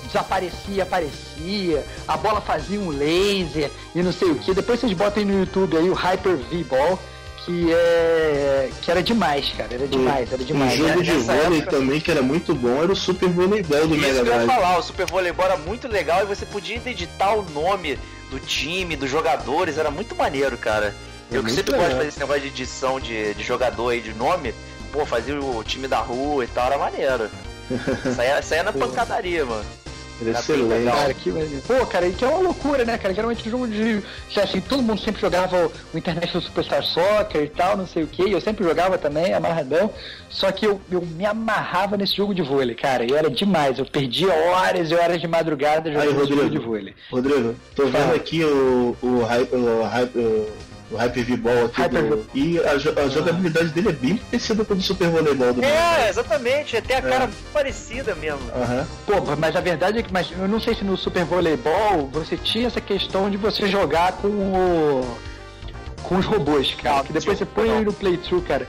[0.08, 4.52] desaparecia, aparecia, a bola fazia um laser e não sei o que.
[4.52, 6.98] Depois vocês botem no YouTube aí o Hyper V-Ball,
[7.44, 8.70] que é.
[8.82, 9.74] que era demais, cara.
[9.74, 10.74] Era demais, era Um demais.
[10.78, 13.94] jogo de Nessa vôlei época- também que era muito bom era o Super Voleibol do
[13.94, 14.46] Isso Mega que eu ia Drive.
[14.46, 17.98] falar, o Super Voleibol era muito legal e você podia editar o nome
[18.30, 20.94] do time, dos jogadores, era muito maneiro, cara.
[21.32, 21.96] É eu que sempre gosto de legal.
[21.98, 24.54] fazer esse negócio de edição de, de jogador aí, de nome,
[24.92, 27.30] pô, fazia o time da rua e tal, era maneiro.
[28.16, 29.64] Saía, saía na pancadaria, mano.
[30.20, 30.90] Era Tá bem excelente.
[30.92, 31.30] Cara, que.
[31.66, 33.14] Pô, cara, e que é uma loucura, né, cara?
[33.14, 34.02] Geralmente o jogo de.
[34.36, 38.06] Assim, todo mundo sempre jogava o, o International Superstar Soccer e tal, não sei o
[38.06, 38.30] que.
[38.30, 39.90] Eu sempre jogava também, amarradão.
[40.28, 43.04] Só que eu, eu me amarrava nesse jogo de vôlei, cara.
[43.04, 43.78] E era demais.
[43.78, 46.50] Eu perdia horas e horas de madrugada jogando Aí, esse jogo Rodrigo.
[46.60, 46.94] de vôlei.
[47.10, 48.14] Rodrigo, tô vendo Fala.
[48.16, 53.08] aqui o, o o o Hyper V-Ball aqui Hyper do, V- e a, jo- a
[53.08, 56.08] jogabilidade dele é bem parecida com o do Super Voleibol do É, Drive.
[56.10, 58.40] exatamente, até a cara muito parecida mesmo.
[58.54, 58.86] Aham.
[59.06, 62.36] Pô, mas a verdade é que, mas eu não sei se no Super Voleibol você
[62.36, 65.18] tinha essa questão de você jogar com o.
[66.02, 66.96] com os robôs, cara.
[66.98, 67.52] Não, que depois você não.
[67.52, 68.66] põe aí no playthrough, cara.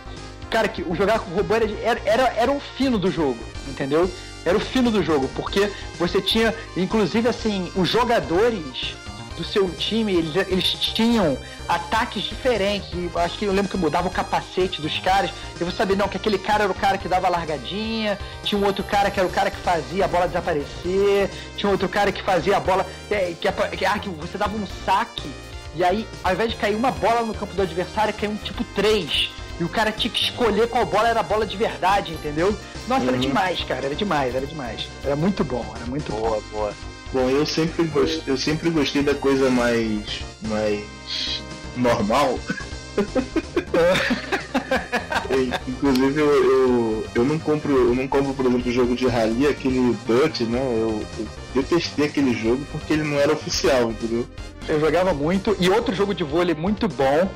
[0.50, 1.70] Cara, que o jogar com o robô era,
[2.06, 3.38] era, era o fino do jogo,
[3.68, 4.10] entendeu?
[4.44, 5.70] Era o fino do jogo, porque
[6.00, 8.96] você tinha, inclusive assim, os jogadores
[9.40, 11.38] do seu time, eles, eles tinham
[11.68, 12.90] ataques diferentes.
[12.94, 15.32] E acho que eu lembro que mudava o capacete dos caras.
[15.60, 18.60] Eu vou saber, não, que aquele cara era o cara que dava a largadinha, tinha
[18.60, 21.88] um outro cara que era o cara que fazia a bola desaparecer, tinha um outro
[21.90, 22.86] cara que fazia a bola.
[23.10, 25.30] é, que, apa- que, ah, que você dava um saque,
[25.76, 28.64] e aí, ao invés de cair uma bola no campo do adversário, caiu um tipo
[28.76, 29.30] três.
[29.60, 32.58] E o cara tinha que escolher qual bola era a bola de verdade, entendeu?
[32.88, 34.88] Nossa, era demais, cara, era demais, era demais.
[35.04, 36.20] Era muito bom, era muito bom.
[36.22, 36.74] Boa, boa.
[37.12, 41.42] Bom, eu sempre gostei, eu sempre gostei da coisa mais mais
[41.76, 42.40] normal.
[45.68, 49.48] Inclusive eu, eu, eu não compro, eu não compro, por exemplo, o jogo de rally,
[49.48, 50.60] aquele Dutch, né?
[50.60, 54.28] Eu, eu detestei aquele jogo porque ele não era oficial, entendeu?
[54.68, 55.56] Eu jogava muito.
[55.60, 57.30] E outro jogo de vôlei muito bom,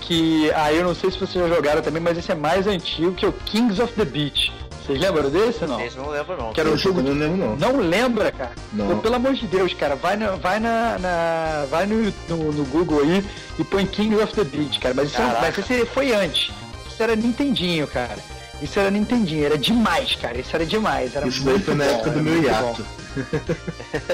[0.00, 3.12] que aí eu não sei se vocês já jogaram também, mas esse é mais antigo,
[3.12, 4.52] que é o Kings of the Beach.
[4.84, 5.80] Vocês lembram desse ou não?
[5.80, 6.52] Esse não lembro não.
[6.52, 7.56] Que era um Esse jogo não lembro não.
[7.56, 8.52] Não lembra, cara?
[8.72, 8.88] Não.
[8.88, 12.64] Pô, pelo amor de Deus, cara, vai, na, vai, na, na- vai no, no, no
[12.66, 13.24] Google aí
[13.58, 14.92] e põe King of the Beach, cara.
[14.94, 15.40] Mas isso, é- Caraca.
[15.40, 16.52] mas esse foi antes.
[16.86, 18.18] Isso era Nintendinho, cara.
[18.62, 20.38] Isso era Nintendinho, era demais, cara.
[20.38, 21.16] Isso era demais.
[21.16, 22.86] Era Isso daí muito foi na época do meu hiato.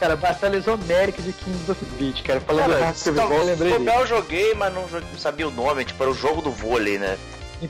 [0.00, 2.40] cara, batalhas homéricas de Kings of the Beach, cara.
[2.40, 3.90] Falando Cara, do eu lembrei souber, dele.
[4.02, 6.98] eu joguei, mas não, jo- não sabia o nome, tipo, era o jogo do vôlei,
[6.98, 7.16] né?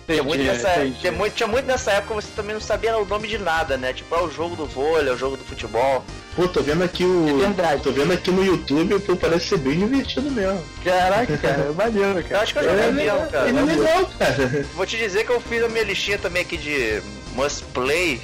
[0.07, 1.01] Tinha muito, nessa, entendi.
[1.01, 3.93] tinha, muito, tinha muito nessa época você também não sabia o nome de nada, né?
[3.93, 6.05] Tipo, é o jogo do vôlei, é o jogo do futebol.
[6.37, 7.29] Pô, tô vendo aqui o.
[7.29, 7.83] É verdade.
[7.83, 10.63] Tô vendo aqui no YouTube que parece ser bem divertido mesmo.
[10.85, 12.35] Caraca, cara, é maneiro, cara.
[12.37, 13.49] Eu acho que eu joguei É, mesmo, cara.
[13.49, 14.67] Ele é legal, cara.
[14.75, 17.03] Vou te dizer que eu fiz a minha listinha também aqui de
[17.35, 18.21] must play.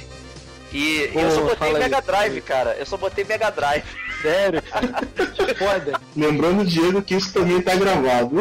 [0.71, 2.03] E Pô, eu só botei Mega aí.
[2.03, 2.75] Drive, cara.
[2.77, 3.85] Eu só botei Mega Drive.
[4.21, 5.99] Sério, que foda.
[6.15, 8.37] Lembrando, Diego, que isso também tá gravado.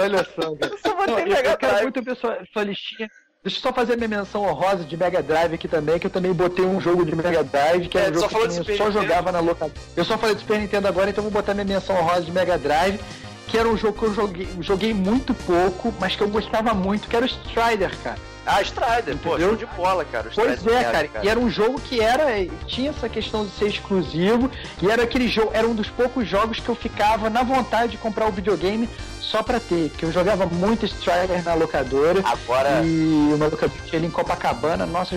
[0.00, 0.78] Olha só, cara.
[0.82, 3.08] Só botei Não, eu, Mega eu quero muito ver sua, sua listinha.
[3.42, 6.32] Deixa eu só fazer minha menção honrosa de Mega Drive aqui também, que eu também
[6.32, 8.90] botei um jogo de Mega Drive, que É, era um só jogo que eu só
[8.90, 9.78] jogava na locadora.
[9.96, 12.32] Eu só falei do Super Nintendo agora, então eu vou botar minha menção honrosa de
[12.32, 13.00] Mega Drive,
[13.46, 17.08] que era um jogo que eu joguei, joguei muito pouco, mas que eu gostava muito,
[17.08, 18.18] que era o Strider, cara.
[18.50, 19.48] Ah, Strider, pô, Entendeu?
[19.48, 20.30] show de bola, cara.
[20.34, 21.24] Pois é, merda, cara.
[21.24, 22.24] E era um jogo que era.
[22.66, 24.50] Tinha essa questão de ser exclusivo.
[24.80, 25.50] E era aquele jogo.
[25.52, 28.88] Era um dos poucos jogos que eu ficava na vontade de comprar o videogame
[29.20, 29.90] só pra ter.
[29.90, 32.22] Que eu jogava muito Strider na locadora.
[32.24, 35.14] Agora, E uma locadora ali em Copacabana, nossa,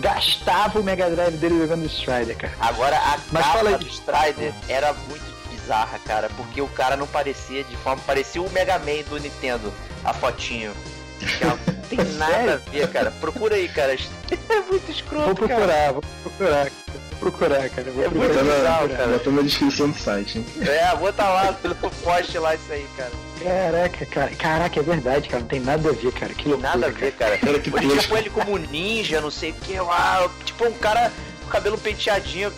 [0.00, 2.52] gastava o Mega Drive dele jogando Strider, cara.
[2.60, 3.84] agora a Mas fala capa aí.
[3.84, 8.02] do Strider era muito bizarra, cara, porque o cara não parecia de forma.
[8.06, 9.72] Parecia o Mega Man do Nintendo,
[10.04, 10.72] a fotinho.
[11.20, 11.58] Não
[11.88, 13.10] tem nada a ver, cara.
[13.10, 13.96] Procura aí, cara.
[14.30, 15.54] É muito Vou escroto, cara.
[15.60, 16.64] procurar, vou procurar.
[16.70, 16.72] cara.
[17.20, 17.90] Vou procurar, cara.
[17.90, 18.56] Vou É muito procurar.
[18.56, 19.08] bizarro, na, cara.
[19.12, 20.46] botou na descrição do site, hein?
[20.60, 23.10] É, bota lá no post lá isso aí, cara.
[23.42, 24.30] Caraca, cara.
[24.36, 25.40] Caraca, é verdade, cara.
[25.40, 26.34] Não tem nada a ver, cara.
[26.34, 27.38] Que Tem loucura, nada a ver, cara.
[27.38, 30.28] Cara, que pôr ele como ninja, não sei o que lá.
[30.44, 31.10] Tipo um cara
[31.44, 32.52] com cabelo penteadinho,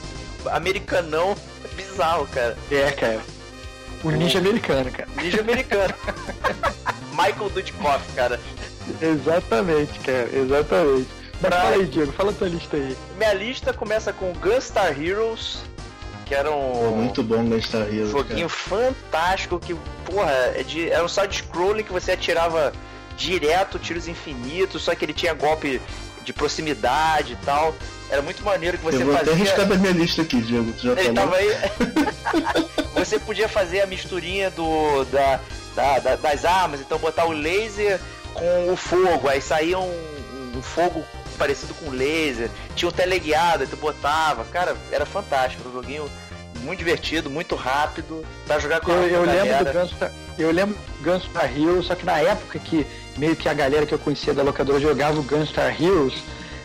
[0.47, 1.37] americanão.
[1.77, 2.57] Bizarro, cara.
[2.70, 3.20] É, cara.
[4.02, 5.09] O ninja americano, cara.
[5.16, 5.94] Ninja americano.
[7.12, 8.40] Michael Dudikoff, cara.
[9.01, 10.28] Exatamente, cara.
[10.32, 11.09] Exatamente.
[11.40, 12.12] Mas Pra- fala aí, Diego.
[12.12, 12.97] Fala a tua lista aí.
[13.16, 15.62] Minha lista começa com Gunstar Heroes,
[16.27, 19.74] que era um Pô, muito bom Gunstar Heroes, joguinho fantástico que,
[20.05, 22.72] porra, é de, era um side-scrolling que você atirava
[23.16, 25.81] direto, tiros infinitos, só que ele tinha golpe
[26.25, 27.75] de proximidade e tal.
[28.11, 29.45] Era muito maneiro que você Eu vou até fazia.
[29.45, 30.73] riscar da minha lista aqui, Diego.
[30.73, 31.15] Tu já Ele falou?
[31.15, 31.49] tava aí.
[32.95, 35.41] você podia fazer a misturinha do da,
[35.75, 38.01] da- da- das armas, então botar o laser
[38.35, 39.93] com o fogo, aí saía um,
[40.57, 41.05] um- fogo
[41.39, 46.11] parecido com laser, tinha um teleguiado, aí tu botava, cara, era fantástico, um joguinho
[46.63, 49.73] muito divertido, muito rápido, pra jogar com a Eu, eu a lembro do.
[49.73, 52.87] Gunstar, eu lembro do Gunstar Heroes, só que na época que
[53.21, 56.15] meio que a galera que eu conhecia da locadora jogava o Gunstar Heroes,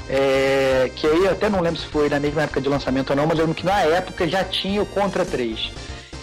[0.09, 3.15] é, que aí eu até não lembro se foi na mesma época de lançamento ou
[3.15, 5.69] não, mas eu lembro que na época já tinha o Contra 3.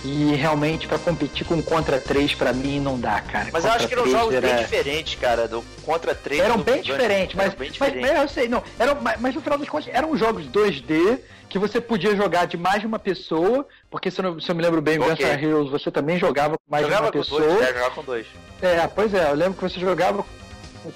[0.05, 3.49] E realmente pra competir com o Contra 3 pra mim não dá, cara.
[3.53, 6.41] Mas eu Contra acho que eram 3 jogos bem era- diferentes, cara, do Contra 3
[6.41, 8.63] Eram bem diferentes, mas, bem mas, mas eu sei, não.
[8.79, 12.57] Eram, mas, mas no final das contas eram jogos 2D que você podia jogar de
[12.57, 15.15] mais de uma pessoa, porque se eu, não- se eu me lembro bem, o Ok.
[15.15, 17.41] Gunstar Heroes você também jogava com mais jogava de uma pessoa.
[17.43, 17.67] dois, né?
[17.69, 18.27] Jogava com dois.
[18.61, 20.25] É, pois é, eu lembro que você jogava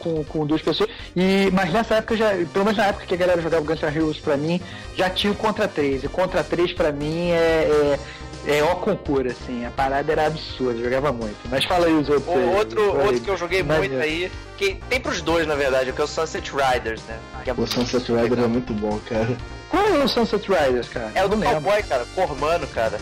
[0.00, 0.90] com, com, duas pessoas.
[1.14, 3.94] E, mas nessa época já, pelo menos na época que a galera jogava o Gunstar
[3.96, 4.60] Heroes pra mim,
[4.96, 6.02] já tinha o Contra 3.
[6.04, 7.98] E Contra 3 pra mim é, é,
[8.46, 9.64] é ó concura, assim.
[9.64, 11.36] A parada era absurda, jogava muito.
[11.50, 12.28] Mas fala aí os outros.
[12.28, 13.06] aí, O outro, aí.
[13.06, 14.02] outro que eu joguei muito é.
[14.02, 17.18] aí, que tem pros dois, na verdade, que é o Sunset Riders, né?
[17.44, 19.36] É O Sunset Rider é muito bom, cara.
[19.68, 21.10] Qual é o Sunset Riders, cara?
[21.14, 22.98] É o do cowboy, cara, Cormano, cara.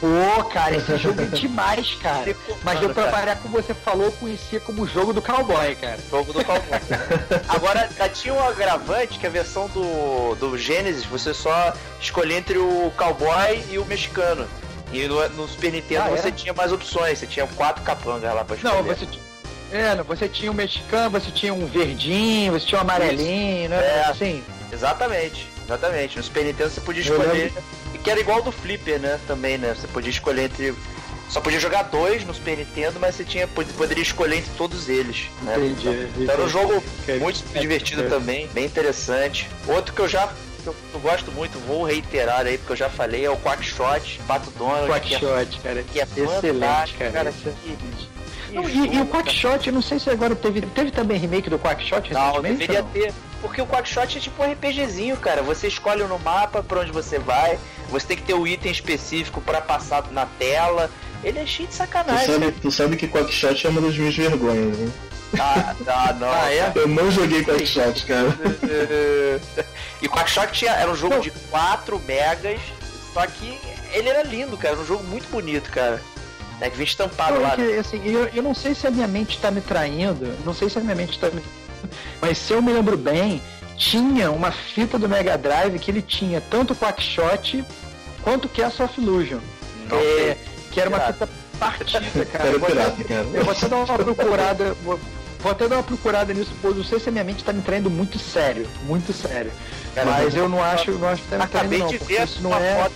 [0.00, 2.36] Pô, cara, esse jogo é demais, cara.
[2.62, 3.36] Mas eu, pra cara.
[3.36, 5.98] como você falou, eu conhecia como jogo do cowboy, cara.
[6.10, 6.80] Jogo do cowboy.
[7.48, 12.58] Agora, já tinha um agravante que a versão do, do Genesis, você só escolhia entre
[12.58, 14.46] o cowboy e o mexicano.
[14.92, 16.16] E no, no Super Nintendo Ah, é?
[16.16, 18.74] você tinha mais opções, você tinha quatro capangas lá pra escolher.
[18.74, 19.22] Não, você tinha.
[19.72, 23.76] É, você tinha um mexicano, você tinha um verdinho, você tinha um amarelinho, né?
[23.76, 24.04] É.
[24.08, 24.42] Assim.
[24.72, 26.16] Exatamente, exatamente.
[26.16, 27.52] No Super Nintendo você podia escolher.
[27.94, 29.18] E que era igual do Flipper, né?
[29.26, 29.74] Também, né?
[29.74, 30.74] Você podia escolher entre.
[31.28, 34.88] Só podia jogar dois no Super Nintendo, mas você tinha, pod- poderia escolher entre todos
[34.88, 35.26] eles.
[35.42, 35.56] Né?
[35.56, 36.80] Entendi, Então, era um jogo
[37.18, 38.08] muito É, divertido é.
[38.08, 39.48] também, bem interessante.
[39.66, 40.32] Outro que eu já
[40.72, 44.20] que eu, eu gosto muito, vou reiterar aí, porque eu já falei, é o Quackshot,
[44.26, 45.82] Pato Donald, que é, Quackshot, cara.
[45.82, 47.10] que é Excelente, fantástico, cara.
[47.12, 47.28] cara.
[47.30, 48.16] Esse- que- que
[48.54, 50.60] Não, e, e o Quackshot, eu não sei se agora teve.
[50.62, 52.88] Teve também remake do Quackshot Não, deveria não?
[52.90, 53.12] ter.
[53.42, 55.42] Porque o Quackshot é tipo um RPGzinho, cara.
[55.42, 57.58] Você escolhe no mapa pra onde você vai.
[57.90, 60.90] Você tem que ter o item específico pra passar na tela.
[61.24, 62.26] Ele é cheio de Tu sacanagem.
[62.26, 64.90] sabe, tu sabe que Quackshot é uma das minhas vergonhas, né?
[65.38, 66.30] Ah, ah, não.
[66.30, 66.72] Ah, é?
[66.74, 68.28] Eu não joguei Quackshot, cara.
[70.00, 72.60] e o Quackshot tinha, era um jogo de 4 megas.
[73.12, 73.58] Só que
[73.92, 74.74] ele era lindo, cara.
[74.74, 76.00] Era um jogo muito bonito, cara.
[76.60, 77.56] É que vinha estampado Não, é lá.
[77.56, 80.70] que, assim, eu, eu não sei se a minha mente tá me traindo, não sei
[80.70, 81.42] se a minha mente tá me
[82.20, 83.42] mas se eu me lembro bem,
[83.76, 87.62] tinha uma fita do Mega Drive que ele tinha tanto o Quackshot
[88.22, 89.38] quanto o Castle of Illusion.
[89.88, 90.36] Não É,
[90.72, 92.26] que era uma fita partida, cara.
[92.26, 93.26] Cara Eu vou, pirata, até, cara.
[93.32, 94.74] eu vou até dar uma procurada.
[94.84, 95.00] Vou,
[95.40, 97.62] vou até dar uma procurada nisso, pois não sei se a minha mente tá me
[97.62, 98.68] traindo muito sério.
[98.84, 99.50] Muito sério.
[99.94, 101.86] Cara, mas eu não acho, não acho que tá me traindo, Acabei não.
[101.88, 102.82] de ver isso não uma é.
[102.82, 102.94] foto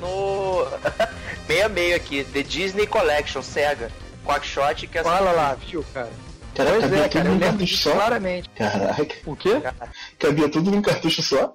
[0.00, 0.66] no
[1.48, 3.90] 66 aqui, The Disney Collection, Sega.
[4.24, 6.08] Quackshot que é Olha lá, viu, cara.
[6.54, 7.92] Caraca, Pois cabia é, tudo cara, eu num lembro cartucho disso só?
[7.94, 8.50] claramente.
[8.56, 9.62] Caraca, O quê?
[10.18, 11.52] cabia tudo num cartucho só?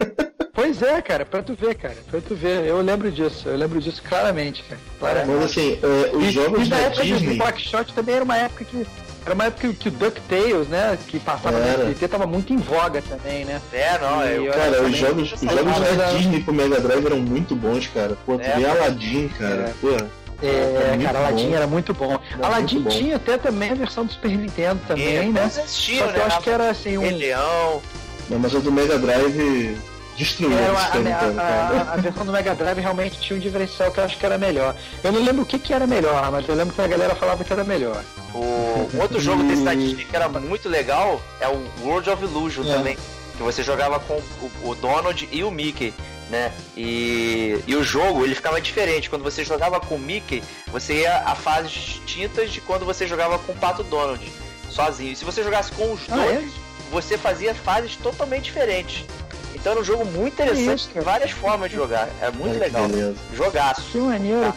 [0.68, 2.66] Pois é, cara, pra tu ver, cara, pra tu ver.
[2.66, 4.78] Eu lembro disso, eu lembro disso claramente, cara.
[5.00, 5.34] Claramente.
[5.36, 7.38] Mas assim, é, os E, jogos e na da época do Disney.
[7.38, 8.86] Quackshot também era uma época que.
[9.24, 10.98] Era uma época que, que o DuckTales, né?
[11.08, 11.66] Que passava Era.
[11.78, 13.60] no SBT, tava muito em voga também, né?
[13.72, 14.34] É, não, é.
[14.38, 17.86] E eu- Cara, os jogos, os jogos da Disney pro Mega Drive eram muito bons,
[17.88, 18.16] cara.
[18.26, 18.66] Pô, tu É, vê.
[18.66, 19.54] Aladdin, cara.
[19.70, 19.72] É.
[19.80, 19.88] Pô,
[20.46, 21.56] É, muito cara, Aladdin bom.
[21.56, 22.18] era muito bom.
[22.38, 22.98] Era Aladdin muito bom.
[22.98, 25.40] tinha até também a versão do Super Nintendo também, E né?
[25.50, 26.22] todos Só que eu né?
[26.26, 27.16] acho que era assim um.
[27.16, 27.82] Leão.
[28.28, 29.76] Não, mas o do Mega Drive
[30.18, 31.22] destruiu uma- Super a, a-
[31.90, 34.36] a- a versão do Mega Drive realmente tinha um diferencial que eu acho que era
[34.36, 34.74] melhor.
[35.02, 37.44] Eu não lembro o que, que era melhor, mas eu lembro que a galera falava
[37.44, 38.02] que era melhor.
[38.34, 42.74] O um outro jogo desse que era muito legal é o World of Illusion É.
[42.76, 42.98] também.
[43.36, 45.94] Que você jogava com o, o Donald e o Mickey,
[46.28, 46.52] né?
[46.76, 49.08] E, e o jogo ele ficava diferente.
[49.08, 53.38] Quando você jogava com o Mickey, você ia a fases distintas de quando você jogava
[53.38, 54.20] com o Pato Donald,
[54.70, 55.12] sozinho.
[55.12, 56.50] E se você jogasse com os Ah, dois,
[56.90, 59.04] você fazia fases totalmente diferentes.
[59.54, 62.08] Então era um jogo muito interessante, isso, tem várias formas de jogar.
[62.20, 62.88] É muito que legal.
[62.88, 63.16] beleza.
[63.34, 63.82] Jogaço.
[63.90, 64.54] Que maneiro,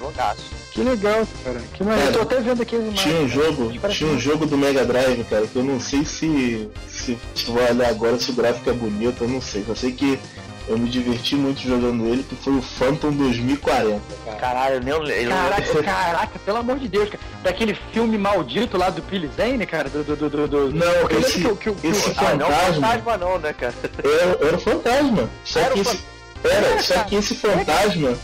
[0.00, 0.42] Jogaço.
[0.72, 1.60] que legal, cara.
[1.74, 2.12] Que maneiro.
[2.12, 3.02] Cara, eu tô até vendo aqui as imagens.
[3.02, 6.70] Tinha um jogo, tinha um jogo do Mega Drive, cara, que eu não sei se,
[6.88, 9.64] se, se tu vai olhar agora se o gráfico é bonito, eu não sei.
[9.68, 10.18] Eu sei que
[10.70, 14.36] eu me diverti muito jogando ele, que foi o Phantom 2040, cara.
[14.38, 14.94] Caralho, eu nem
[15.24, 17.22] eu- Caraca, caraca, pelo amor de Deus, cara.
[17.42, 20.04] Daquele filme maldito lá do Billy Zane, cara, do.
[20.04, 22.46] do, do, do, do- Não, Eu lembro esse, que o- que que esse Ah, não
[22.46, 23.74] fantasma fantasma não, né, cara?
[24.04, 25.30] era, era o fantasma.
[25.44, 26.00] Só Era que esse,
[26.44, 27.06] era, Era, só cara.
[27.06, 28.14] que esse fantasma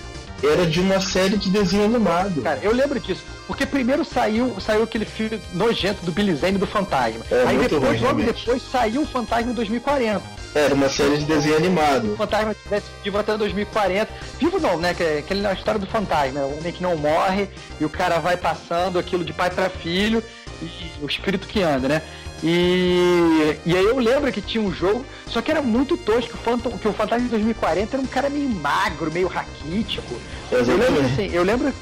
[0.42, 2.42] era de uma série de desenho animado.
[2.42, 3.24] Cara, eu lembro disso.
[3.46, 7.24] Porque primeiro saiu, saiu aquele filme nojento do Billy Zane do Fantasma.
[7.30, 10.22] É, Aí depois, logo depois, saiu o Fantasma 2040.
[10.54, 12.16] Era uma série de desenho Se o animado.
[12.16, 14.10] Fantasma tivesse vivo até 2040.
[14.38, 14.94] Vivo não, né?
[14.94, 16.40] Que é aquele na história do fantasma.
[16.40, 17.48] O homem que não morre
[17.78, 20.22] e o cara vai passando aquilo de pai para filho
[20.62, 20.68] e
[21.02, 22.02] o espírito que anda, né?
[22.42, 26.34] E, e aí eu lembro que tinha um jogo, só que era muito tosco, que
[26.34, 30.14] o, Phantom, que o Fantasma de 2040 era um cara meio magro, meio raquítico.
[30.50, 31.72] Eu lembro assim, eu lembro.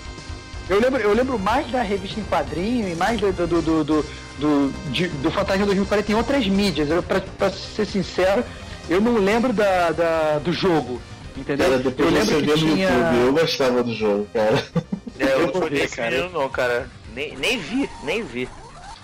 [0.69, 4.07] Eu lembro, eu lembro mais da revista em quadrinho e mais do, do, do, do,
[4.39, 6.89] do, de- do Fantasma 2040 em outras mídias.
[6.91, 8.43] Eu, pra, pra ser sincero,
[8.89, 11.01] eu não lembro da, da- do jogo.
[11.37, 11.67] Entendeu?
[11.69, 12.89] Cara, depois eu você lembro que no tinha.
[12.89, 14.65] YouTube, eu gostava do jogo, cara.
[15.19, 16.29] É, eu Eu não joguei esse cara.
[16.31, 16.89] não, cara.
[17.15, 18.49] Nem, nem vi, nem vi.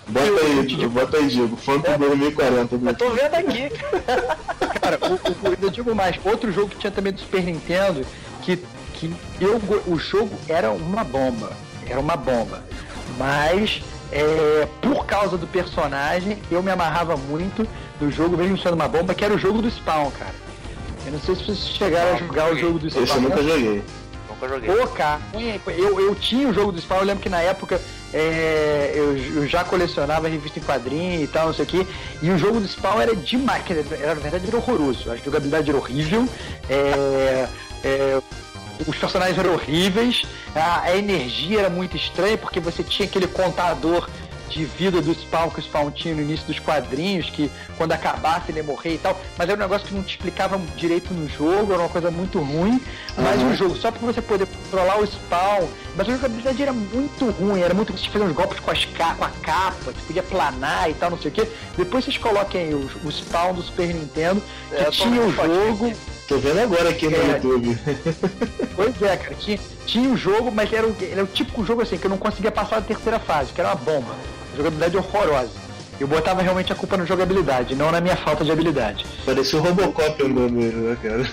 [0.07, 1.55] Bota aí, Diego, bota aí, Diego.
[1.57, 2.75] Phantom 2040.
[2.75, 3.69] Eu tô vendo aqui.
[4.81, 5.13] Cara, o,
[5.49, 8.03] o, eu digo mais, outro jogo que tinha também do Super Nintendo,
[8.41, 8.57] que,
[9.01, 11.51] que eu, o jogo era uma bomba.
[11.87, 12.63] Era uma bomba.
[13.17, 17.67] Mas, é, por causa do personagem, eu me amarrava muito
[17.99, 20.35] do jogo, mesmo sendo uma bomba, que era o jogo do Spawn, cara.
[21.05, 23.03] Eu não sei se vocês chegaram a jogar o jogo do Spawn.
[23.03, 23.83] Esse eu nunca joguei.
[24.29, 24.75] Nunca joguei.
[24.75, 25.19] Pô, cara,
[25.67, 27.81] eu, eu tinha o jogo do Spawn, eu lembro que na época
[28.13, 31.87] é, eu, eu já colecionava revista em quadrinho e tal, não sei o que,
[32.21, 35.69] e o jogo do Spawn era demais, dizer, era, na verdade era horroroso, a jogabilidade
[35.69, 36.27] era horrível,
[36.69, 37.47] é,
[37.83, 38.21] é,
[38.87, 40.23] os personagens eram horríveis,
[40.55, 44.09] a, a energia era muito estranha, porque você tinha aquele contador
[44.49, 48.51] de vida do Spawn que o Spawn tinha no início dos quadrinhos, que quando acabasse
[48.51, 51.29] ele ia morrer e tal, mas era um negócio que não te explicava direito no
[51.29, 52.81] jogo, era uma coisa muito ruim,
[53.15, 53.51] mas Uhum.
[53.51, 57.61] o jogo, só pra você poder controlar o Spawn, mas a jogabilidade era muito ruim,
[57.61, 60.95] era muito, você fazer uns golpes com, as com a capa, você podia planar e
[60.95, 61.47] tal, não sei o que,
[61.77, 65.87] depois vocês coloquem aí o, o Spawn do Super Nintendo, que É, tinha o jogo,
[65.87, 65.95] aqui.
[66.31, 67.33] Tô vendo agora aqui no É.
[67.33, 67.77] YouTube.
[68.73, 71.97] Pois é, cara, tinha, tinha o jogo, mas era o, era o típico jogo assim,
[71.97, 74.15] que eu não conseguia passar da terceira fase, que era uma bomba.
[74.55, 75.51] Jogabilidade horrorosa.
[76.01, 79.05] Eu botava realmente a culpa na jogabilidade, não na minha falta de habilidade.
[79.23, 81.29] Parecia o Robocop andando ele, né, cara?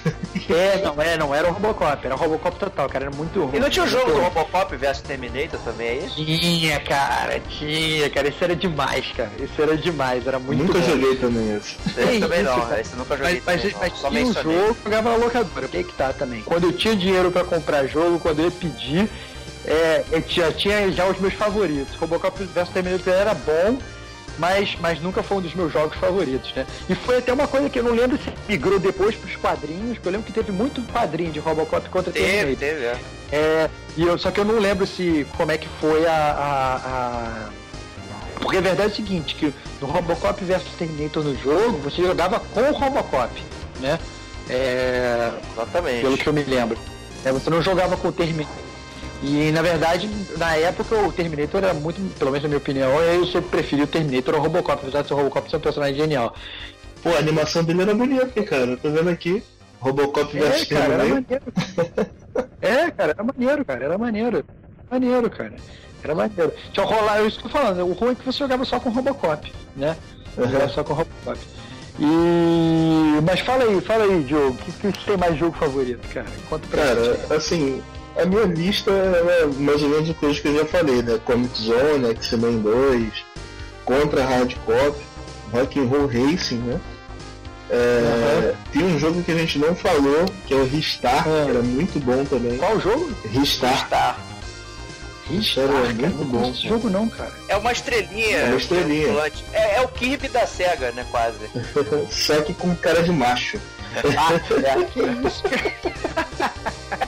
[0.54, 3.56] É, não, é, não era o Robocop, era o Robocop total, cara, era muito ruim.
[3.56, 4.20] E não tinha o jogo do.
[4.20, 6.16] Robocop vs Terminator também, é isso?
[6.16, 10.84] Tinha, cara, tinha, cara, isso era demais, cara, isso era demais, era muito nunca bom.
[10.86, 11.76] joguei também esse.
[11.98, 12.80] Esse também isso, não, cara.
[12.82, 13.80] esse eu nunca joguei Mas, mas, também, não.
[13.80, 16.42] mas Só tinha um jogo, eu jogava na locadora, que que tá também.
[16.42, 19.08] Quando eu tinha dinheiro pra comprar jogo, quando eu ia pedir,
[19.64, 21.94] é, eu tinha, tinha já os meus favoritos.
[21.96, 23.78] Robocop vs Terminator era bom,
[24.38, 26.66] mas, mas nunca foi um dos meus jogos favoritos, né?
[26.88, 30.08] E foi até uma coisa que eu não lembro se migrou depois pros quadrinhos, porque
[30.08, 32.58] eu lembro que teve muito quadrinho de Robocop contra Teve, Terminator.
[32.58, 32.96] teve, é.
[33.30, 36.76] É, e eu, só que eu não lembro se como é que foi a, a-
[36.86, 37.48] a-
[38.40, 42.40] Porque a verdade é o seguinte, que no Robocop vs Terminator no jogo, você jogava
[42.40, 43.30] com o Robocop,
[43.80, 43.98] né?
[44.48, 46.00] É, Exatamente.
[46.00, 46.78] pelo que eu me lembro.
[47.24, 48.54] É, você não jogava com o Terminator.
[49.22, 53.26] E na verdade, na época o Terminator era muito, pelo menos na minha opinião, eu
[53.26, 56.34] sempre preferi o Terminator ao Robocop, apesar de ser o Robocop ser um personagem genial.
[57.02, 58.76] Pô, a animação dele era bonita, cara.
[58.76, 59.42] Tô vendo aqui.
[59.80, 61.44] Robocop vs É, cara, era maneiro.
[62.60, 64.44] é, cara, era maneiro, cara, era maneiro.
[64.90, 65.54] Maneiro, cara.
[66.02, 66.52] Era maneiro.
[66.72, 68.64] Tinha o rolar, é isso que eu tô falando, o ruim é que você jogava
[68.64, 69.96] só com Robocop, né?
[70.36, 71.38] Jogava só com Robocop.
[71.98, 73.20] E.
[73.24, 76.26] Mas fala aí, fala aí, Diogo, o que, que tem mais jogo favorito, cara?
[76.48, 77.18] Conta pra gente.
[77.18, 77.82] Cara, assim,
[78.18, 81.18] a minha lista é mais ou menos de coisas que eu já falei, né?
[81.24, 83.12] Comic Zone, X-Men 2,
[83.84, 84.96] Contra Hard Cop,
[85.52, 86.80] Rock and Roll Racing, né?
[87.70, 91.44] É, Tem um jogo que a gente não falou, que é o Ristar, É.
[91.44, 92.56] que era muito bom também.
[92.56, 93.10] Qual o jogo?
[93.30, 94.16] Ristar, Tá.
[95.28, 96.50] Ristar é muito bom.
[96.50, 97.30] Esse jogo não, cara.
[97.48, 98.36] É uma estrelinha.
[98.38, 99.08] É uma estrelinha.
[99.08, 99.44] ambulante.
[99.52, 101.04] É, é o Kirby da SEGA, né?
[101.10, 101.38] Quase.
[102.10, 103.58] Só que com cara de macho.
[104.16, 104.38] Ah,
[104.84, 107.07] que isso, cara.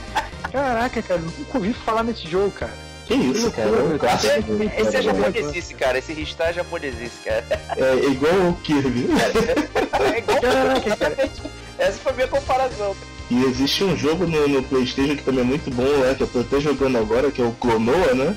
[0.51, 2.73] Caraca, cara, nunca ouvi falar nesse jogo, cara.
[3.07, 3.67] Que isso, cara?
[3.69, 4.41] É um clássico.
[4.43, 5.01] do- Esse é cara.
[5.01, 5.97] japonesice, cara.
[5.97, 7.43] Esse Ristar é japonesice, cara.
[7.77, 9.07] É igual o Kirby.
[9.11, 11.29] É igual Caraca, cara.
[11.77, 12.95] Essa foi a minha comparação.
[13.29, 16.13] E existe um jogo no, no Playstation que também é muito bom, né?
[16.15, 18.35] Que eu tô até jogando agora, que é o Clonoa, né?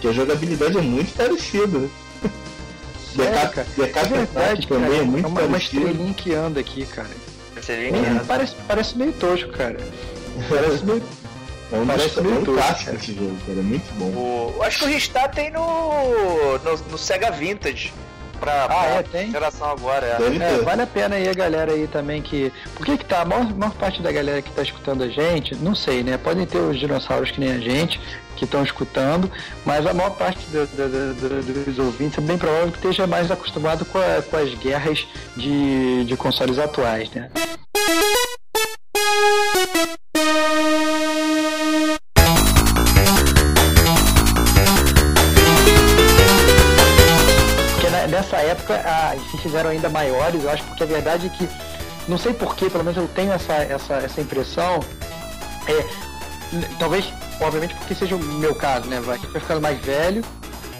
[0.00, 1.88] Que a jogabilidade é muito parecida.
[3.16, 3.66] Cara?
[3.76, 5.02] Decato É verdade, também cara.
[5.02, 5.82] é muito uma, uma parecido.
[5.82, 7.08] estrelinha que anda aqui, cara.
[7.68, 7.90] É,
[8.20, 9.76] que parece, parece meio tosco, cara.
[10.48, 11.02] Parece meio.
[11.72, 12.96] É um, dos- é meio um tosco, clássico cara.
[12.96, 13.58] esse jogo, cara.
[13.58, 14.06] É muito bom.
[14.06, 14.52] o...
[14.56, 16.58] eu acho que o Ristar tem no...
[16.58, 17.92] no, no Sega Vintage.
[18.40, 19.30] Pra, pra é, tem?
[19.30, 20.42] geração agora, é.
[20.42, 22.50] É, vale a pena aí a galera aí também que.
[22.74, 23.20] Por que que tá?
[23.20, 26.16] A maior, maior parte da galera que tá escutando a gente, não sei, né?
[26.16, 28.00] Podem ter os dinossauros que nem a gente,
[28.36, 29.30] que estão escutando,
[29.62, 33.06] mas a maior parte do- do- do- do- dos ouvintes é bem provável que esteja
[33.06, 35.06] mais acostumado com, a- com as guerras
[35.36, 37.28] de, de consoles atuais, né?
[48.60, 51.48] Época a, se fizeram ainda maiores, eu acho, porque a verdade é que,
[52.08, 54.80] não sei porquê, pelo menos eu tenho essa, essa, essa impressão,
[55.66, 55.84] é,
[56.78, 57.06] talvez,
[57.40, 58.98] obviamente, porque seja o meu caso, né?
[58.98, 60.22] A gente vai ficando mais velho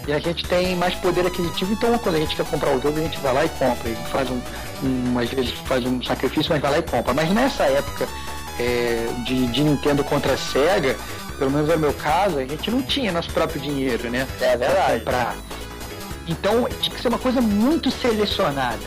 [0.07, 2.99] e a gente tem mais poder aquisitivo, então quando a gente quer comprar o jogo,
[2.99, 4.41] a gente vai lá e compra, e faz um,
[4.83, 7.13] um às vezes faz um sacrifício, mas vai lá e compra.
[7.13, 8.07] Mas nessa época
[8.59, 10.95] é, de, de Nintendo contra a Sega,
[11.37, 14.27] pelo menos é o meu caso, a gente não tinha nosso próprio dinheiro, né?
[14.39, 14.99] É Pra verdade.
[14.99, 15.35] comprar.
[16.31, 18.79] Então tinha que ser uma coisa muito selecionada.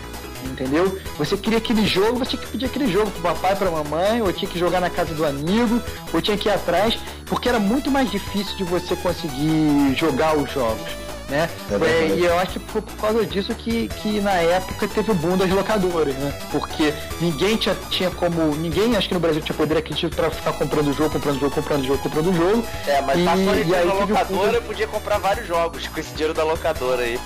[0.45, 0.99] Entendeu?
[1.16, 4.33] Você queria aquele jogo, você tinha que pedir aquele jogo pro papai, pra mamãe, ou
[4.33, 5.81] tinha que jogar na casa do amigo,
[6.12, 10.51] ou tinha que ir atrás, porque era muito mais difícil de você conseguir jogar os
[10.53, 11.03] jogos.
[11.28, 11.48] Né?
[11.70, 12.20] É verdade.
[12.20, 15.38] e eu acho que foi por causa disso que, que na época teve o boom
[15.38, 16.38] das locadoras, né?
[16.51, 18.55] Porque ninguém tinha, tinha como.
[18.56, 21.84] Ninguém acho que no Brasil tinha poder aquisitivo pra ficar comprando jogo, comprando jogo, comprando
[21.84, 22.64] jogo, comprando jogo.
[22.86, 26.34] É, mas E- passou e aí na locadora, podia comprar vários jogos com esse dinheiro
[26.34, 27.18] da locadora aí.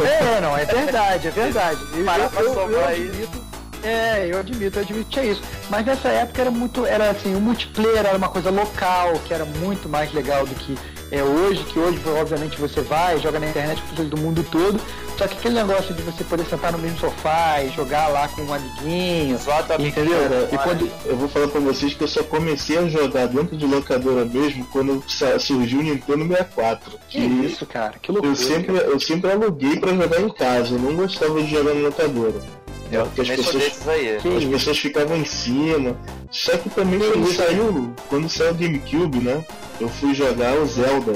[0.00, 1.80] É, não, é verdade, é verdade.
[1.94, 3.08] Eu, Parar eu, pra eu, somar eu aí.
[3.08, 3.42] admito,
[3.82, 5.42] é, eu admito, eu admito que tinha isso.
[5.68, 9.44] Mas nessa época era muito, era assim, o multiplayer era uma coisa local, que era
[9.44, 10.78] muito mais legal do que
[11.10, 14.80] é hoje, que hoje, obviamente, você vai, joga na internet com pessoas do mundo todo.
[15.18, 18.42] Só que aquele negócio de você poder sentar no mesmo sofá e jogar lá com
[18.42, 19.36] um amiguinho,
[19.78, 20.16] entendeu?
[20.24, 23.54] amiguinha, E quando, Eu vou falar pra vocês que eu só comecei a jogar dentro
[23.56, 25.02] de locadora mesmo quando
[25.38, 26.98] surgiu o Nintendo 64.
[27.08, 28.32] que isso, cara, que loucura.
[28.32, 31.88] Eu sempre, eu sempre aluguei pra jogar em casa, eu não gostava de jogar na
[31.88, 32.59] locadora.
[32.90, 34.16] Eu Porque as também pessoas, desses aí.
[34.16, 34.50] As isso.
[34.50, 35.96] pessoas ficavam em cima.
[36.30, 39.44] Só que também Que quando isso, saiu, quando saiu o GameCube, né?
[39.80, 41.14] Eu fui jogar o Zelda,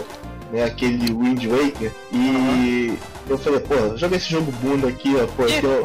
[0.52, 0.64] né?
[0.64, 1.90] Aquele Wind Waker.
[2.12, 2.98] E
[3.28, 5.84] eu falei, pô, joga esse jogo bunda aqui, ó, pô, que eu,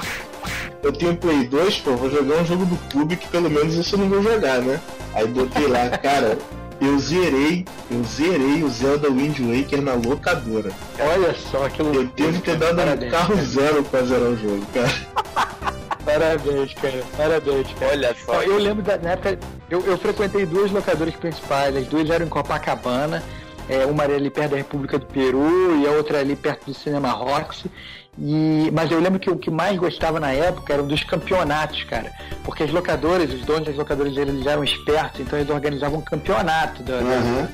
[0.84, 3.96] eu tenho Play 2, pô, vou jogar um jogo do Cube que pelo menos isso
[3.96, 4.80] eu não vou jogar, né?
[5.14, 6.38] Aí botei lá, cara,
[6.82, 10.72] eu zerei, eu zerei o Zelda Wind Waker na locadora.
[11.00, 12.10] Olha só, que loucura.
[12.18, 15.70] Eu devo ter dado um carro zero pra zerar o jogo, cara.
[16.18, 17.04] Parabéns, cara.
[17.16, 17.92] Parabéns, cara.
[17.92, 18.42] Olha só.
[18.42, 19.38] Eu lembro da na época,
[19.70, 23.22] eu, eu frequentei duas locadoras principais, as duas eram em Copacabana,
[23.70, 26.74] é, uma era ali perto da República do Peru e a outra ali perto do
[26.74, 27.70] Cinema Roxy.
[28.18, 32.12] E, mas eu lembro que o que mais gostava na época eram dos campeonatos, cara.
[32.44, 36.84] Porque as locadoras, os donos das locadoras, eles eram espertos, então eles organizavam um campeonato
[36.84, 37.48] da, da- Uhum.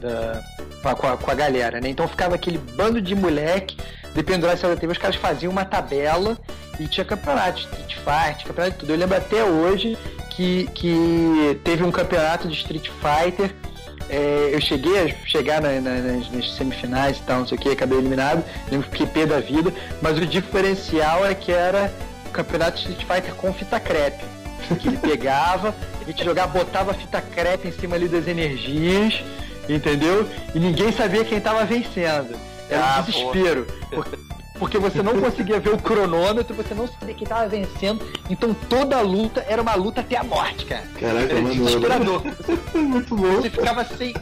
[0.00, 0.42] da-
[0.82, 1.88] com, a, com a- com a galera, né?
[1.90, 3.76] Então ficava aquele bando de moleque
[4.14, 6.36] de pendurar essa TV, os caras faziam uma tabela
[6.80, 8.92] e tinha campeonato, Street Fighter, campeonato de tudo.
[8.92, 9.96] Eu lembro até hoje
[10.30, 13.54] que, que teve um campeonato de Street Fighter.
[14.10, 17.60] é, eu cheguei a chegar na- na- nas, nas semifinais e tal, não sei o
[17.60, 21.92] que, acabei eliminado, lembro que pé da vida, mas o diferencial é que era
[22.26, 24.24] o campeonato de Street Fighter com fita crepe.
[24.80, 29.22] Que ele pegava, a gente jogava, botava a fita crepe em cima ali das energias,
[29.68, 30.28] entendeu?
[30.54, 32.34] E ninguém sabia quem tava vencendo.
[32.70, 33.66] Era Ah, um desespero.
[33.90, 34.16] Porque,
[34.58, 38.04] porque você não conseguia ver o cronômetro, você não sabia quem tava vencendo.
[38.28, 40.84] Então toda a luta era uma luta até a morte, cara.
[40.98, 41.54] Caraca, Era mano.
[41.54, 42.22] desesperador.
[42.74, 43.36] Muito bom.
[43.36, 44.14] Você ficava sem.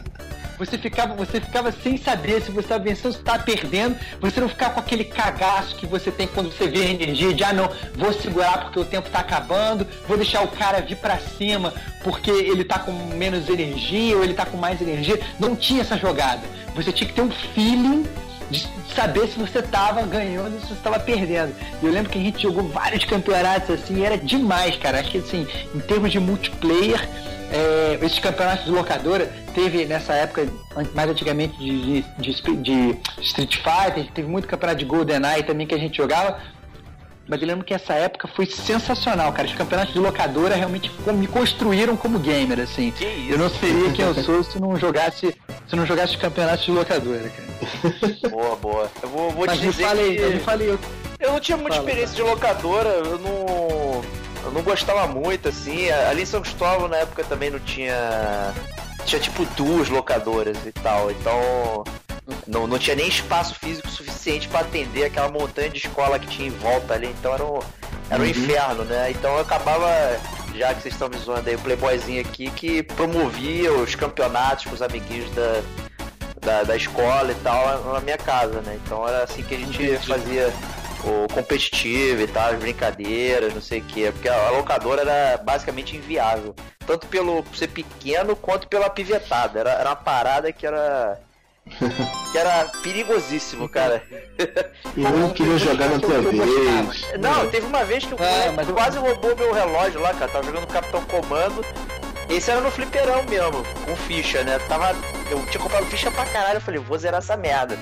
[0.57, 3.95] Você ficava, você ficava sem saber se você estava vencendo, se estava perdendo.
[4.19, 7.43] Você não ficava com aquele cagaço que você tem quando você vê a energia de
[7.43, 11.19] ah não, vou segurar porque o tempo tá acabando, vou deixar o cara vir pra
[11.19, 11.71] cima
[12.03, 15.19] porque ele tá com menos energia ou ele tá com mais energia.
[15.39, 16.41] Não tinha essa jogada.
[16.75, 18.03] Você tinha que ter um feeling
[18.49, 21.53] de saber se você tava ganhando ou se você tava perdendo.
[21.81, 24.99] E eu lembro que a gente jogou vários campeonatos assim, era demais, cara.
[24.99, 25.45] Acho que assim,
[25.75, 27.07] em termos de multiplayer,
[27.51, 30.47] é, esses campeonatos de locadora, teve nessa época,
[30.93, 35.79] mais antigamente, de, de- de Street Fighter, teve muito campeonato de GoldenEye também que a
[35.79, 36.39] gente jogava.
[37.27, 39.47] Mas eu lembro que essa época foi sensacional, cara.
[39.47, 42.91] Os campeonatos de locadora realmente me construíram como gamer, assim.
[42.91, 43.31] Que isso?
[43.33, 45.35] Eu não seria quem eu sou se não jogasse,
[45.67, 47.47] se não jogasse os campeonatos de locadora, cara.
[48.29, 48.91] Boa, boa.
[49.01, 50.21] Eu vou, vou Mas te dizer falei, que...
[50.21, 50.79] eu me falei, eu
[51.19, 54.03] Eu não tinha muita Fala, experiência de locadora, eu não.
[54.45, 55.89] Eu não gostava muito, assim.
[55.91, 58.53] Ali em São Cristóvão na época também não tinha.
[59.05, 61.11] Tinha tipo duas locadoras e tal.
[61.11, 61.83] Então.
[62.45, 66.47] Não, não tinha nem espaço físico suficiente pra atender aquela montanha de escola que tinha
[66.47, 67.07] em volta ali.
[67.07, 67.59] Então era um,
[68.09, 69.11] era um inferno, né?
[69.11, 69.87] Então eu acabava.
[70.55, 74.73] Já que vocês estão me zoando aí, o Playboyzinho aqui, que promovia os campeonatos com
[74.73, 75.61] os amiguinhos da,
[76.41, 78.79] da, da escola e tal na minha casa, né?
[78.83, 80.51] Então era assim que a gente fazia
[81.03, 85.95] o competitivo e tal, as brincadeiras, não sei o que, porque a locadora era basicamente
[85.95, 86.55] inviável,
[86.85, 89.59] tanto pelo ser pequeno quanto pela pivetada.
[89.59, 91.19] Era, era uma parada que era
[92.31, 94.03] que era perigosíssimo, cara.
[94.95, 97.07] E eu não queria jogar na tua vez.
[97.19, 100.31] Não, teve uma vez que o É, mas eu- quase roubou meu relógio lá, cara.
[100.31, 101.65] Tava jogando Capitão Comando.
[102.29, 104.59] Esse era no fliperão mesmo, com ficha, né?
[104.67, 104.93] Tava.
[105.31, 107.77] Eu tinha comprado ficha pra caralho, eu falei, vou zerar essa merda.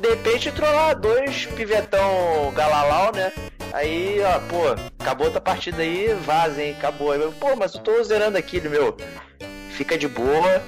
[0.00, 3.32] De repente entrou lá dois pivetão galalau, né?
[3.72, 4.62] Aí, ó, pô,
[4.98, 6.76] acabou outra partida aí, vaza, hein?
[6.78, 7.10] Acabou.
[7.10, 8.96] Aí pô, mas eu tô zerando aquilo, meu.
[9.70, 10.62] Fica de boa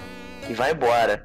[0.50, 1.22] e vai embora.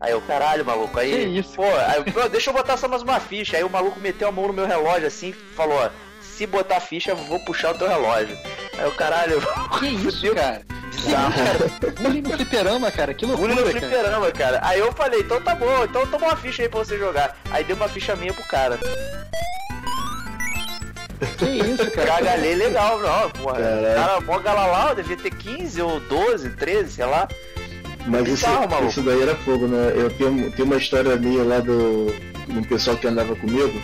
[0.00, 1.10] Aí eu, caralho, maluco, aí.
[1.10, 3.56] Que isso, Pô, aí, eu, pô, deixa eu botar só mais uma ficha.
[3.56, 5.90] Aí o maluco meteu a mão no meu relógio assim e falou, ó,
[6.22, 8.36] se botar ficha, eu vou puxar o teu relógio.
[8.78, 9.40] Aí eu, caralho,
[9.78, 10.34] Que isso, fudeu.
[10.34, 10.62] cara?
[10.94, 11.32] Bizarro.
[12.00, 13.12] Bullying no fliperama, cara.
[13.14, 13.80] Que Bullying loucura, no cara.
[13.88, 14.60] fliperama, cara.
[14.62, 17.36] Aí eu falei, então tá bom, então toma uma ficha aí pra você jogar.
[17.50, 18.78] Aí deu uma ficha minha pro cara.
[21.36, 22.06] Que isso, cara?
[22.06, 23.58] Cagalhei legal, não, porra.
[23.60, 23.94] Caralho.
[23.94, 27.28] Cara, mó galalau, devia ter 15 ou 12, 13, sei lá.
[28.08, 28.86] Mas isso, maluco.
[28.86, 29.92] isso daí era fogo, né?
[29.94, 32.06] Eu tenho, tenho uma história minha lá do,
[32.48, 33.80] do pessoal que andava comigo.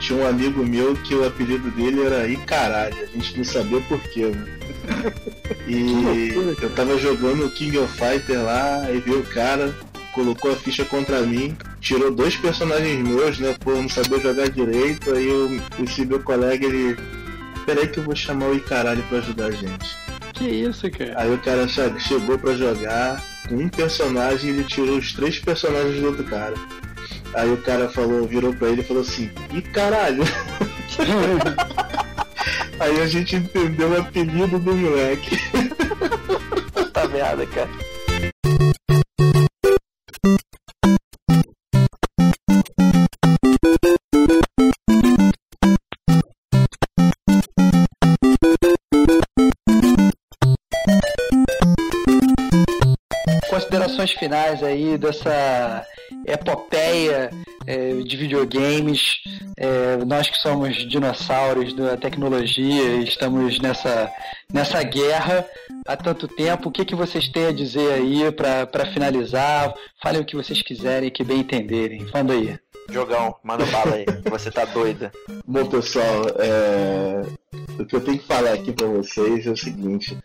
[0.00, 2.96] Tinha um amigo meu que o apelido dele era Icaralho.
[3.02, 4.46] A gente não sabia porquê, né?
[5.66, 6.32] E
[6.62, 9.74] eu tava jogando King of Fighter lá, aí veio o cara,
[10.14, 13.54] colocou a ficha contra mim, tirou dois personagens meus, né?
[13.60, 16.96] Pô, eu não sabia jogar direito, aí eu, esse meu colega, ele.
[17.66, 19.96] Peraí que eu vou chamar o Icaralho pra ajudar a gente.
[20.32, 21.14] Que isso, cara?
[21.16, 26.00] Aí o cara che- chegou pra jogar um personagem e ele tirou os três personagens
[26.00, 26.54] do outro cara.
[27.34, 30.24] Aí o cara falou, virou pra ele e falou assim, ih caralho!
[32.80, 35.36] Aí a gente entendeu o apelido do moleque.
[36.72, 37.68] Puta merda, cara.
[53.98, 55.84] Considerações finais aí dessa
[56.24, 57.30] epopeia
[57.66, 59.16] é, de videogames.
[59.56, 64.08] É, nós que somos dinossauros da tecnologia e estamos nessa,
[64.52, 65.44] nessa guerra
[65.84, 66.68] há tanto tempo.
[66.68, 69.74] O que, que vocês têm a dizer aí para finalizar?
[70.00, 72.06] Falem o que vocês quiserem, que bem entenderem.
[72.14, 72.56] Manda aí.
[72.90, 74.06] Jogão, manda bala aí.
[74.30, 75.12] Você tá doida.
[75.46, 77.22] Bom pessoal, é,
[77.78, 80.16] o que eu tenho que falar aqui pra vocês é o seguinte.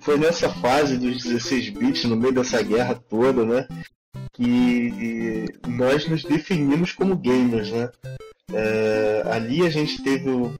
[0.00, 3.68] Foi nessa fase dos 16 bits, no meio dessa guerra toda, né?
[4.32, 7.90] Que nós nos definimos como gamers, né?
[8.52, 10.54] É, ali a gente teve o.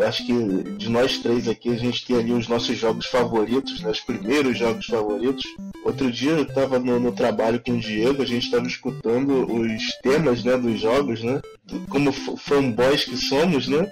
[0.00, 0.32] Acho que
[0.76, 4.58] de nós três aqui a gente tem ali os nossos jogos favoritos, né, os primeiros
[4.58, 5.44] jogos favoritos.
[5.84, 9.82] Outro dia eu estava no, no trabalho com o Diego, a gente estava escutando os
[10.02, 11.40] temas né, dos jogos, né?
[11.88, 13.90] Como fanboys que somos, né?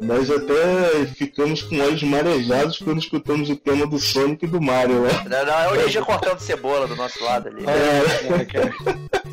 [0.00, 5.02] Nós até ficamos com olhos marejados quando escutamos o tema do Sonic e do Mario,
[5.02, 5.10] né?
[5.28, 7.64] Não, não, é o Ninja cortando cebola do nosso lado ali.
[7.66, 9.25] É,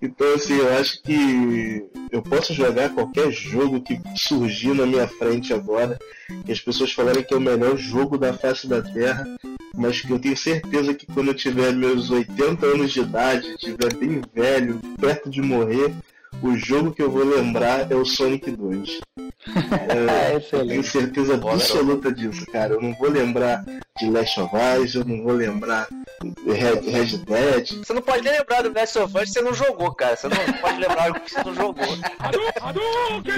[0.00, 5.52] Então, assim, eu acho que eu posso jogar qualquer jogo que surgir na minha frente
[5.52, 5.98] agora,
[6.44, 9.26] que as pessoas falarem que é o melhor jogo da face da Terra,
[9.74, 13.94] mas que eu tenho certeza que quando eu tiver meus 80 anos de idade, estiver
[13.94, 15.92] bem velho, perto de morrer,
[16.40, 19.00] o jogo que eu vou lembrar é o Sonic 2.
[19.44, 22.74] É, Eu tenho certeza absoluta disso, cara.
[22.74, 23.64] Eu não vou lembrar
[23.98, 25.88] de Last of Us, eu não vou lembrar
[26.22, 29.42] de Red, Red Dead, Você não pode nem lembrar do Last of Us se você
[29.42, 30.16] não jogou, cara.
[30.16, 31.98] Você não pode lembrar o que você não jogou.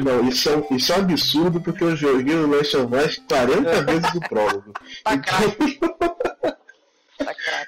[0.05, 3.83] Não, isso é, isso é um absurdo porque eu joguei o Last of Us 40
[3.85, 4.73] vezes o prólogo.
[5.11, 6.53] Então.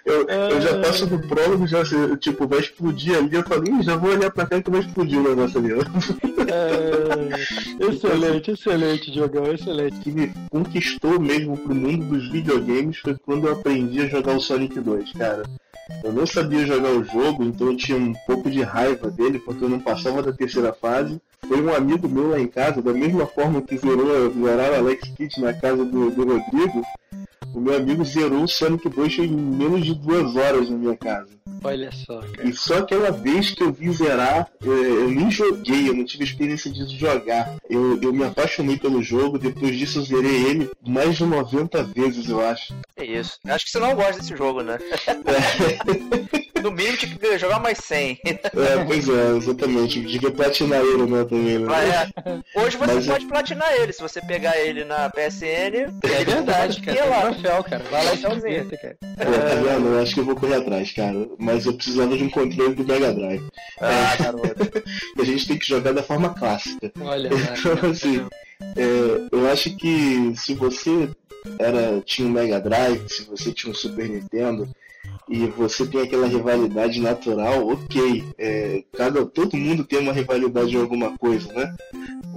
[0.05, 3.35] Eu, eu já passo do prólogo, já assim, tipo, vai explodir ali.
[3.35, 5.73] Eu falei, "Ih, já vou olhar pra cá que vai explodir o negócio ali.
[5.73, 5.79] ó."
[6.49, 9.99] É, excelente, excelente, Diogão, excelente.
[10.01, 14.41] que me conquistou mesmo pro mundo dos videogames foi quando eu aprendi a jogar o
[14.41, 15.43] Sonic 2, cara.
[16.03, 19.65] Eu não sabia jogar o jogo, então eu tinha um pouco de raiva dele, porque
[19.65, 21.21] eu não passava da terceira fase.
[21.47, 25.41] Foi um amigo meu lá em casa, da mesma forma que zerou, zeraram Alex Kidd
[25.41, 26.83] na casa do, do Rodrigo,
[27.57, 31.31] o meu amigo zerou o Sonic 2 em menos de duas horas na minha casa.
[31.65, 32.47] Olha só, cara.
[32.47, 36.23] E só aquela vez que eu vi zerar, eh, eu nem joguei, eu não tive
[36.23, 37.57] experiência de jogar.
[37.71, 42.29] Eu, eu me apaixonei pelo jogo, depois disso eu zerei ele mais de 90 vezes,
[42.29, 42.75] eu acho.
[42.95, 43.39] É isso.
[43.47, 44.77] Acho que você não gosta desse jogo, né?
[46.67, 48.19] No mínimo tinha que jogar mais 100.
[48.25, 50.01] É, pois é, exatamente.
[50.01, 51.69] Devia platinar ele, né, também, né?
[52.55, 52.61] É.
[52.61, 53.93] Hoje você Mas é- pode platinar ele.
[53.93, 56.99] Se você pegar ele na PSN, É verdade, cara.
[57.01, 57.21] Tem lá.
[57.31, 57.85] troféu, cara.
[57.89, 58.97] Vai lá e aproveita, cara.
[59.01, 59.87] Pô, tá vendo?
[59.95, 61.29] Eu acho que eu vou correr atrás, cara.
[61.39, 63.47] Mas eu precisava de um controle do Mega Drive.
[63.81, 64.83] Ah, garoto.
[65.17, 66.91] E a gente tem que jogar da forma clássica.
[67.01, 67.29] Olha.
[67.29, 68.27] Então, assim,
[68.77, 71.09] é, eu acho que se você
[71.61, 74.69] era, tinha um Mega Drive, se você tinha um Super Nintendo,
[75.29, 78.25] e você tem aquela rivalidade natural, ok.
[78.39, 81.75] É, cada, todo mundo tem uma rivalidade em alguma coisa, né?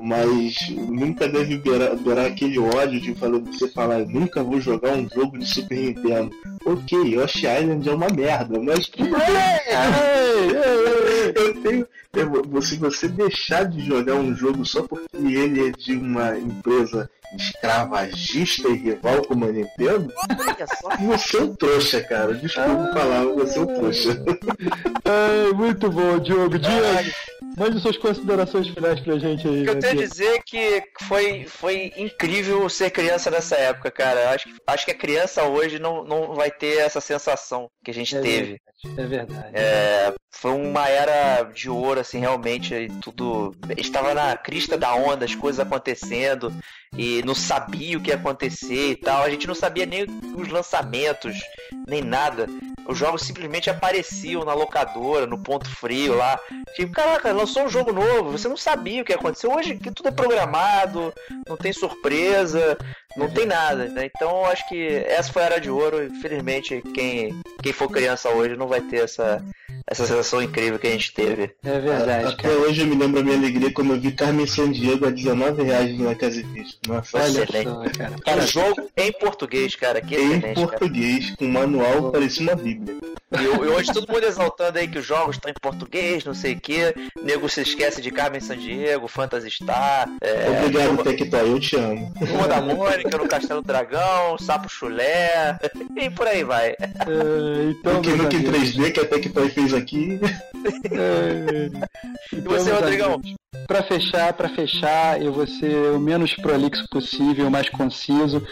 [0.02, 5.08] Mas nunca deve beirar, beirar aquele ódio de falar, você falar, nunca vou jogar um
[5.08, 6.32] jogo de Super Nintendo.
[6.66, 9.20] Ok, Yoshi Island é uma merda, mas tudo bem.
[11.36, 11.88] Eu tenho.
[12.62, 18.68] se você deixar de jogar um jogo só porque ele é de uma empresa escravagista
[18.70, 20.98] e rival como a Nintendo, Olha só.
[20.98, 22.34] você é um trouxa, cara.
[22.34, 24.24] Desculpa falar, você é um trouxa.
[25.06, 26.58] Ai, muito bom, Diogo.
[26.60, 27.12] Diego,
[27.58, 29.62] mande suas considerações finais pra gente aí.
[29.62, 33.56] O que eu meu tenho a dizer é que foi, foi incrível ser criança nessa
[33.56, 34.32] época, cara.
[34.32, 37.94] Acho, que- acho que a criança hoje não, não vai ter essa sensação que a
[37.94, 38.62] gente É teve.
[38.98, 39.50] É verdade.
[39.54, 43.54] É, foi uma era de ouro, assim, realmente, tudo.
[43.78, 46.54] Estava na crista da onda, as coisas acontecendo,
[46.98, 49.24] e não sabia o que ia acontecer e tal.
[49.24, 50.06] A gente não sabia nem
[50.38, 51.38] os lançamentos,
[51.86, 52.48] nem nada.
[52.88, 56.40] Os jogos simplesmente apareciam na locadora, no ponto frio lá.
[56.74, 59.48] Tipo, caraca, lançou um jogo novo, você não sabia o que ia acontecer.
[59.48, 61.14] Hoje que tudo é programado,
[61.48, 62.78] não tem surpresa,
[63.16, 63.86] não tem nada.
[63.90, 64.10] né?
[64.16, 66.04] Então acho que essa foi a era de ouro.
[66.06, 69.44] Infelizmente, quem, quem for criança hoje não vai ter essa,
[69.88, 71.52] essa sensação incrível que a gente teve.
[71.64, 72.54] É verdade, Até cara.
[72.60, 75.98] hoje eu me lembro a minha alegria quando eu vi Carmen Sandiego a 19 reais
[76.00, 76.78] na Casa Vista.
[76.88, 77.64] Nossa, Olha excelente.
[77.70, 78.12] só, cara.
[78.12, 78.52] Um Parabéns.
[78.52, 80.68] jogo em português, cara, que em excelente, cara.
[80.68, 82.96] português, com manual, parecia uma bíblia.
[83.32, 86.60] E, hoje todo mundo exaltando aí que os jogos estão em português, não sei o
[86.60, 86.80] que.
[87.22, 92.12] Nego se esquece de Carmen Sandiego, Phantasy Star, é, Obrigado, Tectoy, eu te amo.
[92.18, 92.60] Turma da
[93.00, 95.58] Mônica no Castelo Dragão, Sapo Chulé,
[95.96, 96.70] e por aí vai.
[96.70, 96.76] É,
[97.70, 100.20] então, O que meus nunca em amigos, 3D que a Tectoy fez aqui.
[100.92, 101.70] é,
[102.34, 103.14] E então, você, meus Rodrigão?
[103.16, 108.46] amigos, Pra fechar, para fechar, eu vou ser o menos prolixo possível, o mais conciso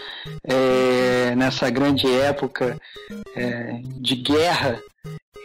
[0.44, 2.78] é, nessa grande época
[3.36, 4.80] é, de guerra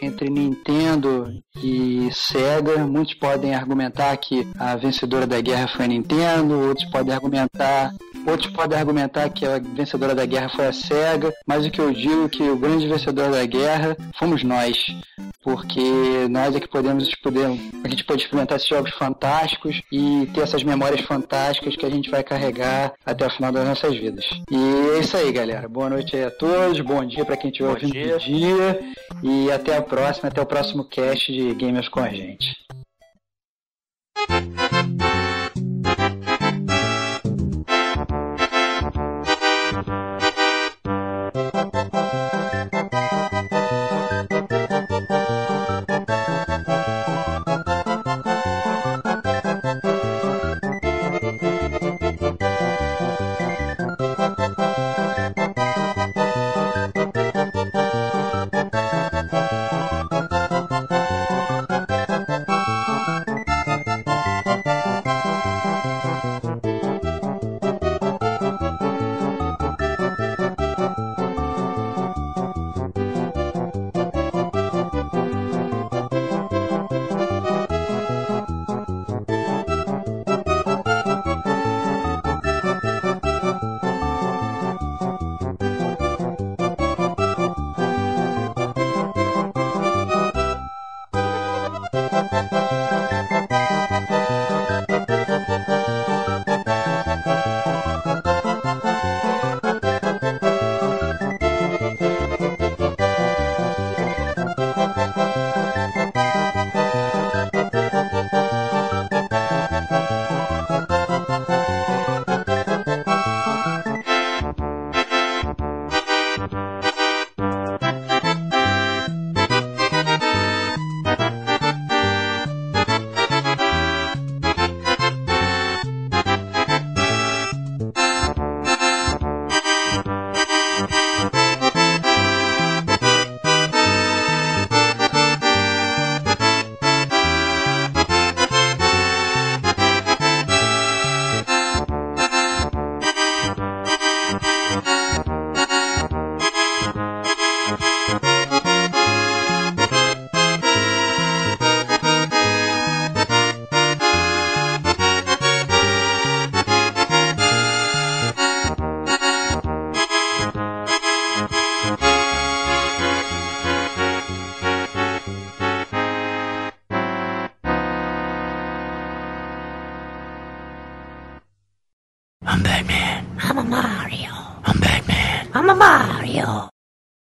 [0.01, 1.31] entre Nintendo
[1.61, 2.79] e Sega.
[2.85, 7.93] Muitos podem argumentar que a vencedora da guerra foi a Nintendo, outros podem argumentar,
[8.25, 11.91] outros podem argumentar que a vencedora da guerra foi a Sega, mas o que eu
[11.91, 14.77] digo é que o grande vencedor da guerra fomos nós,
[15.43, 17.07] porque nós é que podemos
[17.83, 22.09] a gente pode experimentar esses jogos fantásticos e ter essas memórias fantásticas que a gente
[22.09, 24.25] vai carregar até o final das nossas vidas.
[24.51, 25.67] E é isso aí, galera.
[25.67, 28.17] Boa noite aí a todos, bom dia para quem estiver ouvindo dia.
[28.19, 28.79] dia
[29.21, 32.55] e até a próxima, até o próximo cast de Gamers com a gente.